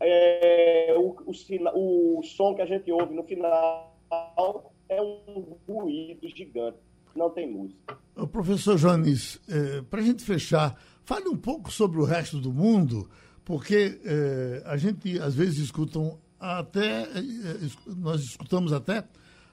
é, 0.00 0.94
o, 0.96 1.16
o, 1.26 2.18
o 2.18 2.22
som 2.22 2.54
que 2.54 2.62
a 2.62 2.66
gente 2.66 2.90
ouve 2.90 3.14
no 3.14 3.24
final 3.24 3.94
é 4.88 5.00
um 5.00 5.56
ruído 5.66 6.28
gigante. 6.28 6.78
Não 7.14 7.30
tem 7.30 7.50
música. 7.50 7.96
Professor 8.32 8.76
Jones, 8.76 9.40
é, 9.48 9.82
para 9.82 10.00
a 10.00 10.04
gente 10.04 10.24
fechar, 10.24 10.76
fale 11.04 11.28
um 11.28 11.36
pouco 11.36 11.70
sobre 11.70 12.00
o 12.00 12.04
resto 12.04 12.38
do 12.38 12.52
mundo, 12.52 13.08
porque 13.44 14.00
é, 14.04 14.62
a 14.66 14.76
gente 14.76 15.18
às 15.20 15.34
vezes 15.34 15.58
escutam 15.58 16.18
até, 16.40 17.02
é, 17.02 17.14
nós 17.86 18.22
escutamos 18.22 18.72
até 18.72 19.04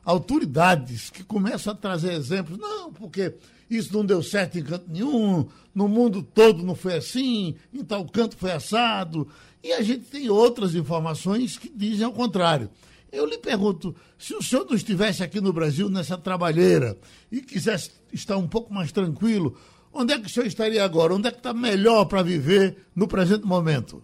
autoridades 0.04 1.10
que 1.10 1.24
começam 1.24 1.74
a 1.74 1.76
trazer 1.76 2.14
exemplos. 2.14 2.58
Não, 2.58 2.92
porque 2.92 3.36
isso 3.70 3.94
não 3.94 4.06
deu 4.06 4.22
certo 4.22 4.58
em 4.58 4.64
canto 4.64 4.86
nenhum, 4.90 5.48
no 5.74 5.88
mundo 5.88 6.24
todo 6.24 6.64
não 6.64 6.76
foi 6.76 6.96
assim, 6.96 7.56
em 7.74 7.84
tal 7.84 8.06
canto 8.06 8.36
foi 8.36 8.52
assado. 8.52 9.28
E 9.64 9.72
a 9.72 9.82
gente 9.82 10.06
tem 10.06 10.30
outras 10.30 10.74
informações 10.74 11.58
que 11.58 11.70
dizem 11.70 12.06
ao 12.06 12.12
contrário. 12.12 12.70
Eu 13.12 13.26
lhe 13.26 13.38
pergunto, 13.38 13.94
se 14.18 14.34
o 14.34 14.42
senhor 14.42 14.66
não 14.66 14.76
estivesse 14.76 15.22
aqui 15.22 15.42
no 15.42 15.52
Brasil 15.52 15.90
nessa 15.90 16.18
trabalheira 16.18 16.98
e 17.32 17.42
quisesse 17.42 17.92
estar 18.14 18.38
um 18.38 18.48
pouco 18.48 18.74
mais 18.74 18.92
tranquilo, 18.92 19.58
onde 19.92 20.14
é 20.14 20.20
que 20.20 20.28
o 20.28 20.30
senhor 20.30 20.46
estaria 20.46 20.84
agora? 20.84 21.14
Onde 21.14 21.28
é 21.28 21.32
que 21.32 21.38
está 21.38 21.54
melhor 21.54 22.06
para 22.06 22.24
viver 22.24 22.88
no 22.96 23.08
presente 23.08 23.46
momento? 23.46 24.02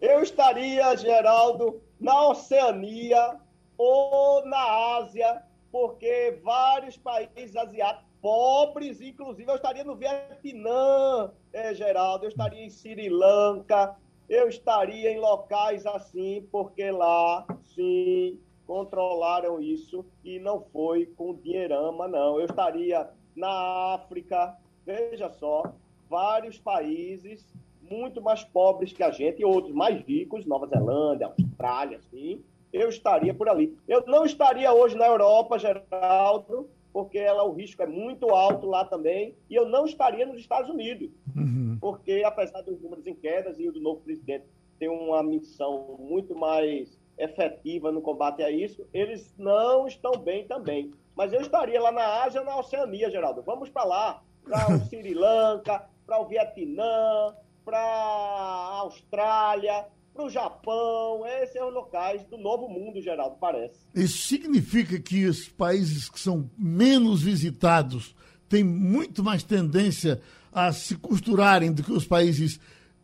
Eu 0.00 0.22
estaria, 0.22 0.96
Geraldo, 0.96 1.80
na 2.00 2.28
Oceania 2.30 3.36
ou 3.78 4.44
na 4.44 4.96
Ásia, 4.98 5.42
porque 5.70 6.40
vários 6.42 6.96
países 6.96 7.54
asiáticos 7.54 8.12
pobres, 8.22 9.00
inclusive 9.00 9.50
eu 9.50 9.56
estaria 9.56 9.82
no 9.82 9.96
Vietnã, 9.96 11.32
é, 11.52 11.74
Geraldo, 11.74 12.24
eu 12.24 12.28
estaria 12.28 12.64
em 12.64 12.70
Sri 12.70 13.08
Lanka, 13.08 13.96
eu 14.28 14.48
estaria 14.48 15.10
em 15.10 15.18
locais 15.18 15.84
assim, 15.86 16.46
porque 16.50 16.90
lá, 16.90 17.46
sim, 17.74 18.38
controlaram 18.66 19.60
isso 19.60 20.04
e 20.24 20.38
não 20.38 20.60
foi 20.72 21.06
com 21.06 21.34
dinheirama, 21.34 22.08
não. 22.08 22.38
Eu 22.38 22.46
estaria 22.46 23.08
na 23.36 23.94
África, 23.94 24.56
veja 24.84 25.30
só, 25.30 25.74
vários 26.08 26.58
países 26.58 27.46
muito 27.90 28.22
mais 28.22 28.42
pobres 28.44 28.92
que 28.92 29.02
a 29.02 29.10
gente 29.10 29.40
e 29.40 29.44
outros 29.44 29.74
mais 29.74 30.00
ricos, 30.02 30.46
Nova 30.46 30.66
Zelândia, 30.66 31.26
Austrália, 31.26 32.00
sim. 32.10 32.42
Eu 32.72 32.88
estaria 32.88 33.34
por 33.34 33.48
ali. 33.48 33.76
Eu 33.86 34.04
não 34.06 34.24
estaria 34.24 34.72
hoje 34.72 34.96
na 34.96 35.06
Europa, 35.06 35.58
Geraldo, 35.58 36.70
porque 36.92 37.18
ela, 37.18 37.44
o 37.44 37.52
risco 37.52 37.82
é 37.82 37.86
muito 37.86 38.30
alto 38.30 38.66
lá 38.66 38.84
também, 38.84 39.34
e 39.48 39.54
eu 39.54 39.68
não 39.68 39.84
estaria 39.84 40.26
nos 40.26 40.38
Estados 40.38 40.70
Unidos, 40.70 41.10
uhum. 41.36 41.71
Porque 41.82 42.22
apesar 42.24 42.62
dos 42.62 42.80
números 42.80 43.04
em 43.08 43.14
quedas 43.14 43.58
e 43.58 43.68
o 43.68 43.72
do 43.72 43.80
novo 43.80 44.02
presidente 44.02 44.44
ter 44.78 44.88
uma 44.88 45.20
missão 45.20 45.96
muito 45.98 46.32
mais 46.32 46.96
efetiva 47.18 47.90
no 47.90 48.00
combate 48.00 48.40
a 48.40 48.50
isso, 48.52 48.86
eles 48.94 49.34
não 49.36 49.88
estão 49.88 50.12
bem 50.12 50.46
também. 50.46 50.92
Mas 51.16 51.32
eu 51.32 51.40
estaria 51.40 51.82
lá 51.82 51.90
na 51.90 52.22
Ásia, 52.22 52.44
na 52.44 52.56
Oceania, 52.56 53.10
Geraldo. 53.10 53.42
Vamos 53.42 53.68
para 53.68 53.84
lá, 53.84 54.22
para 54.44 54.76
o 54.76 54.78
Sri 54.86 55.12
Lanka, 55.12 55.84
para 56.06 56.20
o 56.20 56.28
Vietnã, 56.28 57.34
para 57.64 57.80
a 57.80 58.78
Austrália, 58.78 59.84
para 60.14 60.24
o 60.24 60.30
Japão, 60.30 61.26
esses 61.26 61.54
são 61.54 61.66
os 61.66 61.74
locais 61.74 62.22
do 62.26 62.38
novo 62.38 62.68
mundo, 62.68 63.02
Geraldo, 63.02 63.36
parece. 63.40 63.80
Isso 63.92 64.28
significa 64.28 65.00
que 65.00 65.26
os 65.26 65.48
países 65.48 66.08
que 66.08 66.20
são 66.20 66.48
menos 66.56 67.22
visitados 67.22 68.14
têm 68.48 68.62
muito 68.62 69.24
mais 69.24 69.42
tendência 69.42 70.20
a 70.52 70.72
se 70.72 70.96
costurarem 70.96 71.72
do 71.72 71.82
que 71.82 71.92
os 71.92 72.06
países 72.06 72.60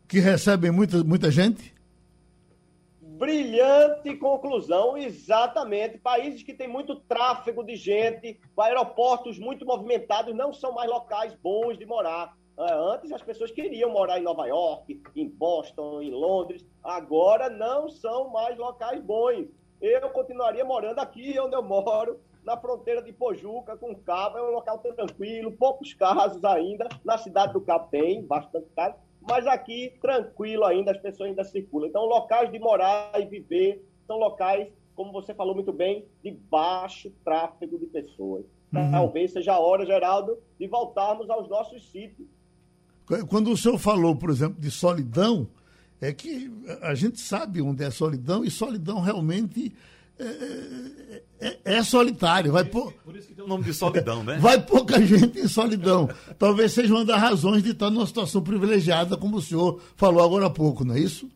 que 0.07 0.19
recebem 0.19 0.71
muita, 0.71 1.03
muita 1.03 1.31
gente? 1.31 1.73
Brilhante 3.01 4.15
conclusão, 4.15 4.97
exatamente. 4.97 5.97
Países 5.97 6.41
que 6.41 6.53
têm 6.53 6.67
muito 6.67 6.95
tráfego 6.95 7.63
de 7.63 7.75
gente, 7.75 8.39
aeroportos 8.57 9.37
muito 9.37 9.65
movimentados, 9.65 10.33
não 10.33 10.53
são 10.53 10.73
mais 10.73 10.89
locais 10.89 11.33
bons 11.35 11.77
de 11.77 11.85
morar. 11.85 12.33
É, 12.57 12.73
antes 12.73 13.11
as 13.11 13.21
pessoas 13.21 13.51
queriam 13.51 13.89
morar 13.89 14.19
em 14.19 14.23
Nova 14.23 14.45
York, 14.45 15.01
em 15.15 15.27
Boston, 15.27 16.01
em 16.01 16.11
Londres. 16.11 16.65
Agora 16.83 17.49
não 17.49 17.89
são 17.89 18.29
mais 18.29 18.57
locais 18.57 19.01
bons. 19.01 19.47
Eu 19.81 20.09
continuaria 20.09 20.63
morando 20.63 20.99
aqui 20.99 21.39
onde 21.39 21.55
eu 21.55 21.63
moro, 21.63 22.19
na 22.49 22.57
fronteira 22.57 22.99
de 23.03 23.13
Pojuca 23.13 23.77
com 23.77 23.93
Cabo. 23.93 24.39
É 24.39 24.41
um 24.41 24.51
local 24.51 24.79
tranquilo, 24.79 25.51
poucos 25.51 25.93
casos 25.93 26.43
ainda. 26.43 26.89
Na 27.05 27.15
cidade 27.15 27.53
do 27.53 27.61
Cabo 27.61 27.87
tem 27.91 28.25
bastante 28.25 28.67
casos, 28.75 28.97
mas 29.21 29.45
aqui 29.45 29.93
tranquilo 30.01 30.65
ainda, 30.65 30.89
as 30.89 30.97
pessoas 30.97 31.29
ainda 31.29 31.43
circulam. 31.43 31.87
Então, 31.87 32.05
locais 32.05 32.51
de 32.51 32.57
morar 32.57 33.11
e 33.21 33.25
viver 33.25 33.87
são 34.07 34.17
locais, 34.17 34.67
como 34.95 35.11
você 35.11 35.31
falou 35.35 35.53
muito 35.53 35.71
bem, 35.71 36.05
de 36.23 36.31
baixo 36.31 37.11
tráfego 37.23 37.77
de 37.77 37.85
pessoas. 37.85 38.45
uhum. 38.73 38.91
talvez 38.91 39.31
seja 39.31 39.53
a 39.53 39.59
hora, 39.59 39.85
Geraldo, 39.85 40.39
de 40.59 40.67
voltarmos 40.67 41.29
aos 41.29 41.47
nossos 41.47 41.87
sítios. 41.91 42.27
Quando 43.27 43.51
o 43.51 43.57
senhor 43.57 43.77
falou, 43.77 44.15
por 44.15 44.31
exemplo, 44.31 44.59
de 44.59 44.71
solidão, 44.71 45.47
é 46.01 46.11
que 46.11 46.51
a 46.81 46.95
gente 46.95 47.19
sabe 47.19 47.61
onde 47.61 47.83
é 47.83 47.91
solidão 47.91 48.43
e 48.43 48.49
solidão 48.49 49.01
realmente 49.01 49.71
é, 50.19 51.21
é, 51.39 51.47
é, 51.63 51.77
é 51.77 51.83
solitário. 51.83 52.51
Vai 52.51 52.65
por... 52.65 52.91
por 52.93 53.15
isso 53.15 53.29
que 53.29 53.33
tem 53.33 53.43
o 53.43 53.47
nome 53.47 53.63
de 53.63 53.73
solidão, 53.73 54.21
né? 54.21 54.37
Vai 54.41 54.61
pouca 54.61 55.01
gente 55.01 55.39
em 55.39 55.47
solidão. 55.47 56.09
Talvez 56.37 56.73
seja 56.73 56.93
uma 56.93 57.05
das 57.05 57.19
razões 57.19 57.63
de 57.63 57.71
estar 57.71 57.89
numa 57.89 58.05
situação 58.05 58.41
privilegiada, 58.43 59.15
como 59.15 59.37
o 59.37 59.41
senhor 59.41 59.81
falou 59.95 60.21
agora 60.21 60.47
há 60.47 60.49
pouco, 60.49 60.83
não 60.83 60.95
é 60.95 60.99
isso? 60.99 61.29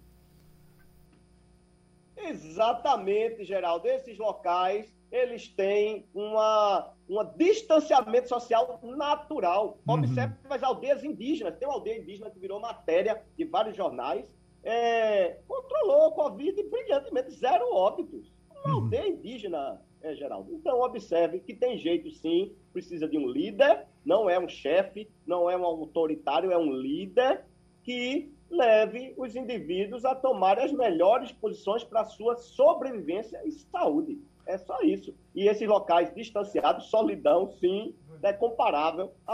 Exatamente, 2.17 3.45
Geraldo. 3.45 3.87
Esses 3.87 4.17
locais, 4.17 4.93
eles 5.09 5.47
têm 5.47 6.05
uma, 6.13 6.93
um 7.09 7.23
distanciamento 7.37 8.27
social 8.27 8.81
natural. 8.83 9.79
Uhum. 9.87 9.95
Observe 9.95 10.35
as 10.49 10.61
aldeias 10.61 11.03
indígenas. 11.05 11.55
Tem 11.57 11.67
uma 11.67 11.75
aldeia 11.75 11.99
indígena 11.99 12.29
que 12.29 12.39
virou 12.39 12.59
matéria 12.59 13.21
de 13.37 13.45
vários 13.45 13.77
jornais. 13.77 14.25
É, 14.61 15.39
controlou 15.47 16.07
o 16.07 16.11
Covid 16.11 16.63
brilhantemente, 16.63 17.31
zero 17.31 17.73
óbitos. 17.73 18.32
Uma 18.63 18.75
uhum. 18.75 18.83
aldeia 18.83 19.07
indígena, 19.07 19.81
é, 20.01 20.15
Geraldo. 20.15 20.53
Então, 20.53 20.79
observe 20.81 21.39
que 21.39 21.53
tem 21.53 21.77
jeito 21.77 22.09
sim, 22.11 22.53
precisa 22.71 23.07
de 23.07 23.17
um 23.17 23.27
líder, 23.27 23.85
não 24.05 24.29
é 24.29 24.39
um 24.39 24.47
chefe, 24.47 25.09
não 25.25 25.49
é 25.49 25.57
um 25.57 25.63
autoritário, 25.63 26.51
é 26.51 26.57
um 26.57 26.71
líder 26.71 27.43
que 27.83 28.31
leve 28.49 29.13
os 29.17 29.35
indivíduos 29.35 30.05
a 30.05 30.15
tomar 30.15 30.59
as 30.59 30.71
melhores 30.71 31.31
posições 31.31 31.83
para 31.83 32.01
a 32.01 32.05
sua 32.05 32.35
sobrevivência 32.35 33.41
e 33.45 33.51
saúde. 33.51 34.19
É 34.45 34.57
só 34.57 34.81
isso. 34.81 35.13
E 35.33 35.47
esses 35.47 35.67
locais 35.67 36.13
distanciados, 36.13 36.89
solidão, 36.89 37.49
sim, 37.59 37.95
é 38.21 38.33
comparável 38.33 39.11
à, 39.25 39.33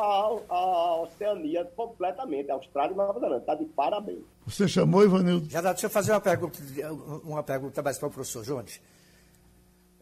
à 0.50 1.02
Oceania 1.02 1.66
completamente. 1.76 2.52
A 2.52 2.56
Austrália 2.56 2.94
e 2.94 2.98
Nova 2.98 3.20
Zelândia. 3.20 3.38
Está 3.40 3.56
de 3.56 3.66
parabéns. 3.66 4.24
Você 4.46 4.68
chamou, 4.68 5.04
Ivanildo? 5.04 5.50
Já 5.50 5.62
dá, 5.62 5.72
deixa 5.72 5.88
eu 5.88 5.90
fazer 5.90 6.12
uma 6.12 6.22
pergunta, 6.22 6.60
uma 7.24 7.44
pergunta 7.44 7.82
mais 7.82 7.98
para 7.98 8.08
o 8.08 8.12
professor 8.12 8.44
Jones. 8.44 8.82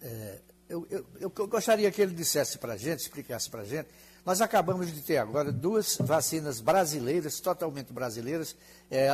É, 0.01 0.39
eu, 0.69 0.85
eu, 0.89 1.05
eu, 1.19 1.47
gostaria 1.47 1.89
que 1.91 2.01
ele 2.01 2.13
dissesse 2.13 2.57
para 2.57 2.73
a 2.73 2.77
gente, 2.77 2.99
explicasse 2.99 3.49
para 3.49 3.61
a 3.61 3.65
gente. 3.65 3.87
Nós 4.25 4.41
acabamos 4.41 4.93
de 4.93 5.01
ter 5.01 5.17
agora 5.17 5.51
duas 5.51 5.97
vacinas 5.97 6.59
brasileiras, 6.59 7.39
totalmente 7.39 7.93
brasileiras, 7.93 8.55
é, 8.91 9.07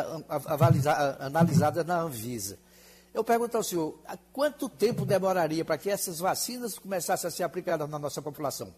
analisadas 1.20 1.86
na 1.86 2.02
Anvisa. 2.02 2.58
Eu 3.14 3.24
pergunto 3.24 3.56
ao 3.56 3.64
senhor, 3.64 4.00
quanto 4.32 4.68
tempo 4.68 5.06
demoraria 5.06 5.64
para 5.64 5.78
que 5.78 5.90
essas 5.90 6.18
vacinas 6.18 6.80
começassem 6.80 7.28
a 7.28 7.32
ser 7.32 7.44
aplicadas 7.44 7.88
na 7.88 8.00
nossa 8.00 8.24
população? 8.24 8.74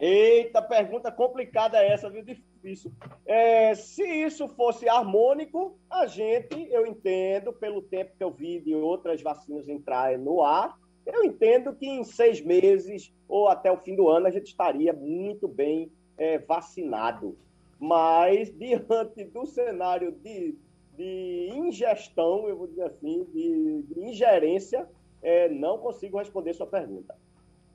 Eita, 0.00 0.60
pergunta 0.60 1.12
complicada 1.12 1.78
essa, 1.78 2.10
viu? 2.10 2.24
Difícil. 2.62 2.92
É, 3.26 3.74
se 3.74 4.04
isso 4.04 4.46
fosse 4.46 4.88
harmônico, 4.88 5.76
a 5.90 6.06
gente, 6.06 6.68
eu 6.70 6.86
entendo, 6.86 7.52
pelo 7.52 7.82
tempo 7.82 8.12
que 8.16 8.22
eu 8.22 8.30
vi 8.30 8.60
de 8.60 8.72
outras 8.72 9.20
vacinas 9.20 9.68
entrarem 9.68 10.18
no 10.18 10.42
ar, 10.42 10.78
eu 11.04 11.24
entendo 11.24 11.74
que 11.74 11.84
em 11.84 12.04
seis 12.04 12.40
meses 12.40 13.12
ou 13.28 13.48
até 13.48 13.72
o 13.72 13.76
fim 13.76 13.96
do 13.96 14.08
ano 14.08 14.28
a 14.28 14.30
gente 14.30 14.46
estaria 14.46 14.92
muito 14.92 15.48
bem 15.48 15.90
é, 16.16 16.38
vacinado. 16.38 17.36
Mas, 17.80 18.56
diante 18.56 19.24
do 19.24 19.44
cenário 19.44 20.12
de, 20.12 20.56
de 20.96 21.50
ingestão, 21.52 22.48
eu 22.48 22.56
vou 22.56 22.68
dizer 22.68 22.84
assim, 22.84 23.24
de, 23.34 23.82
de 23.82 24.04
ingerência, 24.04 24.88
é, 25.20 25.48
não 25.48 25.78
consigo 25.78 26.16
responder 26.16 26.54
sua 26.54 26.66
pergunta. 26.66 27.12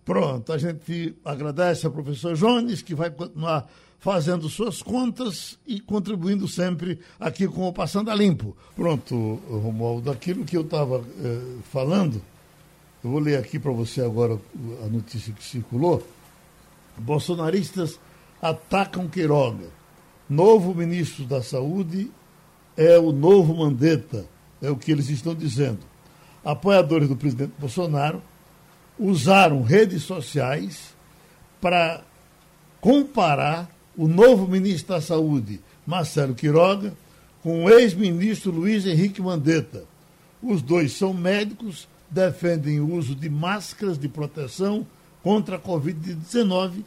Pronto, 0.07 0.51
a 0.51 0.57
gente 0.57 1.15
agradece 1.23 1.85
ao 1.85 1.91
professor 1.91 2.35
Jones, 2.35 2.81
que 2.81 2.95
vai 2.95 3.11
continuar 3.11 3.69
fazendo 3.99 4.49
suas 4.49 4.81
contas 4.81 5.59
e 5.67 5.79
contribuindo 5.79 6.47
sempre 6.47 6.99
aqui 7.19 7.47
com 7.47 7.67
o 7.67 7.73
Passando 7.73 8.09
a 8.09 8.15
Limpo. 8.15 8.57
Pronto, 8.75 9.39
Romualdo, 9.47 10.09
aquilo 10.09 10.43
que 10.45 10.57
eu 10.57 10.61
estava 10.61 11.03
eh, 11.23 11.57
falando 11.71 12.19
eu 13.03 13.11
vou 13.11 13.19
ler 13.19 13.37
aqui 13.37 13.59
para 13.59 13.71
você 13.71 14.01
agora 14.01 14.39
a 14.83 14.87
notícia 14.87 15.31
que 15.31 15.43
circulou. 15.43 16.05
Bolsonaristas 16.97 17.99
atacam 18.41 19.07
Queiroga. 19.07 19.67
Novo 20.27 20.73
ministro 20.73 21.23
da 21.23 21.41
Saúde 21.41 22.11
é 22.75 22.97
o 22.97 23.11
novo 23.11 23.55
Mandetta, 23.55 24.25
é 24.61 24.69
o 24.69 24.75
que 24.75 24.91
eles 24.91 25.09
estão 25.09 25.35
dizendo. 25.35 25.79
Apoiadores 26.43 27.07
do 27.07 27.15
presidente 27.15 27.53
Bolsonaro 27.59 28.21
usaram 28.99 29.61
redes 29.61 30.03
sociais 30.03 30.95
para 31.61 32.01
comparar 32.81 33.69
o 33.95 34.07
novo 34.07 34.47
ministro 34.47 34.95
da 34.95 35.01
Saúde, 35.01 35.59
Marcelo 35.85 36.35
Queiroga, 36.35 36.93
com 37.41 37.65
o 37.65 37.69
ex-ministro 37.69 38.51
Luiz 38.51 38.85
Henrique 38.85 39.21
Mandetta. 39.21 39.85
Os 40.41 40.61
dois 40.61 40.93
são 40.93 41.13
médicos 41.13 41.87
defendem 42.09 42.79
o 42.79 42.93
uso 42.93 43.13
de 43.15 43.29
máscaras 43.29 43.97
de 43.97 44.07
proteção 44.07 44.85
contra 45.21 45.57
a 45.57 45.59
Covid-19 45.59 46.83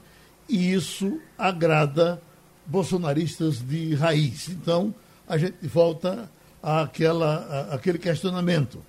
e 0.48 0.72
isso 0.72 1.20
agrada 1.36 2.20
bolsonaristas 2.66 3.58
de 3.60 3.94
raiz. 3.94 4.48
Então, 4.48 4.94
a 5.28 5.36
gente 5.36 5.66
volta 5.66 6.30
àquela, 6.62 7.68
àquele 7.72 7.98
questionamento. 7.98 8.82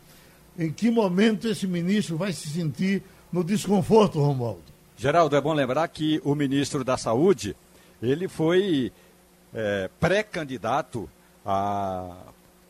Em 0.58 0.72
que 0.72 0.91
momento 0.91 1.47
esse 1.47 1.66
ministro 1.66 2.18
vai 2.18 2.34
se 2.34 2.49
sentir 2.49 3.04
no 3.32 3.43
desconforto, 3.43 4.20
Romualdo? 4.20 4.62
Geraldo, 4.97 5.36
é 5.36 5.41
bom 5.41 5.54
lembrar 5.54 5.88
que 5.88 6.22
o 6.24 6.36
ministro 6.36 6.84
da 6.84 6.97
Saúde, 6.97 7.56
ele 8.02 8.28
foi 8.28 8.91
é, 9.54 9.89
pré-candidato 9.99 11.10
à 11.45 12.16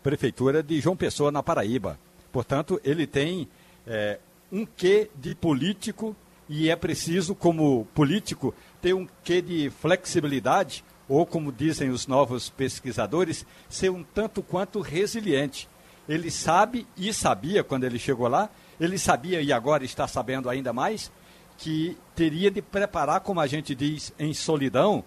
prefeitura 0.02 0.64
de 0.64 0.80
João 0.80 0.96
Pessoa, 0.96 1.32
na 1.32 1.44
Paraíba. 1.44 2.00
Portanto, 2.32 2.80
ele 2.84 3.06
tem 3.06 3.48
é, 3.86 4.20
um 4.52 4.66
quê 4.66 5.10
de 5.16 5.36
político 5.36 6.16
e 6.48 6.70
é 6.70 6.76
preciso, 6.76 7.34
como 7.34 7.88
político, 7.94 8.54
ter 8.82 8.94
um 8.94 9.08
quê 9.24 9.42
de 9.42 9.70
flexibilidade, 9.70 10.84
ou 11.08 11.26
como 11.26 11.52
dizem 11.52 11.90
os 11.90 12.08
novos 12.08 12.50
pesquisadores, 12.50 13.46
ser 13.70 13.90
um 13.90 14.04
tanto 14.04 14.42
quanto 14.42 14.82
resiliente. 14.82 15.68
Ele 16.08 16.32
sabe 16.32 16.88
e 16.97 17.14
sabia 17.14 17.64
quando 17.64 17.84
ele 17.84 17.99
chegou 17.99 18.28
lá, 18.28 18.49
ele 18.80 18.97
sabia 18.97 19.41
e 19.41 19.54
agora 19.54 19.84
está 19.86 20.08
sabendo 20.08 20.49
ainda 20.49 20.74
mais, 20.74 21.12
que 21.58 21.97
teria 22.16 22.49
de 22.49 22.62
preparar, 22.62 23.20
como 23.22 23.39
a 23.39 23.47
gente 23.47 23.76
diz, 23.76 24.12
em 24.18 24.34
solidão 24.34 25.04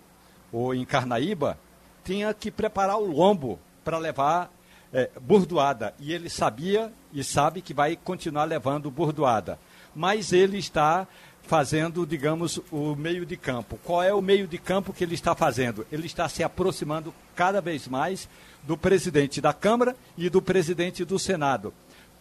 ou 0.52 0.74
em 0.74 0.84
Carnaíba, 0.84 1.58
tinha 2.04 2.32
que 2.32 2.50
preparar 2.50 2.96
o 2.96 3.10
lombo 3.10 3.58
para 3.84 3.98
levar 3.98 4.52
é, 4.92 5.10
burdoada. 5.20 5.92
E 5.98 6.12
ele 6.12 6.30
sabia 6.30 6.92
e 7.12 7.24
sabe 7.24 7.60
que 7.60 7.74
vai 7.74 7.96
continuar 7.96 8.44
levando 8.44 8.90
burdoada. 8.90 9.58
Mas 9.94 10.32
ele 10.32 10.58
está 10.58 11.08
fazendo, 11.42 12.06
digamos, 12.06 12.60
o 12.70 12.94
meio 12.94 13.26
de 13.26 13.36
campo. 13.36 13.78
Qual 13.84 14.02
é 14.02 14.14
o 14.14 14.22
meio 14.22 14.46
de 14.46 14.56
campo 14.56 14.92
que 14.92 15.04
ele 15.04 15.14
está 15.14 15.34
fazendo? 15.34 15.86
Ele 15.90 16.06
está 16.06 16.28
se 16.28 16.42
aproximando 16.42 17.12
cada 17.34 17.60
vez 17.60 17.86
mais 17.88 18.28
do 18.66 18.76
presidente 18.76 19.40
da 19.40 19.52
Câmara 19.52 19.96
e 20.16 20.28
do 20.28 20.40
presidente 20.40 21.04
do 21.04 21.18
Senado. 21.18 21.72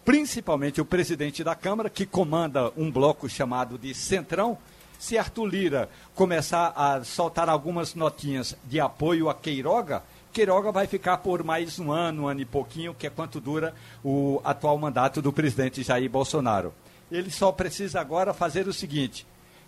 Principalmente 0.06 0.82
o 0.82 0.86
presidente 0.86 1.44
da 1.44 1.56
Câmara, 1.56 1.90
que 1.90 2.06
comanda 2.06 2.72
um 2.76 2.92
bloco 2.92 3.30
chamado 3.30 3.78
de 3.78 3.94
Centrão. 3.94 4.58
Se 5.00 5.18
Arthur 5.18 5.46
Lira 5.46 5.90
começar 6.14 6.74
a 6.76 7.04
soltar 7.04 7.50
algumas 7.50 7.96
notinhas 7.96 8.56
de 8.66 8.80
apoio 8.80 9.30
a 9.30 9.34
Queiroga, 9.34 10.04
Queiroga 10.34 10.72
vai 10.72 10.88
ficar 10.88 11.18
por 11.18 11.44
mais 11.44 11.78
um 11.78 11.92
ano, 11.92 12.24
um 12.24 12.28
ano 12.28 12.42
e 12.42 12.46
pouquinho, 12.46 12.96
que 12.96 13.06
é 13.06 13.10
quanto 13.10 13.40
dura 13.40 13.76
o 14.04 14.42
atual 14.44 14.78
mandato 14.80 15.22
do 15.22 15.32
presidente 15.32 15.84
Jair 15.84 16.10
Bolsonaro. 16.10 16.74
Ele 17.12 17.30
só 17.30 17.52
precisa 17.52 18.02
agora 18.02 18.34
fazer 18.34 18.68
o 18.68 18.74
seguinte: 18.74 19.28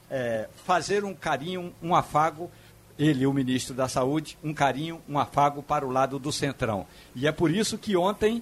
é, 0.09 0.49
fazer 0.65 1.03
um 1.03 1.13
carinho, 1.13 1.71
um 1.83 1.93
afago, 1.93 2.49
ele, 2.97 3.25
o 3.25 3.33
ministro 3.33 3.75
da 3.75 3.87
Saúde, 3.87 4.37
um 4.43 4.53
carinho, 4.53 5.01
um 5.07 5.19
afago 5.19 5.61
para 5.61 5.85
o 5.85 5.91
lado 5.91 6.17
do 6.17 6.31
Centrão. 6.31 6.85
E 7.15 7.27
é 7.27 7.31
por 7.31 7.51
isso 7.51 7.77
que 7.77 7.95
ontem, 7.95 8.41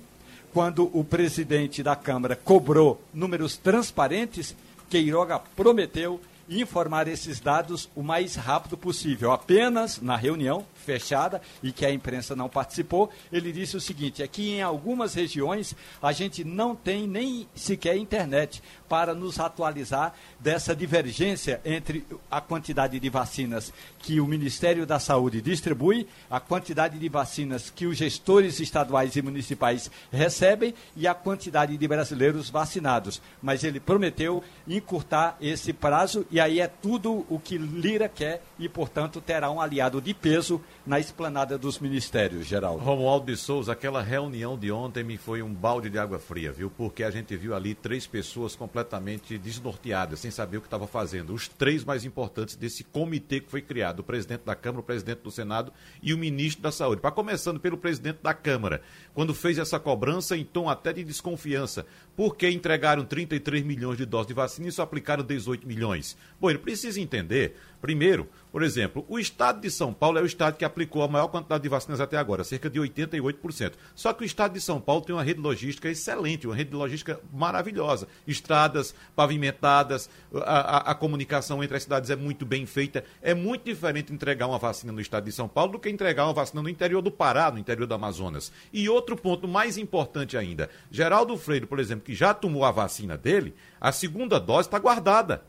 quando 0.54 0.90
o 0.98 1.04
presidente 1.04 1.82
da 1.82 1.96
Câmara 1.96 2.36
cobrou 2.36 3.02
números 3.14 3.58
transparentes, 3.58 4.56
Queiroga 4.90 5.40
prometeu 5.40 6.20
informar 6.50 7.08
esses 7.08 7.40
dados 7.40 7.90
o 7.96 8.04
mais 8.04 8.36
rápido 8.36 8.78
possível. 8.78 9.32
Apenas 9.32 10.02
na 10.02 10.16
reunião 10.16 10.66
fechada 10.84 11.42
e 11.62 11.72
que 11.72 11.86
a 11.86 11.92
imprensa 11.92 12.36
não 12.36 12.50
participou, 12.50 13.10
ele 13.32 13.52
disse 13.52 13.78
o 13.78 13.82
seguinte: 13.82 14.22
é 14.22 14.28
que 14.28 14.52
em 14.52 14.62
algumas 14.62 15.14
regiões 15.14 15.76
a 16.02 16.12
gente 16.12 16.44
não 16.44 16.76
tem 16.76 17.08
nem 17.08 17.48
sequer 17.56 17.98
internet 17.98 18.62
para 18.88 19.16
nos 19.16 19.40
atualizar 19.40 20.14
dessa 20.40 20.76
divergência 20.76 21.60
entre 21.66 22.06
a 22.30 22.40
quantidade 22.40 23.00
de 23.00 23.10
vacinas 23.10 23.74
que 23.98 24.20
o 24.20 24.28
Ministério 24.28 24.86
da 24.86 25.00
Saúde 25.00 25.42
distribui, 25.42 26.08
a 26.30 26.40
quantidade 26.40 27.00
de 27.00 27.10
vacinas 27.10 27.70
que 27.70 27.88
os 27.88 27.98
gestores 27.98 28.60
estaduais 28.60 29.16
e 29.16 29.22
municipais 29.22 29.90
recebem 30.12 30.76
e 30.96 31.08
a 31.08 31.14
quantidade 31.14 31.76
de 31.76 31.88
brasileiros 31.88 32.50
vacinados. 32.50 33.22
Mas 33.42 33.64
ele 33.64 33.80
prometeu 33.80 34.44
encurtar 34.68 35.38
esse 35.42 35.74
prazo 35.74 36.26
e 36.34 36.40
aí 36.40 36.60
é 36.60 36.66
tudo 36.68 37.28
o 37.30 37.40
que 37.40 37.60
Lira 37.60 38.10
quer 38.10 38.42
e, 38.58 38.68
portanto, 38.68 39.22
terá 39.22 39.52
um 39.52 39.62
aliado 39.62 40.02
de 40.02 40.16
peso 40.16 40.60
na 40.84 41.00
esplanada 41.00 41.60
dos 41.60 41.78
ministérios, 41.78 42.48
Geraldo. 42.48 42.84
Romualdo 42.84 43.28
de 43.28 43.38
Souza, 43.38 43.72
aquela 43.72 44.02
reunião 44.02 44.58
de 44.58 44.72
ontem 44.72 45.04
me 45.04 45.16
foi 45.16 45.44
um 45.44 45.54
balde 45.54 45.92
de 45.92 46.00
água 46.00 46.18
fria, 46.18 46.52
viu? 46.52 46.72
Porque 46.72 47.04
a 47.04 47.12
gente 47.12 47.38
viu 47.38 47.54
ali 47.54 47.76
três 47.76 48.08
pessoas 48.08 48.56
completamente 48.56 49.38
desnorteadas, 49.38 50.22
sem 50.22 50.32
saber 50.32 50.58
o 50.58 50.62
que 50.62 50.66
estava 50.66 50.88
fazendo. 50.88 51.36
Os 51.36 51.48
três 51.48 51.86
mais 51.86 52.04
importantes 52.04 52.56
desse 52.56 52.84
comitê 52.84 53.40
que 53.40 53.52
foi 53.52 53.62
criado: 53.62 54.00
o 54.00 54.04
presidente 54.04 54.42
da 54.44 54.56
Câmara, 54.56 54.82
o 54.82 54.84
presidente 54.84 55.20
do 55.20 55.30
Senado 55.30 55.72
e 56.02 56.16
o 56.16 56.18
ministro 56.18 56.64
da 56.64 56.72
Saúde. 56.72 57.00
Para 57.00 57.12
começando 57.12 57.60
pelo 57.60 57.78
presidente 57.78 58.24
da 58.24 58.34
Câmara, 58.34 58.82
quando 59.14 59.36
fez 59.36 59.60
essa 59.60 59.80
cobrança 59.80 60.36
em 60.36 60.44
tom 60.44 60.68
até 60.68 60.92
de 60.94 61.04
desconfiança, 61.04 61.86
porque 62.16 62.50
entregaram 62.50 63.06
33 63.06 63.64
milhões 63.64 64.00
de 64.00 64.06
doses 64.08 64.30
de 64.30 64.34
vacina 64.34 64.68
e 64.68 64.72
só 64.72 64.82
aplicaram 64.82 65.24
18 65.24 65.68
milhões. 65.68 66.18
Bom, 66.40 66.50
ele 66.50 66.60
precisa 66.60 67.00
entender, 67.00 67.56
primeiro, 67.82 68.28
por 68.54 68.62
exemplo, 68.62 69.04
o 69.08 69.18
estado 69.18 69.62
de 69.62 69.72
São 69.72 69.92
Paulo 69.92 70.20
é 70.20 70.22
o 70.22 70.28
estado 70.28 70.58
que 70.58 70.64
aplicou 70.64 71.02
a 71.02 71.08
maior 71.08 71.28
quantidade 71.28 71.64
de 71.64 71.70
vacinas 71.70 72.00
até 72.00 72.18
agora, 72.18 72.44
cerca 72.44 72.70
de 72.70 72.80
88%. 72.80 73.74
Só 73.96 74.14
que 74.14 74.24
o 74.24 74.26
estado 74.26 74.54
de 74.54 74.62
São 74.62 74.80
Paulo 74.80 75.02
tem 75.02 75.16
uma 75.16 75.24
rede 75.24 75.40
logística 75.40 75.90
excelente, 75.90 76.46
uma 76.46 76.56
rede 76.56 76.76
logística 76.76 77.20
maravilhosa. 77.34 78.08
Estradas 78.28 78.94
pavimentadas, 79.16 80.08
a, 80.36 80.42
a, 80.42 80.92
a 80.92 80.96
comunicação 80.96 81.64
entre 81.64 81.78
as 81.78 81.82
cidades 81.82 82.12
é 82.12 82.16
muito 82.16 82.46
bem 82.46 82.66
feita. 82.68 83.04
É 83.24 83.34
muito 83.34 83.64
diferente 83.64 84.14
entregar 84.14 84.46
uma 84.46 84.60
vacina 84.60 84.92
no 84.92 85.02
estado 85.02 85.24
de 85.24 85.32
São 85.32 85.48
Paulo 85.48 85.72
do 85.72 85.80
que 85.80 85.90
entregar 85.90 86.26
uma 86.26 86.34
vacina 86.34 86.62
no 86.62 86.70
interior 86.70 87.02
do 87.02 87.10
Pará, 87.10 87.50
no 87.50 87.58
interior 87.58 87.88
do 87.88 87.96
Amazonas. 87.96 88.52
E 88.72 88.88
outro 88.88 89.16
ponto 89.16 89.48
mais 89.48 89.80
importante 89.80 90.38
ainda: 90.38 90.70
Geraldo 90.92 91.36
Freire, 91.38 91.66
por 91.66 91.80
exemplo, 91.80 92.04
que 92.04 92.14
já 92.14 92.36
tomou 92.36 92.66
a 92.66 92.72
vacina 92.72 93.18
dele, 93.18 93.56
a 93.82 93.92
segunda 93.92 94.40
dose 94.40 94.68
está 94.68 94.78
guardada. 94.78 95.44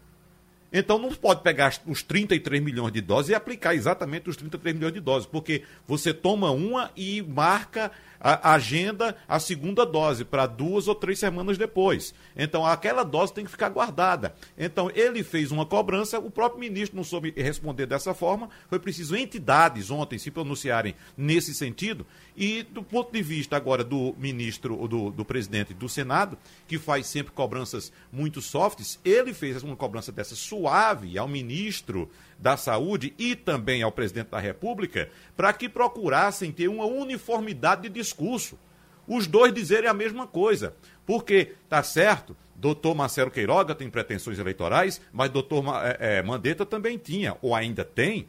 Então 0.76 0.98
não 0.98 1.12
pode 1.12 1.40
pegar 1.42 1.80
os 1.86 2.02
33 2.02 2.60
milhões 2.60 2.92
de 2.92 3.00
doses 3.00 3.30
e 3.30 3.34
aplicar 3.34 3.76
exatamente 3.76 4.28
os 4.28 4.36
33 4.36 4.74
milhões 4.74 4.92
de 4.92 4.98
doses, 4.98 5.24
porque 5.24 5.62
você 5.86 6.12
toma 6.12 6.50
uma 6.50 6.90
e 6.96 7.22
marca 7.22 7.92
a 8.18 8.54
agenda 8.54 9.16
a 9.28 9.38
segunda 9.38 9.84
dose 9.84 10.24
para 10.24 10.46
duas 10.46 10.88
ou 10.88 10.94
três 10.94 11.18
semanas 11.18 11.56
depois. 11.56 12.12
Então 12.34 12.66
aquela 12.66 13.04
dose 13.04 13.32
tem 13.32 13.44
que 13.44 13.50
ficar 13.50 13.68
guardada. 13.68 14.34
Então 14.58 14.90
ele 14.94 15.22
fez 15.22 15.52
uma 15.52 15.64
cobrança, 15.64 16.18
o 16.18 16.30
próprio 16.30 16.58
ministro 16.58 16.96
não 16.96 17.04
soube 17.04 17.32
responder 17.36 17.86
dessa 17.86 18.12
forma. 18.12 18.48
Foi 18.68 18.80
preciso 18.80 19.14
entidades 19.14 19.92
ontem 19.92 20.18
se 20.18 20.30
pronunciarem 20.30 20.96
nesse 21.16 21.54
sentido. 21.54 22.04
E 22.36 22.64
do 22.64 22.82
ponto 22.82 23.12
de 23.12 23.22
vista 23.22 23.56
agora 23.56 23.84
do 23.84 24.12
ministro, 24.18 24.88
do, 24.88 25.10
do 25.10 25.24
presidente 25.24 25.72
do 25.72 25.88
Senado, 25.88 26.36
que 26.66 26.78
faz 26.78 27.06
sempre 27.06 27.32
cobranças 27.32 27.92
muito 28.10 28.40
softs, 28.42 28.98
ele 29.04 29.32
fez 29.32 29.62
uma 29.62 29.76
cobrança 29.76 30.10
dessa 30.10 30.34
suave 30.34 30.63
ao 30.66 31.28
ministro 31.28 32.10
da 32.38 32.56
Saúde 32.56 33.14
e 33.18 33.34
também 33.34 33.82
ao 33.82 33.92
presidente 33.92 34.28
da 34.28 34.38
República 34.38 35.08
para 35.36 35.52
que 35.52 35.68
procurassem 35.68 36.52
ter 36.52 36.68
uma 36.68 36.84
uniformidade 36.84 37.82
de 37.82 37.88
discurso. 37.88 38.58
Os 39.06 39.26
dois 39.26 39.52
dizerem 39.52 39.88
a 39.88 39.94
mesma 39.94 40.26
coisa. 40.26 40.74
Porque, 41.06 41.52
tá 41.68 41.82
certo, 41.82 42.36
doutor 42.54 42.94
Marcelo 42.94 43.30
Queiroga 43.30 43.74
tem 43.74 43.90
pretensões 43.90 44.38
eleitorais, 44.38 45.00
mas 45.12 45.30
doutor 45.30 45.64
é, 45.82 46.18
é, 46.18 46.22
Mandetta 46.22 46.64
também 46.64 46.96
tinha, 46.96 47.36
ou 47.42 47.54
ainda 47.54 47.84
tem, 47.84 48.26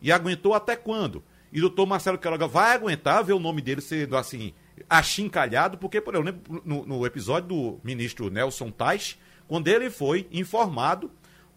e 0.00 0.12
aguentou 0.12 0.54
até 0.54 0.76
quando? 0.76 1.22
E 1.52 1.60
doutor 1.60 1.86
Marcelo 1.86 2.18
Queiroga 2.18 2.46
vai 2.46 2.74
aguentar 2.74 3.24
ver 3.24 3.32
o 3.32 3.38
nome 3.38 3.62
dele 3.62 3.80
sendo 3.80 4.16
assim, 4.16 4.52
achincalhado, 4.88 5.78
porque, 5.78 6.00
por 6.00 6.14
exemplo, 6.14 6.62
no, 6.64 6.84
no 6.84 7.06
episódio 7.06 7.48
do 7.48 7.80
ministro 7.82 8.30
Nelson 8.30 8.70
Tais, 8.70 9.18
quando 9.46 9.68
ele 9.68 9.88
foi 9.88 10.26
informado 10.30 11.10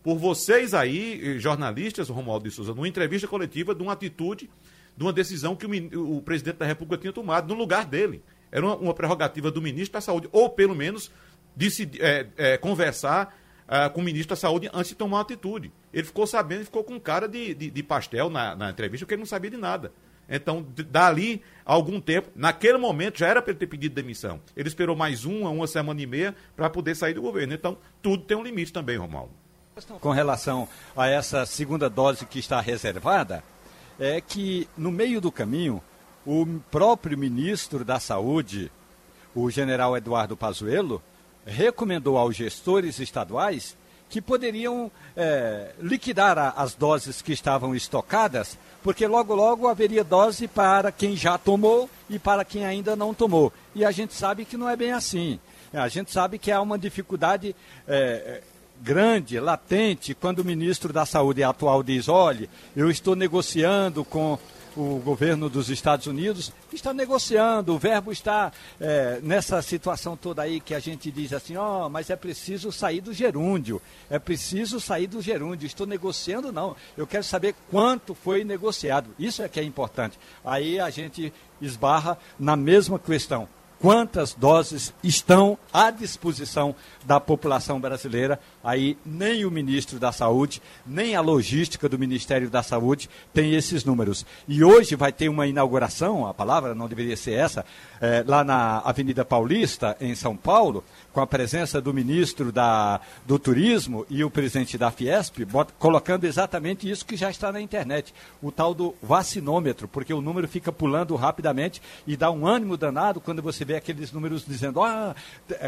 por 0.03 0.17
vocês 0.17 0.73
aí, 0.73 1.39
jornalistas, 1.39 2.09
Romualdo 2.09 2.49
de 2.49 2.55
Souza, 2.55 2.73
numa 2.73 2.87
entrevista 2.87 3.27
coletiva 3.27 3.75
de 3.75 3.83
uma 3.83 3.93
atitude, 3.93 4.49
de 4.95 5.03
uma 5.03 5.13
decisão 5.13 5.55
que 5.55 5.65
o, 5.65 6.17
o 6.17 6.21
presidente 6.21 6.57
da 6.57 6.65
República 6.65 7.01
tinha 7.01 7.13
tomado 7.13 7.47
no 7.47 7.59
lugar 7.59 7.85
dele. 7.85 8.23
Era 8.51 8.65
uma, 8.65 8.75
uma 8.75 8.93
prerrogativa 8.93 9.49
do 9.49 9.61
ministro 9.61 9.93
da 9.93 10.01
Saúde, 10.01 10.27
ou 10.31 10.49
pelo 10.49 10.75
menos 10.75 11.11
decidir, 11.55 12.01
é, 12.01 12.27
é, 12.35 12.57
conversar 12.57 13.35
é, 13.67 13.87
com 13.89 14.01
o 14.01 14.03
ministro 14.03 14.29
da 14.29 14.35
Saúde 14.35 14.69
antes 14.73 14.89
de 14.89 14.95
tomar 14.95 15.17
uma 15.17 15.21
atitude. 15.21 15.71
Ele 15.93 16.03
ficou 16.03 16.27
sabendo 16.27 16.61
e 16.61 16.65
ficou 16.65 16.83
com 16.83 16.99
cara 16.99 17.27
de, 17.27 17.53
de, 17.53 17.69
de 17.69 17.83
pastel 17.83 18.29
na, 18.29 18.55
na, 18.55 18.69
entrevista, 18.69 19.05
porque 19.05 19.13
ele 19.13 19.21
não 19.21 19.27
sabia 19.27 19.51
de 19.51 19.57
nada. 19.57 19.91
Então, 20.27 20.65
dali 20.89 21.41
algum 21.65 21.99
tempo, 21.99 22.29
naquele 22.35 22.77
momento 22.77 23.19
já 23.19 23.27
era 23.27 23.41
para 23.41 23.51
ele 23.51 23.59
ter 23.59 23.67
pedido 23.67 23.93
demissão. 23.93 24.41
Ele 24.55 24.67
esperou 24.67 24.95
mais 24.95 25.25
uma, 25.25 25.49
uma 25.49 25.67
semana 25.67 26.01
e 26.01 26.05
meia 26.05 26.35
para 26.55 26.69
poder 26.69 26.95
sair 26.95 27.13
do 27.13 27.21
governo. 27.21 27.53
Então, 27.53 27.77
tudo 28.01 28.23
tem 28.23 28.37
um 28.37 28.43
limite 28.43 28.71
também, 28.71 28.97
Romualdo. 28.97 29.40
Com 30.01 30.11
relação 30.11 30.67
a 30.95 31.07
essa 31.07 31.45
segunda 31.45 31.89
dose 31.89 32.25
que 32.25 32.39
está 32.39 32.59
reservada, 32.59 33.43
é 33.99 34.19
que 34.19 34.67
no 34.77 34.91
meio 34.91 35.21
do 35.21 35.31
caminho, 35.31 35.81
o 36.25 36.45
próprio 36.69 37.17
ministro 37.17 37.85
da 37.85 37.99
Saúde, 37.99 38.71
o 39.33 39.49
general 39.49 39.95
Eduardo 39.95 40.35
Pazuello, 40.35 41.01
recomendou 41.45 42.17
aos 42.17 42.35
gestores 42.35 42.99
estaduais 42.99 43.77
que 44.09 44.21
poderiam 44.21 44.91
é, 45.15 45.71
liquidar 45.79 46.37
a, 46.37 46.49
as 46.49 46.75
doses 46.75 47.21
que 47.21 47.31
estavam 47.31 47.73
estocadas, 47.73 48.57
porque 48.83 49.07
logo 49.07 49.33
logo 49.33 49.69
haveria 49.69 50.03
dose 50.03 50.49
para 50.49 50.91
quem 50.91 51.15
já 51.15 51.37
tomou 51.37 51.89
e 52.09 52.19
para 52.19 52.43
quem 52.43 52.65
ainda 52.65 52.93
não 52.93 53.13
tomou. 53.13 53.53
E 53.73 53.85
a 53.85 53.91
gente 53.91 54.13
sabe 54.13 54.43
que 54.43 54.57
não 54.57 54.67
é 54.67 54.75
bem 54.75 54.91
assim. 54.91 55.39
A 55.71 55.87
gente 55.87 56.11
sabe 56.11 56.37
que 56.37 56.51
há 56.51 56.59
uma 56.59 56.77
dificuldade 56.77 57.55
é, 57.87 58.41
grande, 58.81 59.39
latente, 59.39 60.15
quando 60.15 60.39
o 60.39 60.45
ministro 60.45 60.91
da 60.91 61.05
Saúde 61.05 61.43
atual 61.43 61.83
diz: 61.83 62.09
olhe, 62.09 62.49
eu 62.75 62.89
estou 62.89 63.15
negociando 63.15 64.03
com 64.03 64.37
o 64.75 65.01
governo 65.03 65.49
dos 65.49 65.69
Estados 65.69 66.07
Unidos, 66.07 66.51
está 66.71 66.93
negociando, 66.93 67.73
o 67.73 67.77
verbo 67.77 68.11
está 68.11 68.51
é, 68.79 69.19
nessa 69.21 69.61
situação 69.61 70.15
toda 70.15 70.41
aí 70.41 70.59
que 70.59 70.73
a 70.73 70.79
gente 70.79 71.11
diz 71.11 71.33
assim: 71.33 71.57
ó, 71.57 71.85
oh, 71.85 71.89
mas 71.89 72.09
é 72.09 72.15
preciso 72.15 72.71
sair 72.71 73.01
do 73.01 73.13
gerúndio, 73.13 73.81
é 74.09 74.17
preciso 74.17 74.79
sair 74.79 75.07
do 75.07 75.21
gerúndio, 75.21 75.67
estou 75.67 75.85
negociando, 75.85 76.51
não, 76.51 76.75
eu 76.97 77.05
quero 77.05 77.23
saber 77.23 77.53
quanto 77.69 78.15
foi 78.15 78.43
negociado, 78.43 79.09
isso 79.19 79.43
é 79.43 79.49
que 79.49 79.59
é 79.59 79.63
importante. 79.63 80.17
Aí 80.43 80.79
a 80.79 80.89
gente 80.89 81.33
esbarra 81.61 82.17
na 82.39 82.55
mesma 82.55 82.97
questão 82.97 83.47
quantas 83.81 84.33
doses 84.33 84.93
estão 85.03 85.57
à 85.73 85.89
disposição 85.89 86.75
da 87.03 87.19
população 87.19 87.79
brasileira. 87.79 88.39
Aí 88.63 88.97
nem 89.05 89.45
o 89.45 89.51
ministro 89.51 89.99
da 89.99 90.11
Saúde, 90.11 90.61
nem 90.85 91.15
a 91.15 91.21
logística 91.21 91.89
do 91.89 91.97
Ministério 91.97 92.49
da 92.49 92.61
Saúde 92.61 93.09
tem 93.33 93.53
esses 93.53 93.83
números. 93.83 94.25
E 94.47 94.63
hoje 94.63 94.95
vai 94.95 95.11
ter 95.11 95.29
uma 95.29 95.47
inauguração, 95.47 96.27
a 96.27 96.33
palavra 96.33 96.75
não 96.75 96.87
deveria 96.87 97.17
ser 97.17 97.33
essa, 97.33 97.65
é, 97.99 98.23
lá 98.25 98.43
na 98.43 98.79
Avenida 98.79 99.25
Paulista, 99.25 99.97
em 99.99 100.13
São 100.15 100.35
Paulo, 100.35 100.83
com 101.11 101.19
a 101.19 101.27
presença 101.27 101.81
do 101.81 101.93
ministro 101.93 102.51
da, 102.51 103.01
do 103.25 103.37
Turismo 103.37 104.05
e 104.09 104.23
o 104.23 104.29
presidente 104.29 104.77
da 104.77 104.91
Fiesp, 104.91 105.43
bota, 105.45 105.73
colocando 105.77 106.23
exatamente 106.23 106.89
isso 106.89 107.05
que 107.05 107.17
já 107.17 107.29
está 107.29 107.51
na 107.51 107.59
internet, 107.59 108.13
o 108.41 108.51
tal 108.51 108.73
do 108.73 108.95
vacinômetro, 109.01 109.87
porque 109.87 110.13
o 110.13 110.21
número 110.21 110.47
fica 110.47 110.71
pulando 110.71 111.15
rapidamente 111.15 111.81
e 112.07 112.15
dá 112.15 112.31
um 112.31 112.47
ânimo 112.47 112.77
danado 112.77 113.19
quando 113.19 113.41
você 113.41 113.65
vê 113.65 113.75
aqueles 113.75 114.11
números 114.11 114.45
dizendo 114.45 114.81
ah, 114.81 115.15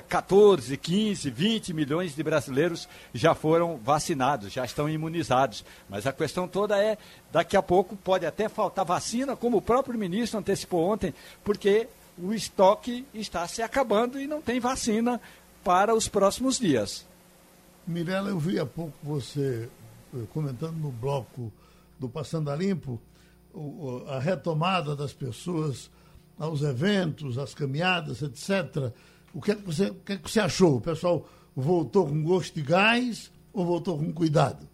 14, 0.08 0.78
15, 0.78 1.30
20 1.30 1.74
milhões 1.74 2.16
de 2.16 2.24
brasileiros 2.24 2.83
já 3.14 3.34
foram 3.34 3.78
vacinados, 3.78 4.52
já 4.52 4.66
estão 4.66 4.90
imunizados. 4.90 5.64
Mas 5.90 6.06
a 6.06 6.14
questão 6.14 6.48
toda 6.48 6.78
é, 6.78 6.98
daqui 7.32 7.58
a 7.58 7.62
pouco 7.62 7.96
pode 7.96 8.26
até 8.26 8.50
faltar 8.50 8.86
vacina, 8.86 9.36
como 9.36 9.58
o 9.58 9.62
próprio 9.62 9.98
ministro 9.98 10.40
antecipou 10.40 10.90
ontem, 10.90 11.14
porque 11.44 11.88
o 12.18 12.34
estoque 12.34 13.06
está 13.14 13.48
se 13.48 13.62
acabando 13.62 14.20
e 14.20 14.28
não 14.28 14.42
tem 14.42 14.60
vacina 14.60 15.20
para 15.64 15.96
os 15.96 16.08
próximos 16.08 16.60
dias. 16.60 17.06
Mirela, 17.86 18.30
eu 18.30 18.40
vi 18.40 18.60
há 18.60 18.66
pouco 18.66 18.94
você 19.02 19.70
eh, 20.14 20.24
comentando 20.34 20.78
no 20.78 20.92
bloco 20.92 21.52
do 22.00 22.08
Passando 22.08 22.50
a 22.50 22.56
Limpo 22.56 23.00
a 24.08 24.20
retomada 24.20 24.96
das 24.96 25.14
pessoas 25.14 25.90
aos 26.40 26.62
eventos, 26.62 27.38
às 27.38 27.54
caminhadas, 27.54 28.22
etc. 28.22 28.92
O 29.34 29.42
que, 29.42 29.52
é 29.52 29.56
que, 29.56 29.62
você, 29.62 29.90
o 29.90 29.96
que, 29.96 30.14
é 30.14 30.18
que 30.18 30.30
você 30.30 30.40
achou? 30.40 30.78
O 30.78 30.82
pessoal 30.82 31.28
voltou 31.56 32.08
com 32.08 32.24
gosto 32.24 32.56
de 32.56 32.62
gás 32.62 33.32
ou 33.54 33.66
voltou 33.66 33.97
com 33.97 34.12
cuidado? 34.12 34.74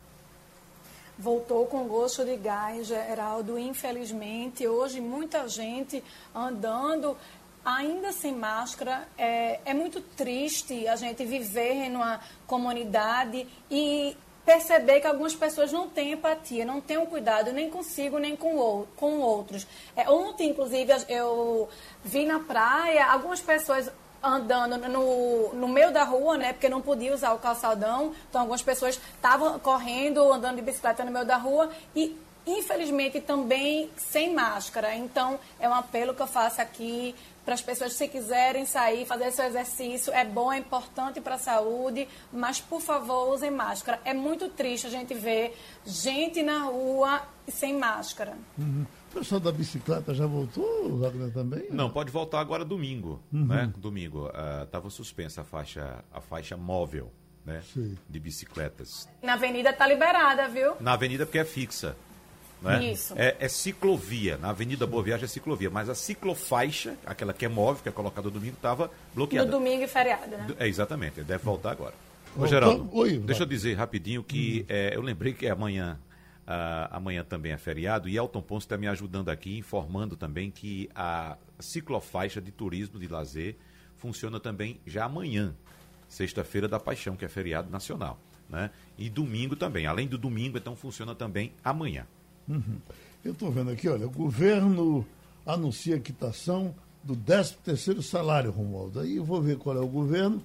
voltou 1.20 1.66
com 1.66 1.84
gosto 1.84 2.24
de 2.24 2.38
gás, 2.38 2.88
Geraldo. 2.88 3.60
Infelizmente, 3.60 4.66
hoje 4.66 5.02
muita 5.02 5.50
gente 5.50 6.02
andando 6.34 7.18
ainda 7.64 8.14
sem 8.14 8.34
máscara. 8.34 9.06
É, 9.18 9.60
é 9.66 9.74
muito 9.74 10.00
triste 10.00 10.88
a 10.88 10.96
gente 10.96 11.26
viver 11.26 11.90
numa 11.90 12.22
comunidade 12.48 13.46
e 13.70 14.16
perceber 14.46 15.02
que 15.02 15.08
algumas 15.08 15.36
pessoas 15.36 15.72
não 15.74 15.90
têm 15.90 16.14
empatia, 16.14 16.64
não 16.64 16.80
têm 16.80 16.98
um 16.98 17.06
cuidado 17.06 17.52
nem 17.52 17.70
consigo 17.70 18.18
nem 18.18 18.36
com, 18.36 18.88
com 18.96 19.20
outros. 19.20 19.68
É, 19.96 20.10
ontem, 20.10 20.50
inclusive, 20.50 20.92
eu 21.10 21.68
vi 22.04 22.26
na 22.26 22.40
praia 22.40 23.06
algumas 23.06 23.42
pessoas 23.42 23.92
andando 24.24 24.78
no, 24.90 25.54
no 25.54 25.68
meio 25.68 25.92
da 25.92 26.04
rua, 26.04 26.38
né? 26.38 26.54
Porque 26.54 26.70
não 26.70 26.82
podia 26.82 27.14
usar 27.14 27.34
o 27.34 27.40
calçadão. 27.40 28.14
Então, 28.30 28.42
algumas 28.42 28.62
pessoas 28.62 29.00
estavam 29.16 29.58
correndo, 29.60 30.32
andando 30.32 30.58
de 30.58 30.62
bicicleta 30.62 31.04
no 31.04 31.12
meio 31.12 31.26
da 31.26 31.38
rua 31.38 31.70
e, 31.96 32.18
infelizmente, 32.46 33.22
também 33.22 33.90
sem 33.98 34.34
máscara. 34.34 34.96
Então, 34.96 35.40
é 35.60 35.68
um 35.68 35.74
apelo 35.74 36.14
que 36.14 36.22
eu 36.22 36.28
faço 36.28 36.62
aqui 36.62 37.16
para 37.46 37.56
as 37.56 37.62
pessoas, 37.62 37.94
se 37.94 38.08
quiserem 38.08 38.66
sair, 38.66 39.06
fazer 39.06 39.32
seu 39.32 39.46
exercício. 39.46 40.14
É 40.14 40.24
bom, 40.24 40.52
é 40.54 40.60
importante 40.60 41.20
para 41.20 41.36
a 41.36 41.40
saúde, 41.40 42.08
mas, 42.32 42.62
por 42.62 42.82
favor, 42.82 43.34
usem 43.34 43.50
máscara. 43.50 44.00
É 44.06 44.14
muito 44.14 44.50
triste 44.50 44.86
a 44.86 44.90
gente 44.90 45.16
ver 45.16 45.58
gente 45.86 46.44
na 46.44 46.66
rua 46.66 47.22
sem 47.48 47.74
máscara. 47.74 48.38
Uhum. 48.58 48.86
O 49.10 49.20
pessoal 49.20 49.42
da 49.42 49.52
bicicleta 49.52 50.14
já 50.14 50.28
voltou, 50.28 50.98
Wagner, 51.00 51.32
também? 51.32 51.68
Não, 51.72 51.90
pode 51.90 52.12
voltar 52.12 52.40
agora 52.40 52.64
domingo, 52.64 53.20
uhum. 53.34 53.48
né? 53.48 53.74
Domingo. 53.76 54.30
Estava 54.64 54.88
uh, 54.88 54.92
suspensa 54.92 55.42
a 55.42 55.44
faixa, 55.44 56.04
a 56.12 56.22
faixa 56.22 56.56
móvel, 56.56 57.12
né? 57.44 57.64
Sim. 57.74 57.98
De 58.08 58.20
bicicletas. 58.20 59.10
Na 59.24 59.34
avenida 59.34 59.74
tá 59.74 59.88
liberada, 59.88 60.48
viu? 60.48 60.76
Na 60.80 60.94
avenida 60.94 61.26
porque 61.26 61.40
é 61.40 61.46
fixa. 61.46 61.96
Né? 62.62 62.92
Isso. 62.92 63.14
É, 63.18 63.36
é, 63.40 63.48
ciclovia. 63.48 64.38
Na 64.38 64.50
Avenida 64.50 64.86
Boa 64.86 65.02
Viagem 65.02 65.26
é 65.26 65.28
ciclovia. 65.28 65.70
Mas 65.70 65.90
a 65.90 65.96
ciclofaixa, 65.96 66.96
aquela 67.06 67.34
que 67.34 67.46
é 67.46 67.48
móvel, 67.48 67.82
que 67.82 67.90
é 67.90 67.92
colocada 67.92 68.30
domingo, 68.30 68.56
estava 68.56 68.92
bloqueada. 69.16 69.46
No 69.46 69.58
domingo 69.58 69.84
e 69.84 69.88
feriado, 69.88 70.30
né? 70.30 70.48
É, 70.60 70.68
exatamente. 70.68 71.24
Deve 71.24 71.44
voltar 71.44 71.72
agora. 71.72 71.94
Ô, 72.38 72.46
Geraldo, 72.46 72.90
Oi, 72.92 73.18
deixa 73.18 73.44
eu 73.44 73.48
dizer 73.48 73.74
rapidinho 73.76 74.24
que 74.24 74.60
uhum. 74.60 74.66
é, 74.76 74.96
eu 74.96 75.02
lembrei 75.02 75.34
que 75.34 75.48
amanhã 75.48 75.98
Uh, 76.50 76.90
amanhã 76.90 77.24
também 77.24 77.52
é 77.52 77.60
feriado 77.60 78.10
e 78.10 78.18
Elton 78.18 78.42
Ponce 78.42 78.66
está 78.66 78.76
me 78.76 78.88
ajudando 78.88 79.30
aqui, 79.30 79.56
informando 79.56 80.18
também 80.18 80.50
que 80.50 80.90
a 80.96 81.38
ciclofaixa 81.60 82.42
de 82.42 82.52
turismo 82.52 83.00
de 83.00 83.08
lazer 83.08 83.56
funciona 83.98 84.40
também 84.40 84.80
já 84.84 85.06
amanhã, 85.06 85.54
sexta-feira 86.08 86.68
da 86.68 86.80
Paixão, 86.80 87.16
que 87.16 87.24
é 87.24 87.28
feriado 87.28 87.70
nacional. 87.70 88.20
Né? 88.50 88.72
E 88.98 89.12
domingo 89.12 89.56
também. 89.56 89.86
Além 89.86 90.08
do 90.08 90.18
domingo, 90.18 90.58
então 90.58 90.76
funciona 90.76 91.14
também 91.14 91.54
amanhã. 91.64 92.08
Uhum. 92.48 92.80
Eu 93.24 93.34
estou 93.34 93.52
vendo 93.52 93.70
aqui, 93.70 93.88
olha, 93.88 94.08
o 94.08 94.12
governo 94.12 95.06
anuncia 95.46 95.98
a 95.98 96.00
quitação 96.00 96.74
do 97.04 97.16
13 97.16 97.58
terceiro 97.58 98.02
salário, 98.02 98.50
Romualdo. 98.50 99.02
Aí 99.02 99.18
eu 99.18 99.24
vou 99.24 99.40
ver 99.40 99.60
qual 99.60 99.78
é 99.78 99.82
o 99.82 99.88
governo. 99.88 100.44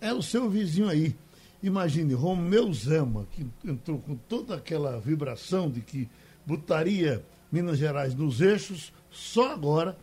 É 0.00 0.12
o 0.12 0.20
seu 0.20 0.50
vizinho 0.50 0.88
aí, 0.88 1.14
Imagine 1.62 2.14
Romeu 2.14 2.72
Zema, 2.72 3.26
que 3.32 3.46
entrou 3.64 3.98
com 3.98 4.14
toda 4.14 4.54
aquela 4.54 4.98
vibração 5.00 5.70
de 5.70 5.80
que 5.80 6.08
botaria 6.44 7.24
Minas 7.50 7.78
Gerais 7.78 8.14
nos 8.14 8.40
eixos, 8.40 8.92
só 9.10 9.52
agora 9.52 9.96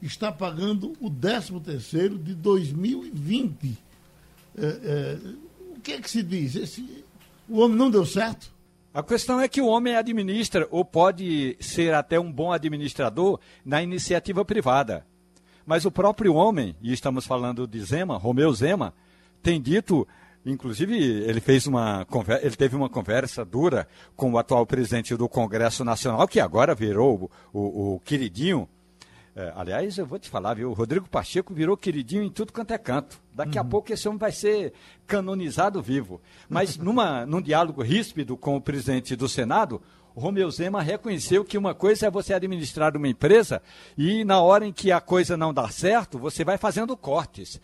está 0.00 0.30
pagando 0.30 0.92
o 1.00 1.10
13 1.10 1.58
terceiro 1.60 2.18
de 2.18 2.34
2020. 2.34 3.78
É, 4.56 4.64
é, 4.64 5.18
o 5.76 5.80
que 5.80 5.92
é 5.92 6.00
que 6.00 6.10
se 6.10 6.22
diz? 6.22 6.54
Esse, 6.54 7.04
o 7.48 7.60
homem 7.60 7.76
não 7.76 7.90
deu 7.90 8.04
certo? 8.04 8.52
A 8.92 9.02
questão 9.02 9.40
é 9.40 9.48
que 9.48 9.60
o 9.60 9.66
homem 9.66 9.96
administra, 9.96 10.66
ou 10.70 10.84
pode 10.84 11.56
ser 11.60 11.94
até 11.94 12.18
um 12.18 12.32
bom 12.32 12.52
administrador, 12.52 13.38
na 13.64 13.82
iniciativa 13.82 14.44
privada. 14.44 15.06
Mas 15.64 15.84
o 15.84 15.90
próprio 15.90 16.34
homem, 16.34 16.74
e 16.80 16.92
estamos 16.92 17.26
falando 17.26 17.66
de 17.66 17.80
Zema, 17.80 18.16
Romeu 18.16 18.52
Zema, 18.52 18.94
tem 19.42 19.60
dito 19.60 20.08
Inclusive, 20.44 20.96
ele 20.96 21.40
fez 21.40 21.66
uma 21.66 22.06
ele 22.40 22.56
teve 22.56 22.76
uma 22.76 22.88
conversa 22.88 23.44
dura 23.44 23.86
com 24.16 24.32
o 24.32 24.38
atual 24.38 24.64
presidente 24.66 25.14
do 25.16 25.28
Congresso 25.28 25.84
Nacional, 25.84 26.26
que 26.26 26.40
agora 26.40 26.74
virou 26.74 27.30
o, 27.52 27.58
o, 27.58 27.94
o 27.94 28.00
queridinho. 28.00 28.68
É, 29.36 29.52
aliás, 29.54 29.98
eu 29.98 30.06
vou 30.06 30.18
te 30.18 30.28
falar, 30.28 30.54
viu? 30.54 30.70
O 30.70 30.72
Rodrigo 30.72 31.08
Pacheco 31.08 31.54
virou 31.54 31.76
queridinho 31.76 32.24
em 32.24 32.30
tudo 32.30 32.52
quanto 32.52 32.72
é 32.72 32.78
canto. 32.78 33.20
Daqui 33.32 33.56
uhum. 33.56 33.64
a 33.64 33.64
pouco 33.64 33.92
esse 33.92 34.08
homem 34.08 34.18
vai 34.18 34.32
ser 34.32 34.72
canonizado 35.06 35.80
vivo. 35.80 36.20
Mas 36.48 36.76
numa, 36.78 37.24
num 37.24 37.40
diálogo 37.40 37.82
ríspido 37.82 38.36
com 38.36 38.56
o 38.56 38.60
presidente 38.60 39.14
do 39.14 39.28
Senado, 39.28 39.80
Romeu 40.18 40.50
Zema 40.50 40.82
reconheceu 40.82 41.44
que 41.44 41.56
uma 41.56 41.74
coisa 41.74 42.06
é 42.06 42.10
você 42.10 42.34
administrar 42.34 42.96
uma 42.96 43.08
empresa 43.08 43.62
e 43.96 44.24
na 44.24 44.40
hora 44.40 44.66
em 44.66 44.72
que 44.72 44.90
a 44.90 45.00
coisa 45.00 45.36
não 45.36 45.54
dá 45.54 45.68
certo, 45.68 46.18
você 46.18 46.44
vai 46.44 46.58
fazendo 46.58 46.96
cortes. 46.96 47.60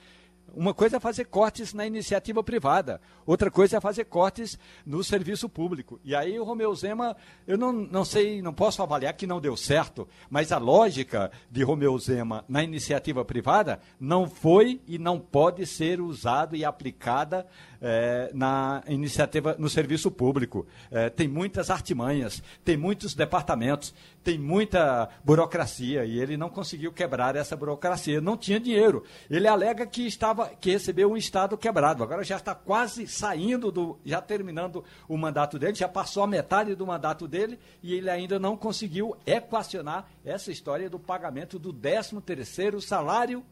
Uma 0.57 0.73
coisa 0.73 0.99
é 0.99 1.01
fazer 1.01 1.25
cortes 1.25 1.75
na 1.75 1.87
iniciativa 1.87 2.43
privada, 2.43 3.01
outra 3.27 3.51
coisa 3.51 3.77
é 3.77 3.81
fazer 3.81 4.05
cortes 4.05 4.59
no 4.87 5.03
serviço 5.03 5.49
público. 5.49 6.01
E 6.05 6.15
aí 6.15 6.39
o 6.39 6.45
Romeu 6.45 6.75
Zema, 6.75 7.17
eu 7.47 7.59
não, 7.59 7.73
não 7.73 8.05
sei, 8.05 8.41
não 8.41 8.53
posso 8.53 8.83
avaliar 8.83 9.15
que 9.15 9.27
não 9.27 9.41
deu 9.41 9.57
certo, 9.57 10.09
mas 10.31 10.53
a 10.53 10.59
lógica 10.59 11.31
de 11.51 11.63
Romeu 11.63 11.99
Zema 11.99 12.45
na 12.49 12.63
iniciativa 12.63 13.25
privada 13.25 13.81
não 13.99 14.29
foi 14.29 14.81
e 14.87 14.99
não 14.99 15.19
pode 15.19 15.67
ser 15.67 16.01
usada 16.01 16.57
e 16.57 16.65
aplicada 16.65 17.47
é, 17.87 18.31
na 18.33 18.83
iniciativa 18.89 19.55
no 19.59 19.69
serviço 19.69 20.11
público. 20.11 20.67
É, 20.91 21.11
tem 21.11 21.29
muitas 21.29 21.69
artimanhas, 21.69 22.43
tem 22.65 22.79
muitos 22.79 23.15
departamentos, 23.15 23.95
tem 24.23 24.39
muita 24.39 25.11
burocracia 25.23 26.07
e 26.07 26.19
ele 26.19 26.35
não 26.39 26.49
conseguiu 26.49 26.91
quebrar 26.91 27.37
essa 27.37 27.55
burocracia. 27.55 28.23
Não 28.23 28.39
tinha 28.39 28.59
dinheiro. 28.59 29.05
Ele 29.29 29.47
alega 29.47 29.87
que 29.87 30.07
estava 30.07 30.49
que 30.49 30.71
recebeu 30.71 31.13
um 31.13 31.17
estado 31.17 31.59
quebrado. 31.59 32.03
Agora 32.03 32.25
já 32.25 32.37
está 32.37 32.55
quase 32.55 33.07
saindo 33.07 33.71
do, 33.71 33.99
já 34.03 34.23
terminando 34.23 34.83
o 35.07 35.19
mandato 35.19 35.59
dele, 35.59 35.75
já 35.75 35.89
passou 35.89 36.23
a 36.23 36.27
metade 36.27 36.75
do 36.75 36.87
mandato 36.87 37.29
dele 37.29 37.59
e 37.83 37.93
ele 37.93 38.09
ainda 38.09 38.39
não 38.39 38.57
conseguiu 38.57 39.15
equacionar 39.27 40.09
essa 40.25 40.51
história 40.51 40.89
do 40.89 40.99
pagamento 40.99 41.59
do 41.59 41.71
13 41.71 42.19
terceiro 42.23 42.81
salário 42.81 43.45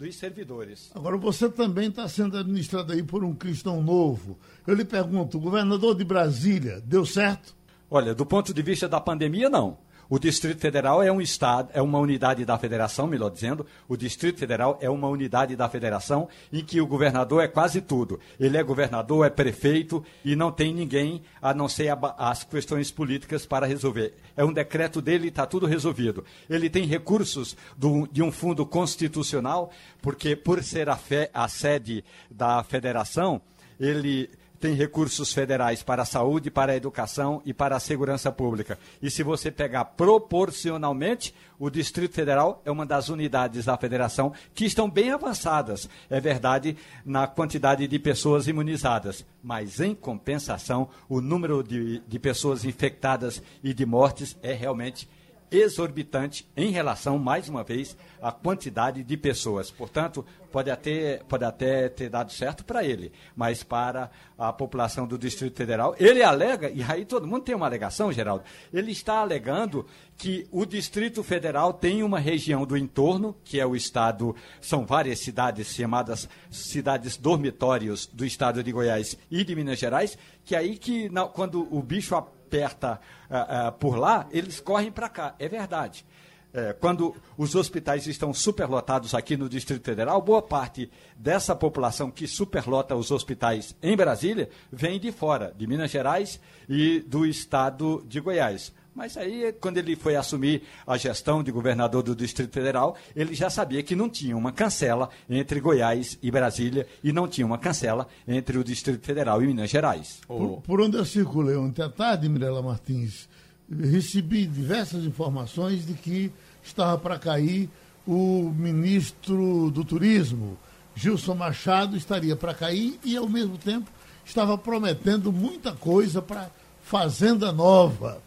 dos 0.00 0.16
servidores. 0.16 0.90
Agora, 0.94 1.18
você 1.18 1.46
também 1.50 1.88
está 1.88 2.08
sendo 2.08 2.38
administrado 2.38 2.90
aí 2.90 3.02
por 3.02 3.22
um 3.22 3.34
cristão 3.34 3.82
novo. 3.82 4.38
Eu 4.66 4.74
lhe 4.74 4.84
pergunto, 4.84 5.36
o 5.36 5.40
governador 5.40 5.94
de 5.94 6.04
Brasília, 6.04 6.80
deu 6.80 7.04
certo? 7.04 7.54
Olha, 7.90 8.14
do 8.14 8.24
ponto 8.24 8.54
de 8.54 8.62
vista 8.62 8.88
da 8.88 8.98
pandemia, 8.98 9.50
não. 9.50 9.76
O 10.10 10.18
Distrito 10.18 10.60
Federal 10.60 11.00
é 11.00 11.12
um 11.12 11.20
estado, 11.20 11.70
é 11.72 11.80
uma 11.80 12.00
unidade 12.00 12.44
da 12.44 12.58
federação, 12.58 13.06
melhor 13.06 13.30
dizendo, 13.30 13.64
o 13.88 13.96
Distrito 13.96 14.40
Federal 14.40 14.76
é 14.80 14.90
uma 14.90 15.06
unidade 15.06 15.54
da 15.54 15.68
federação 15.68 16.28
em 16.52 16.64
que 16.64 16.80
o 16.80 16.86
governador 16.86 17.44
é 17.44 17.46
quase 17.46 17.80
tudo. 17.80 18.18
Ele 18.38 18.56
é 18.56 18.62
governador, 18.64 19.24
é 19.24 19.30
prefeito 19.30 20.04
e 20.24 20.34
não 20.34 20.50
tem 20.50 20.74
ninguém 20.74 21.22
a 21.40 21.54
não 21.54 21.68
ser 21.68 21.96
as 22.18 22.42
questões 22.42 22.90
políticas 22.90 23.46
para 23.46 23.68
resolver. 23.68 24.12
É 24.36 24.44
um 24.44 24.52
decreto 24.52 25.00
dele 25.00 25.26
e 25.26 25.28
está 25.28 25.46
tudo 25.46 25.64
resolvido. 25.64 26.24
Ele 26.48 26.68
tem 26.68 26.86
recursos 26.86 27.56
do, 27.76 28.08
de 28.10 28.20
um 28.20 28.32
fundo 28.32 28.66
constitucional, 28.66 29.70
porque 30.02 30.34
por 30.34 30.60
ser 30.64 30.88
a, 30.88 30.98
a 31.32 31.46
sede 31.46 32.04
da 32.28 32.64
federação, 32.64 33.40
ele 33.78 34.28
tem 34.60 34.74
recursos 34.74 35.32
federais 35.32 35.82
para 35.82 36.02
a 36.02 36.06
saúde, 36.06 36.50
para 36.50 36.72
a 36.72 36.76
educação 36.76 37.40
e 37.46 37.54
para 37.54 37.76
a 37.76 37.80
segurança 37.80 38.30
pública. 38.30 38.78
E 39.00 39.10
se 39.10 39.22
você 39.22 39.50
pegar 39.50 39.86
proporcionalmente, 39.86 41.34
o 41.58 41.70
Distrito 41.70 42.14
Federal 42.14 42.60
é 42.64 42.70
uma 42.70 42.84
das 42.84 43.08
unidades 43.08 43.64
da 43.64 43.76
federação 43.78 44.34
que 44.54 44.66
estão 44.66 44.88
bem 44.88 45.10
avançadas, 45.10 45.88
é 46.10 46.20
verdade, 46.20 46.76
na 47.04 47.26
quantidade 47.26 47.88
de 47.88 47.98
pessoas 47.98 48.46
imunizadas. 48.46 49.24
Mas, 49.42 49.80
em 49.80 49.94
compensação, 49.94 50.90
o 51.08 51.22
número 51.22 51.62
de, 51.62 52.00
de 52.06 52.18
pessoas 52.18 52.64
infectadas 52.64 53.42
e 53.64 53.72
de 53.72 53.86
mortes 53.86 54.36
é 54.42 54.52
realmente 54.52 55.08
exorbitante 55.50 56.48
em 56.56 56.70
relação, 56.70 57.18
mais 57.18 57.48
uma 57.48 57.64
vez, 57.64 57.96
à 58.20 58.30
quantidade 58.30 59.02
de 59.02 59.16
pessoas. 59.16 59.70
Portanto, 59.70 60.24
pode 60.50 60.70
até, 60.70 61.22
pode 61.28 61.44
até 61.44 61.88
ter 61.88 62.08
dado 62.08 62.32
certo 62.32 62.64
para 62.64 62.84
ele, 62.84 63.12
mas 63.34 63.62
para 63.62 64.10
a 64.38 64.52
população 64.52 65.06
do 65.06 65.18
Distrito 65.18 65.56
Federal, 65.56 65.94
ele 65.98 66.22
alega, 66.22 66.70
e 66.70 66.82
aí 66.82 67.04
todo 67.04 67.26
mundo 67.26 67.42
tem 67.42 67.54
uma 67.54 67.66
alegação, 67.66 68.12
Geraldo, 68.12 68.44
ele 68.72 68.92
está 68.92 69.18
alegando 69.18 69.86
que 70.16 70.46
o 70.50 70.64
Distrito 70.64 71.22
Federal 71.22 71.72
tem 71.72 72.02
uma 72.02 72.18
região 72.18 72.64
do 72.64 72.76
entorno, 72.76 73.36
que 73.44 73.58
é 73.58 73.66
o 73.66 73.74
estado, 73.74 74.34
são 74.60 74.84
várias 74.84 75.20
cidades 75.20 75.74
chamadas 75.74 76.28
cidades 76.50 77.16
dormitórios 77.16 78.06
do 78.06 78.24
estado 78.24 78.62
de 78.62 78.72
Goiás 78.72 79.16
e 79.30 79.44
de 79.44 79.54
Minas 79.54 79.78
Gerais, 79.78 80.18
que 80.44 80.54
aí 80.54 80.76
que 80.76 81.10
quando 81.32 81.66
o 81.74 81.82
bicho 81.82 82.14
aperta 82.50 83.00
uh, 83.30 83.68
uh, 83.68 83.72
por 83.72 83.96
lá, 83.96 84.26
eles 84.32 84.58
correm 84.58 84.90
para 84.90 85.08
cá. 85.08 85.34
É 85.38 85.48
verdade. 85.48 86.04
é, 86.52 86.72
quando 86.72 87.14
os 87.38 87.54
hospitais 87.54 88.08
estão 88.08 88.34
superlotados 88.34 89.14
aqui 89.14 89.36
no 89.36 89.48
Distrito 89.48 89.84
Federal, 89.84 90.20
boa 90.20 90.42
parte 90.42 90.90
dessa 91.16 91.54
população 91.54 92.10
que 92.10 92.26
superlota 92.26 92.96
os 92.96 93.12
hospitais 93.12 93.76
em 93.80 93.96
Brasília 93.96 94.50
vem 94.72 94.98
de 94.98 95.12
fora, 95.12 95.54
de 95.56 95.64
Minas 95.64 95.92
Gerais 95.92 96.40
e 96.68 96.98
do 97.06 97.24
estado 97.24 98.04
de 98.08 98.18
Goiás. 98.18 98.72
Mas 99.00 99.16
aí, 99.16 99.50
quando 99.58 99.78
ele 99.78 99.96
foi 99.96 100.14
assumir 100.14 100.62
a 100.86 100.94
gestão 100.98 101.42
de 101.42 101.50
governador 101.50 102.02
do 102.02 102.14
Distrito 102.14 102.52
Federal, 102.52 102.94
ele 103.16 103.34
já 103.34 103.48
sabia 103.48 103.82
que 103.82 103.96
não 103.96 104.10
tinha 104.10 104.36
uma 104.36 104.52
cancela 104.52 105.08
entre 105.26 105.58
Goiás 105.58 106.18
e 106.22 106.30
Brasília 106.30 106.86
e 107.02 107.10
não 107.10 107.26
tinha 107.26 107.46
uma 107.46 107.56
cancela 107.56 108.06
entre 108.28 108.58
o 108.58 108.62
Distrito 108.62 109.02
Federal 109.02 109.42
e 109.42 109.46
Minas 109.46 109.70
Gerais. 109.70 110.20
Por, 110.28 110.60
por 110.60 110.82
onde 110.82 110.98
eu 110.98 111.04
circulei 111.06 111.56
ontem 111.56 111.80
à 111.80 111.88
tarde, 111.88 112.28
Mirela 112.28 112.60
Martins, 112.60 113.26
recebi 113.70 114.46
diversas 114.46 115.02
informações 115.02 115.86
de 115.86 115.94
que 115.94 116.30
estava 116.62 116.98
para 116.98 117.18
cair 117.18 117.70
o 118.06 118.52
ministro 118.54 119.70
do 119.70 119.82
Turismo, 119.82 120.58
Gilson 120.94 121.36
Machado, 121.36 121.96
estaria 121.96 122.36
para 122.36 122.52
cair 122.52 123.00
e, 123.02 123.16
ao 123.16 123.26
mesmo 123.26 123.56
tempo, 123.56 123.90
estava 124.26 124.58
prometendo 124.58 125.32
muita 125.32 125.72
coisa 125.72 126.20
para 126.20 126.50
Fazenda 126.82 127.50
Nova. 127.50 128.20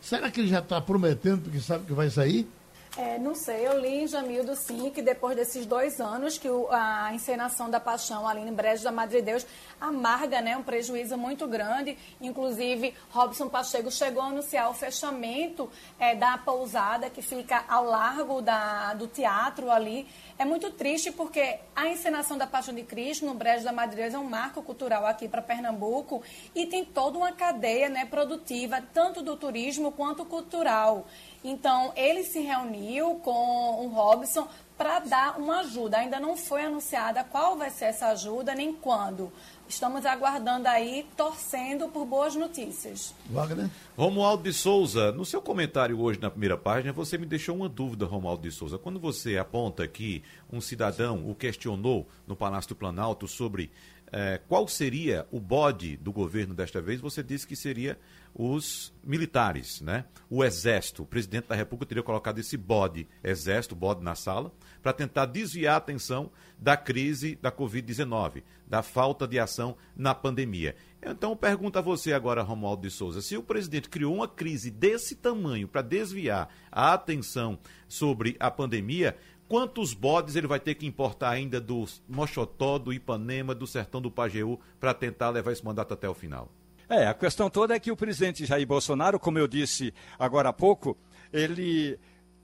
Será 0.00 0.30
que 0.30 0.40
ele 0.40 0.48
já 0.48 0.60
está 0.60 0.80
prometendo 0.80 1.42
porque 1.42 1.60
sabe 1.60 1.86
que 1.86 1.92
vai 1.92 2.10
sair? 2.10 2.48
É, 2.96 3.18
não 3.18 3.36
sei, 3.36 3.66
eu 3.66 3.78
li 3.80 4.02
em 4.02 4.08
Jamildo, 4.08 4.56
sim, 4.56 4.90
que 4.90 5.00
depois 5.00 5.36
desses 5.36 5.64
dois 5.64 6.00
anos 6.00 6.36
que 6.36 6.50
o, 6.50 6.68
a 6.70 7.14
encenação 7.14 7.70
da 7.70 7.78
Paixão 7.78 8.26
ali 8.26 8.40
em 8.40 8.52
Brejo 8.52 8.82
da 8.82 8.90
Madre 8.90 9.22
Deus 9.22 9.46
amarga 9.80 10.40
né, 10.40 10.56
um 10.56 10.62
prejuízo 10.62 11.16
muito 11.16 11.46
grande. 11.46 11.96
Inclusive, 12.20 12.94
Robson 13.10 13.48
Pacheco 13.48 13.90
chegou 13.90 14.22
a 14.22 14.26
anunciar 14.26 14.70
o 14.70 14.74
fechamento 14.74 15.70
é, 15.98 16.14
da 16.14 16.36
pousada 16.38 17.08
que 17.08 17.22
fica 17.22 17.64
ao 17.68 17.84
largo 17.84 18.40
da, 18.40 18.94
do 18.94 19.06
teatro 19.06 19.70
ali. 19.70 20.06
É 20.38 20.44
muito 20.44 20.70
triste 20.70 21.10
porque 21.12 21.58
a 21.74 21.88
encenação 21.88 22.38
da 22.38 22.46
Paixão 22.46 22.74
de 22.74 22.82
Cristo 22.82 23.26
no 23.26 23.34
Brejo 23.34 23.64
da 23.64 23.86
Deus 23.86 24.14
é 24.14 24.18
um 24.18 24.24
marco 24.24 24.62
cultural 24.62 25.06
aqui 25.06 25.28
para 25.28 25.42
Pernambuco 25.42 26.22
e 26.54 26.66
tem 26.66 26.84
toda 26.84 27.18
uma 27.18 27.32
cadeia 27.32 27.88
né, 27.88 28.04
produtiva, 28.04 28.82
tanto 28.92 29.22
do 29.22 29.36
turismo 29.36 29.92
quanto 29.92 30.24
cultural. 30.24 31.06
Então, 31.42 31.92
ele 31.96 32.22
se 32.22 32.40
reuniu 32.40 33.16
com 33.16 33.84
o 33.84 33.88
Robson 33.88 34.46
para 34.80 35.00
dar 35.00 35.38
uma 35.38 35.60
ajuda. 35.60 35.98
Ainda 35.98 36.18
não 36.18 36.38
foi 36.38 36.62
anunciada 36.62 37.22
qual 37.22 37.54
vai 37.54 37.68
ser 37.68 37.84
essa 37.86 38.06
ajuda, 38.06 38.54
nem 38.54 38.72
quando. 38.72 39.30
Estamos 39.68 40.06
aguardando 40.06 40.66
aí, 40.68 41.06
torcendo 41.14 41.86
por 41.88 42.06
boas 42.06 42.34
notícias. 42.34 43.14
Wagner? 43.28 43.68
Romualdo 43.94 44.42
de 44.42 44.54
Souza, 44.54 45.12
no 45.12 45.26
seu 45.26 45.42
comentário 45.42 46.00
hoje 46.00 46.18
na 46.18 46.30
primeira 46.30 46.56
página, 46.56 46.94
você 46.94 47.18
me 47.18 47.26
deixou 47.26 47.56
uma 47.56 47.68
dúvida, 47.68 48.06
Romualdo 48.06 48.42
de 48.42 48.50
Souza. 48.50 48.78
Quando 48.78 48.98
você 48.98 49.36
aponta 49.36 49.86
que 49.86 50.24
um 50.50 50.62
cidadão 50.62 51.28
o 51.28 51.34
questionou 51.34 52.08
no 52.26 52.34
Palácio 52.34 52.70
do 52.70 52.76
Planalto 52.76 53.28
sobre 53.28 53.70
eh, 54.12 54.40
qual 54.48 54.66
seria 54.66 55.26
o 55.30 55.38
bode 55.38 55.96
do 55.96 56.10
governo 56.10 56.54
desta 56.54 56.80
vez, 56.80 57.00
você 57.00 57.22
disse 57.22 57.46
que 57.46 57.54
seria 57.54 57.98
os 58.34 58.92
militares, 59.04 59.80
né? 59.80 60.04
O 60.28 60.44
exército, 60.44 61.02
o 61.02 61.06
presidente 61.06 61.48
da 61.48 61.54
República 61.54 61.88
teria 61.88 62.02
colocado 62.02 62.38
esse 62.38 62.56
bode, 62.56 63.06
exército, 63.22 63.74
bode 63.74 64.02
na 64.02 64.14
sala, 64.14 64.52
para 64.82 64.92
tentar 64.92 65.26
desviar 65.26 65.74
a 65.74 65.78
atenção 65.78 66.30
da 66.58 66.76
crise 66.76 67.36
da 67.40 67.50
Covid-19, 67.50 68.42
da 68.66 68.82
falta 68.82 69.26
de 69.26 69.38
ação 69.38 69.76
na 69.96 70.14
pandemia. 70.14 70.76
Então, 71.02 71.34
pergunto 71.34 71.78
a 71.78 71.82
você 71.82 72.12
agora, 72.12 72.42
Romualdo 72.42 72.82
de 72.82 72.90
Souza, 72.90 73.22
se 73.22 73.36
o 73.36 73.42
presidente 73.42 73.88
criou 73.88 74.14
uma 74.14 74.28
crise 74.28 74.70
desse 74.70 75.16
tamanho 75.16 75.66
para 75.66 75.82
desviar 75.82 76.48
a 76.70 76.92
atenção 76.92 77.58
sobre 77.88 78.36
a 78.38 78.50
pandemia, 78.50 79.16
quantos 79.48 79.94
bodes 79.94 80.36
ele 80.36 80.46
vai 80.46 80.60
ter 80.60 80.74
que 80.74 80.86
importar 80.86 81.30
ainda 81.30 81.60
do 81.60 81.86
Mochotó, 82.06 82.78
do 82.78 82.92
Ipanema, 82.92 83.54
do 83.54 83.66
Sertão 83.66 84.00
do 84.00 84.10
Pajeú, 84.10 84.60
para 84.78 84.92
tentar 84.92 85.30
levar 85.30 85.52
esse 85.52 85.64
mandato 85.64 85.94
até 85.94 86.08
o 86.08 86.14
final? 86.14 86.50
É, 86.88 87.06
a 87.06 87.14
questão 87.14 87.48
toda 87.48 87.74
é 87.74 87.80
que 87.80 87.92
o 87.92 87.96
presidente 87.96 88.44
Jair 88.44 88.66
Bolsonaro, 88.66 89.18
como 89.18 89.38
eu 89.38 89.46
disse 89.46 89.94
agora 90.18 90.48
há 90.48 90.52
pouco, 90.52 90.98
ele 91.32 91.98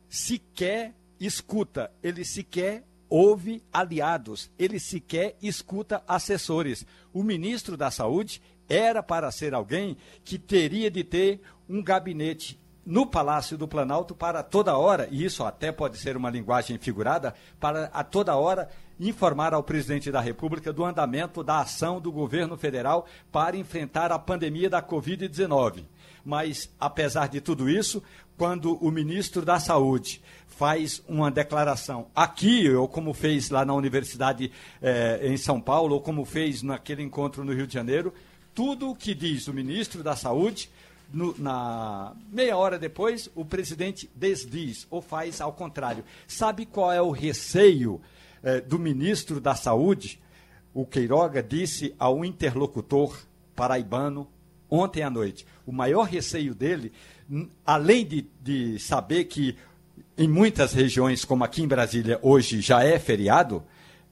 sequer 0.08 0.94
escuta, 1.20 1.90
ele 2.02 2.24
sequer 2.24 2.84
ouve 3.08 3.62
aliados, 3.72 4.50
ele 4.58 4.80
sequer 4.80 5.36
escuta 5.40 6.02
assessores. 6.06 6.84
O 7.12 7.22
ministro 7.22 7.76
da 7.76 7.90
Saúde 7.90 8.42
era 8.68 9.02
para 9.02 9.30
ser 9.30 9.54
alguém 9.54 9.96
que 10.24 10.38
teria 10.38 10.90
de 10.90 11.04
ter 11.04 11.40
um 11.68 11.82
gabinete 11.82 12.60
no 12.84 13.04
Palácio 13.04 13.58
do 13.58 13.66
Planalto 13.66 14.14
para 14.14 14.44
toda 14.44 14.76
hora, 14.76 15.08
e 15.10 15.24
isso 15.24 15.42
até 15.42 15.72
pode 15.72 15.98
ser 15.98 16.16
uma 16.16 16.30
linguagem 16.30 16.78
figurada, 16.78 17.34
para 17.58 17.86
a 17.86 18.04
toda 18.04 18.36
hora 18.36 18.68
informar 18.98 19.52
ao 19.52 19.62
presidente 19.62 20.10
da 20.10 20.20
República 20.20 20.72
do 20.72 20.84
andamento 20.84 21.42
da 21.42 21.60
ação 21.60 22.00
do 22.00 22.12
governo 22.12 22.56
federal 22.56 23.06
para 23.32 23.56
enfrentar 23.56 24.12
a 24.12 24.18
pandemia 24.18 24.70
da 24.70 24.80
Covid-19. 24.80 25.84
Mas, 26.24 26.70
apesar 26.78 27.28
de 27.28 27.40
tudo 27.40 27.68
isso, 27.68 28.02
quando 28.36 28.76
o 28.76 28.90
ministro 28.90 29.44
da 29.44 29.58
Saúde 29.58 30.22
faz 30.56 31.02
uma 31.06 31.30
declaração 31.30 32.06
aqui, 32.14 32.70
ou 32.70 32.88
como 32.88 33.12
fez 33.12 33.50
lá 33.50 33.64
na 33.64 33.74
Universidade 33.74 34.50
eh, 34.80 35.20
em 35.22 35.36
São 35.36 35.60
Paulo, 35.60 35.94
ou 35.94 36.00
como 36.00 36.24
fez 36.24 36.62
naquele 36.62 37.02
encontro 37.02 37.44
no 37.44 37.52
Rio 37.52 37.66
de 37.66 37.74
Janeiro, 37.74 38.12
tudo 38.54 38.90
o 38.90 38.96
que 38.96 39.14
diz 39.14 39.48
o 39.48 39.52
ministro 39.52 40.02
da 40.02 40.16
Saúde 40.16 40.70
no, 41.12 41.36
na 41.38 42.14
meia 42.32 42.56
hora 42.56 42.78
depois, 42.78 43.30
o 43.34 43.44
presidente 43.44 44.10
desdiz 44.14 44.86
ou 44.90 45.02
faz 45.02 45.42
ao 45.42 45.52
contrário. 45.52 46.02
Sabe 46.26 46.64
qual 46.64 46.90
é 46.90 47.02
o 47.02 47.10
receio 47.10 48.00
eh, 48.42 48.62
do 48.62 48.78
ministro 48.78 49.40
da 49.40 49.54
Saúde? 49.54 50.18
O 50.72 50.86
Queiroga 50.86 51.42
disse 51.42 51.94
ao 51.98 52.24
interlocutor 52.24 53.14
paraibano 53.54 54.26
ontem 54.70 55.02
à 55.02 55.10
noite. 55.10 55.46
O 55.66 55.72
maior 55.72 56.04
receio 56.04 56.54
dele, 56.54 56.92
além 57.64 58.06
de, 58.06 58.26
de 58.40 58.78
saber 58.78 59.24
que 59.24 59.54
em 60.16 60.28
muitas 60.28 60.72
regiões, 60.72 61.24
como 61.24 61.44
aqui 61.44 61.62
em 61.62 61.68
Brasília, 61.68 62.18
hoje 62.22 62.60
já 62.60 62.82
é 62.82 62.98
feriado, 62.98 63.62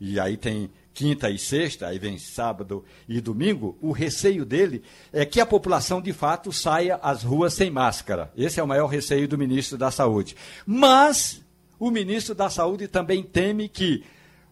e 0.00 0.20
aí 0.20 0.36
tem 0.36 0.70
quinta 0.92 1.28
e 1.28 1.38
sexta, 1.38 1.88
aí 1.88 1.98
vem 1.98 2.18
sábado 2.18 2.84
e 3.08 3.20
domingo, 3.20 3.76
o 3.80 3.90
receio 3.90 4.44
dele 4.44 4.82
é 5.12 5.24
que 5.24 5.40
a 5.40 5.46
população 5.46 6.00
de 6.00 6.12
fato 6.12 6.52
saia 6.52 6.96
às 7.02 7.24
ruas 7.24 7.54
sem 7.54 7.70
máscara. 7.70 8.32
Esse 8.36 8.60
é 8.60 8.62
o 8.62 8.68
maior 8.68 8.86
receio 8.86 9.26
do 9.26 9.36
ministro 9.36 9.76
da 9.76 9.90
Saúde. 9.90 10.36
Mas 10.64 11.42
o 11.78 11.90
ministro 11.90 12.34
da 12.34 12.48
Saúde 12.48 12.86
também 12.86 13.22
teme 13.22 13.68
que, 13.68 14.04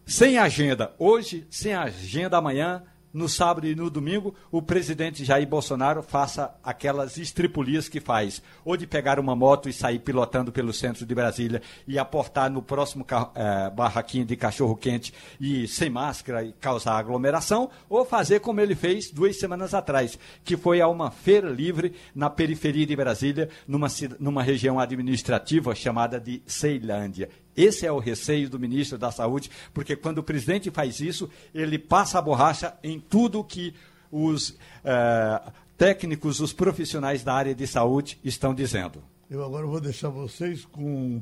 sem 0.05 0.37
agenda 0.37 0.93
hoje, 0.99 1.47
sem 1.49 1.73
agenda 1.73 2.37
amanhã, 2.37 2.83
no 3.13 3.29
sábado 3.29 3.67
e 3.67 3.75
no 3.75 3.89
domingo, 3.89 4.33
o 4.51 4.61
presidente 4.61 5.23
Jair 5.23 5.47
Bolsonaro 5.47 6.01
faça 6.01 6.53
aquelas 6.63 7.17
estripulias 7.17 7.87
que 7.87 7.99
faz, 7.99 8.41
ou 8.65 8.75
de 8.75 8.87
pegar 8.87 9.19
uma 9.19 9.35
moto 9.35 9.69
e 9.69 9.73
sair 9.73 9.99
pilotando 9.99 10.51
pelo 10.51 10.73
centro 10.73 11.05
de 11.05 11.13
Brasília 11.13 11.61
e 11.87 11.99
aportar 11.99 12.49
no 12.49 12.61
próximo 12.61 13.05
eh, 13.35 13.69
barraquinho 13.69 14.25
de 14.25 14.35
cachorro-quente 14.35 15.13
e 15.39 15.67
sem 15.67 15.89
máscara 15.89 16.43
e 16.43 16.53
causar 16.53 16.97
aglomeração, 16.97 17.69
ou 17.87 18.03
fazer 18.03 18.39
como 18.39 18.59
ele 18.59 18.73
fez 18.75 19.11
duas 19.11 19.37
semanas 19.37 19.73
atrás, 19.73 20.17
que 20.43 20.57
foi 20.57 20.81
a 20.81 20.87
uma 20.87 21.11
feira 21.11 21.49
livre 21.49 21.93
na 22.15 22.29
periferia 22.29 22.85
de 22.85 22.95
Brasília, 22.95 23.49
numa, 23.67 23.87
numa 24.19 24.41
região 24.41 24.79
administrativa 24.79 25.75
chamada 25.75 26.19
de 26.19 26.41
Ceilândia. 26.47 27.29
Esse 27.55 27.85
é 27.85 27.91
o 27.91 27.99
receio 27.99 28.49
do 28.49 28.59
ministro 28.59 28.97
da 28.97 29.11
Saúde, 29.11 29.49
porque 29.73 29.95
quando 29.95 30.19
o 30.19 30.23
presidente 30.23 30.71
faz 30.71 30.99
isso, 30.99 31.29
ele 31.53 31.77
passa 31.77 32.19
a 32.19 32.21
borracha 32.21 32.73
em 32.83 32.99
tudo 32.99 33.43
que 33.43 33.73
os 34.11 34.55
eh, 34.83 35.41
técnicos, 35.77 36.39
os 36.39 36.53
profissionais 36.53 37.23
da 37.23 37.33
área 37.33 37.55
de 37.55 37.65
saúde 37.65 38.19
estão 38.23 38.53
dizendo. 38.53 39.03
Eu 39.29 39.43
agora 39.43 39.65
vou 39.65 39.81
deixar 39.81 40.09
vocês 40.09 40.65
com 40.65 41.21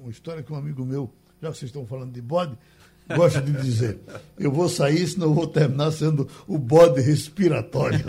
uma 0.00 0.10
história 0.10 0.42
que 0.42 0.52
um 0.52 0.56
amigo 0.56 0.84
meu, 0.84 1.10
já 1.42 1.50
que 1.50 1.58
vocês 1.58 1.68
estão 1.68 1.86
falando 1.86 2.12
de 2.12 2.22
bode, 2.22 2.56
gosta 3.14 3.42
de 3.42 3.52
dizer. 3.52 3.98
Eu 4.38 4.50
vou 4.50 4.68
sair, 4.68 5.06
senão 5.06 5.28
eu 5.28 5.34
vou 5.34 5.46
terminar 5.46 5.92
sendo 5.92 6.26
o 6.46 6.56
bode 6.56 7.02
respiratório. 7.02 8.00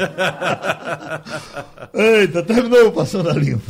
Eita, 1.93 2.43
terminou 2.43 2.91
passando 2.93 3.29
a 3.29 3.33
limpo. 3.33 3.69